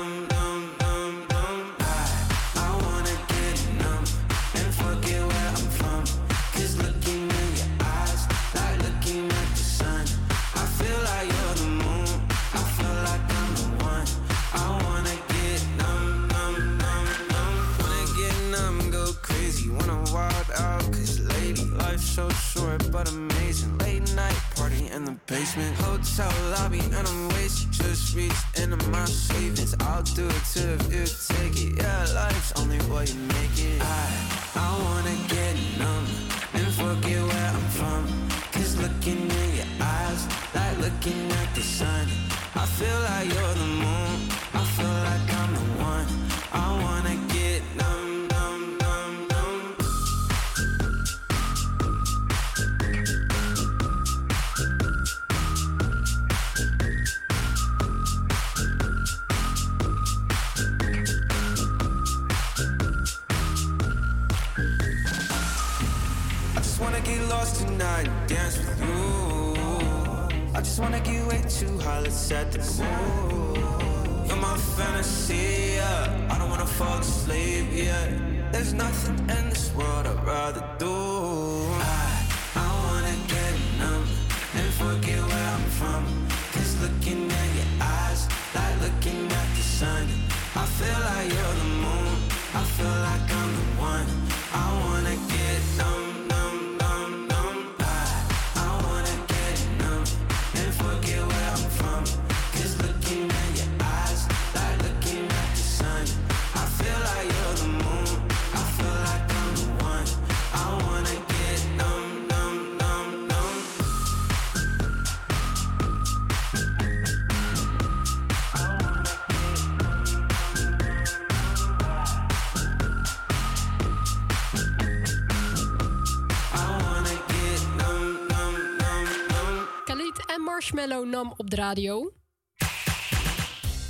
Marshmallow 130.89 131.11
nam 131.25 131.35
op 131.37 131.51
de 131.51 131.57
radio. 131.57 132.13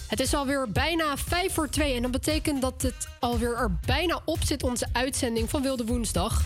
Het 0.09 0.21
is 0.21 0.35
alweer 0.35 0.71
bijna 0.73 1.17
5 1.17 1.53
voor 1.53 1.69
2 1.69 1.95
en 1.95 2.03
dat 2.03 2.11
betekent 2.11 2.61
dat 2.63 2.83
het 2.83 3.09
alweer 3.19 3.57
er 3.57 3.79
bijna 3.87 4.21
op 4.25 4.39
zit, 4.45 4.63
onze 4.63 4.87
uitzending 4.93 5.51
van 5.51 5.63
Wilde 5.63 5.85
Woensdag. 5.85 6.45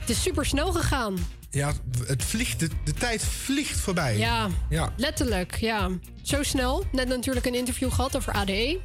Het 0.00 0.10
is 0.10 0.22
super 0.22 0.46
snel 0.46 0.72
gegaan. 0.72 1.16
Ja, 1.50 1.72
het 2.06 2.24
vliegt, 2.24 2.60
de, 2.60 2.68
de 2.84 2.92
tijd 2.92 3.24
vliegt 3.24 3.78
voorbij. 3.80 4.18
Ja, 4.18 4.48
Ja. 4.68 4.92
letterlijk. 4.96 5.54
Ja. 5.56 5.90
Zo 6.22 6.42
snel. 6.42 6.84
Net 6.92 7.08
natuurlijk 7.08 7.46
een 7.46 7.54
interview 7.54 7.92
gehad 7.92 8.16
over 8.16 8.32
ADE. 8.32 8.80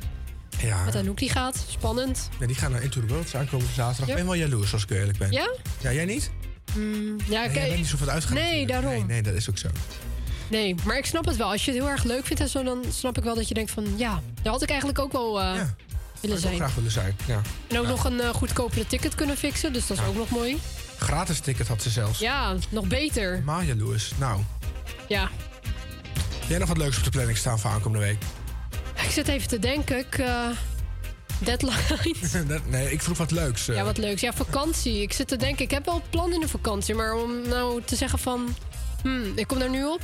Ja. 0.62 0.84
Met 0.84 0.96
Anouk 0.96 1.18
die 1.18 1.30
gaat. 1.30 1.66
Spannend. 1.70 2.30
Ja, 2.40 2.46
die 2.48 2.56
gaan 2.56 2.72
naar 2.72 2.84
Into 2.84 3.00
the 3.02 3.08
World 3.08 3.36
aankomende 3.36 3.74
zaterdag. 3.74 4.10
Ik 4.10 4.16
ben 4.16 4.26
wel 4.26 4.34
jaloers, 4.36 4.74
als 4.74 4.84
ik 4.84 4.90
eerlijk 4.90 5.18
ben. 5.18 5.32
Ja? 5.32 5.50
Ja, 5.82 5.92
jij 5.94 6.06
niet? 6.06 6.32
Mm, 6.76 7.18
ja, 7.30 7.46
Nee, 7.46 7.54
jij 7.54 7.68
bent 7.68 7.76
niet 7.78 7.88
zoveel 7.88 8.10
uitgegaan. 8.10 8.38
Nee, 8.38 8.46
natuurlijk. 8.46 8.70
daarom. 8.82 8.94
Nee, 8.94 9.04
nee, 9.06 9.22
dat 9.22 9.34
is 9.34 9.50
ook 9.50 9.58
zo. 9.58 9.68
Nee, 10.48 10.76
maar 10.86 10.98
ik 10.98 11.06
snap 11.06 11.26
het 11.26 11.36
wel. 11.36 11.52
Als 11.52 11.66
je 11.66 11.72
het 11.72 11.80
heel 11.80 11.90
erg 11.90 12.04
leuk 12.04 12.26
vindt 12.26 12.42
en 12.42 12.50
zo, 12.50 12.64
dan 12.64 12.84
snap 12.92 13.18
ik 13.18 13.24
wel 13.24 13.36
dat 13.36 13.48
je 13.48 13.54
denkt 13.54 13.72
van... 13.72 13.86
Ja, 13.98 14.22
daar 14.42 14.54
had 14.54 14.62
ik 14.62 14.70
eigenlijk 14.70 15.00
ook 15.00 15.12
wel 15.12 15.42
eh, 15.42 15.52
willen 15.52 15.68
Zou 16.22 16.32
ik 16.34 16.40
zijn. 16.40 16.56
graag 16.56 16.76
willen 16.76 16.92
zijn, 16.92 17.16
ja. 17.26 17.42
En 17.68 17.78
ook 17.78 17.84
Ja. 17.84 17.90
nog 17.90 18.04
een 18.06 18.22
eh, 18.22 18.30
goedkopere 18.30 18.88
ticket 18.88 19.16
kunnen 19.16 19.38
fixen. 19.38 19.74
Dus 19.74 19.88
dat 19.88 19.98
is 19.98 20.04
ook 20.06 20.16
nog 20.16 20.30
mooi. 20.30 20.58
Gratis 21.00 21.40
ticket 21.40 21.68
had 21.68 21.82
ze 21.82 21.90
zelfs. 21.90 22.20
Ja, 22.20 22.56
nog 22.70 22.88
beter. 22.88 23.32
Helemaal 23.32 23.62
jaloers. 23.62 24.12
Nou, 24.18 24.42
Ja. 25.08 25.30
jij 26.48 26.58
nog 26.58 26.68
wat 26.68 26.78
leuks 26.78 26.98
op 26.98 27.04
de 27.04 27.10
planning 27.10 27.38
staan 27.38 27.60
voor 27.60 27.72
aankomende 27.72 28.06
week? 28.06 28.18
Ik 29.04 29.12
zit 29.12 29.28
even 29.28 29.48
te 29.48 29.60
denken. 29.60 29.98
Ik, 29.98 30.18
eh, 30.18 30.48
deadline. 31.40 32.60
Nee, 32.70 32.92
ik 32.92 33.02
vroeg 33.02 33.18
wat 33.18 33.32
leuks. 33.32 33.66
Ja, 33.66 33.84
wat 33.84 33.98
leuks. 33.98 34.22
Ja, 34.22 34.34
vakantie. 34.34 35.02
Ik 35.02 35.14
zit 35.14 35.28
te 35.28 35.36
denken, 35.36 35.64
ik 35.66 35.72
heb 35.72 35.86
wel 35.86 35.96
een 35.96 36.10
plan 36.10 36.34
in 36.34 36.40
de 36.40 36.48
vakantie. 36.48 36.96
Maar 36.96 37.14
om 37.14 37.48
nou 37.48 37.82
te 37.86 37.96
zeggen 37.96 38.20
van... 38.20 38.56
Hmm, 39.02 39.32
ik 39.36 39.48
kom 39.48 39.60
daar 39.60 39.70
nu 39.70 39.86
op. 39.86 40.02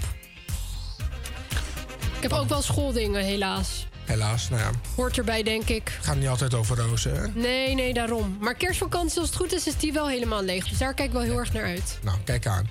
Ik 2.21 2.29
heb 2.29 2.39
ook 2.39 2.49
wel 2.49 2.61
schooldingen, 2.61 3.23
helaas. 3.23 3.87
Helaas, 4.05 4.49
nou 4.49 4.61
ja. 4.61 4.71
Hoort 4.95 5.17
erbij, 5.17 5.43
denk 5.43 5.69
ik. 5.69 5.91
Het 5.95 6.05
gaat 6.05 6.15
niet 6.15 6.27
altijd 6.27 6.53
over 6.53 6.77
rozen, 6.77 7.15
hè? 7.15 7.27
Nee, 7.27 7.75
nee, 7.75 7.93
daarom. 7.93 8.37
Maar 8.39 8.55
kerstvakantie, 8.55 9.19
als 9.19 9.27
het 9.27 9.37
goed 9.37 9.53
is, 9.53 9.67
is 9.67 9.77
die 9.77 9.93
wel 9.93 10.07
helemaal 10.09 10.43
leeg. 10.43 10.67
Dus 10.67 10.77
daar 10.77 10.93
kijk 10.93 11.07
ik 11.07 11.13
wel 11.13 11.21
heel 11.23 11.37
erg 11.37 11.53
naar 11.53 11.63
uit. 11.63 11.99
Nou, 12.03 12.17
kijk 12.23 12.45
aan. 12.47 12.69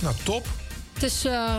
Nou, 0.00 0.14
top. 0.22 0.46
Het 0.94 1.02
is 1.02 1.24
eh, 1.24 1.56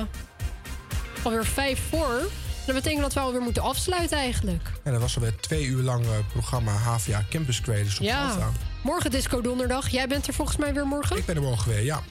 alweer 1.24 1.46
vijf 1.46 1.80
voor. 1.90 2.30
Dat 2.66 2.76
betekent 2.76 3.02
dat 3.02 3.14
we 3.14 3.20
alweer 3.20 3.42
moeten 3.42 3.64
afsluiten 3.64 4.18
eigenlijk. 4.18 4.72
En 4.84 4.92
dat 4.92 5.02
was 5.02 5.16
alweer 5.16 5.36
twee 5.40 5.66
uur 5.66 5.84
lang 5.84 6.06
eh, 6.06 6.12
programma 6.32 6.72
HVA 6.72 7.26
Campus 7.30 7.62
Creators 7.62 8.00
op 8.00 8.06
Ja. 8.06 8.52
Morgen 8.82 9.12
Disco 9.12 9.42
Donderdag. 9.42 9.90
Jij 9.90 10.08
bent 10.08 10.28
er 10.28 10.34
volgens 10.34 10.58
mij 10.58 10.74
weer 10.74 10.88
morgen? 10.88 11.18
Ik 11.18 11.26
ben 11.26 11.36
er 11.36 11.42
morgen 11.42 11.72
weer, 11.72 11.84
ja. 11.84 12.02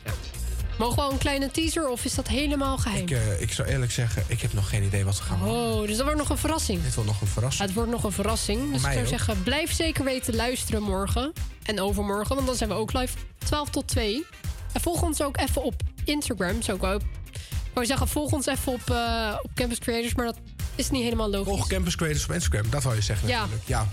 Mogen 0.78 0.96
we 0.96 1.02
al 1.02 1.10
een 1.12 1.18
kleine 1.18 1.50
teaser 1.50 1.88
of 1.88 2.04
is 2.04 2.14
dat 2.14 2.28
helemaal 2.28 2.78
geheim? 2.78 3.02
Ik, 3.02 3.10
eh, 3.10 3.40
ik 3.40 3.52
zou 3.52 3.68
eerlijk 3.68 3.92
zeggen, 3.92 4.24
ik 4.26 4.40
heb 4.40 4.52
nog 4.52 4.68
geen 4.68 4.82
idee 4.82 5.04
wat 5.04 5.18
we 5.18 5.22
gaan 5.24 5.38
doen. 5.38 5.48
Oh, 5.48 5.80
dus 5.86 5.96
dat 5.96 6.04
wordt 6.04 6.18
nog 6.20 6.28
een 6.30 6.38
verrassing. 6.38 6.82
Dit 6.82 6.94
wordt 6.94 7.10
nog 7.10 7.20
een 7.20 7.26
verrassing. 7.26 7.66
Het 7.66 7.74
wordt 7.76 7.90
nog 7.90 8.04
een 8.04 8.12
verrassing. 8.12 8.72
Dus 8.72 8.82
ik 8.82 8.86
zou 8.90 8.98
ook. 9.00 9.06
zeggen, 9.06 9.42
blijf 9.42 9.72
zeker 9.72 10.04
weten 10.04 10.34
luisteren 10.34 10.82
morgen. 10.82 11.32
En 11.62 11.80
overmorgen, 11.80 12.34
want 12.34 12.46
dan 12.46 12.56
zijn 12.56 12.68
we 12.68 12.74
ook 12.76 12.92
live 12.92 13.16
12 13.38 13.70
tot 13.70 13.88
2. 13.88 14.24
En 14.72 14.80
volg 14.80 15.02
ons 15.02 15.22
ook 15.22 15.36
even 15.36 15.62
op 15.62 15.74
Instagram. 16.04 16.62
Zou 16.62 16.76
ik 16.76 16.82
ook. 16.84 17.00
Ik 17.30 17.80
wou 17.80 17.86
zeggen, 17.86 18.08
volg 18.08 18.32
ons 18.32 18.46
even 18.46 18.72
op, 18.72 18.90
eh, 18.90 19.34
op 19.42 19.50
Campus 19.54 19.78
Creators, 19.78 20.14
maar 20.14 20.26
dat 20.26 20.36
is 20.74 20.90
niet 20.90 21.02
helemaal 21.02 21.30
logisch. 21.30 21.52
Volg 21.52 21.66
Campus 21.66 21.96
Creators 21.96 22.24
op 22.24 22.32
Instagram, 22.32 22.70
dat 22.70 22.82
wou 22.82 22.94
je 22.96 23.02
zeggen 23.02 23.28
Ja. 23.28 23.38
natuurlijk. 23.40 23.68
Ja, 23.68 23.88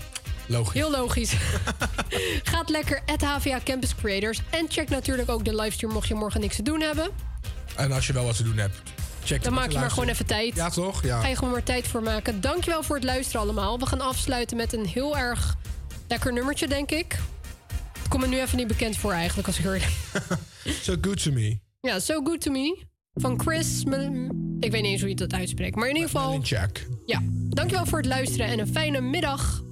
logisch. 0.46 0.72
Heel 0.72 0.90
logisch. 0.90 1.32
Gaat 2.52 2.68
lekker 2.68 3.02
at 3.06 3.22
HVA 3.22 3.60
Campus 3.64 3.94
Creators. 3.94 4.40
En 4.50 4.66
check 4.68 4.88
natuurlijk 4.88 5.30
ook 5.30 5.44
de 5.44 5.54
livestream 5.54 5.92
mocht 5.92 6.08
je 6.08 6.14
morgen 6.14 6.40
niks 6.40 6.56
te 6.56 6.62
doen 6.62 6.80
hebben. 6.80 7.10
En 7.76 7.92
als 7.92 8.06
je 8.06 8.12
wel 8.12 8.24
wat 8.24 8.36
te 8.36 8.42
doen 8.42 8.56
hebt, 8.56 8.82
check 9.24 9.42
Dan 9.42 9.52
maak 9.52 9.70
je 9.70 9.78
maar 9.78 9.90
gewoon 9.90 10.08
even 10.08 10.26
tijd. 10.26 10.54
Ja, 10.54 10.70
toch? 10.70 11.02
Ja. 11.02 11.20
Ga 11.20 11.28
je 11.28 11.36
gewoon 11.36 11.52
maar 11.52 11.62
tijd 11.62 11.86
voor 11.86 12.02
maken. 12.02 12.40
Dankjewel 12.40 12.82
voor 12.82 12.96
het 12.96 13.04
luisteren 13.04 13.40
allemaal. 13.40 13.78
We 13.78 13.86
gaan 13.86 14.00
afsluiten 14.00 14.56
met 14.56 14.72
een 14.72 14.86
heel 14.86 15.18
erg 15.18 15.56
lekker 16.08 16.32
nummertje, 16.32 16.68
denk 16.68 16.90
ik. 16.90 17.18
Het 17.98 18.08
komt 18.08 18.22
me 18.22 18.28
nu 18.28 18.40
even 18.40 18.56
niet 18.58 18.66
bekend 18.66 18.96
voor 18.96 19.12
eigenlijk, 19.12 19.48
als 19.48 19.58
ik 19.58 19.64
hoor. 19.64 19.78
So 20.82 20.96
good 21.00 21.22
to 21.22 21.32
me. 21.32 21.58
Ja, 21.80 21.98
So 21.98 22.20
Good 22.24 22.40
To 22.40 22.50
Me. 22.50 22.78
Van 23.14 23.40
Chris... 23.40 23.82
Ik 24.60 24.70
weet 24.70 24.82
niet 24.82 24.90
eens 24.90 25.00
hoe 25.00 25.08
je 25.08 25.14
dat 25.14 25.32
uitspreekt. 25.32 25.76
Maar 25.76 25.88
in 25.88 25.94
ieder 25.94 26.10
geval... 26.10 26.40
Jack. 26.40 26.86
Ja, 27.06 27.20
dankjewel 27.48 27.86
voor 27.86 27.98
het 27.98 28.06
luisteren 28.06 28.46
en 28.46 28.58
een 28.58 28.66
fijne 28.68 29.00
middag. 29.00 29.62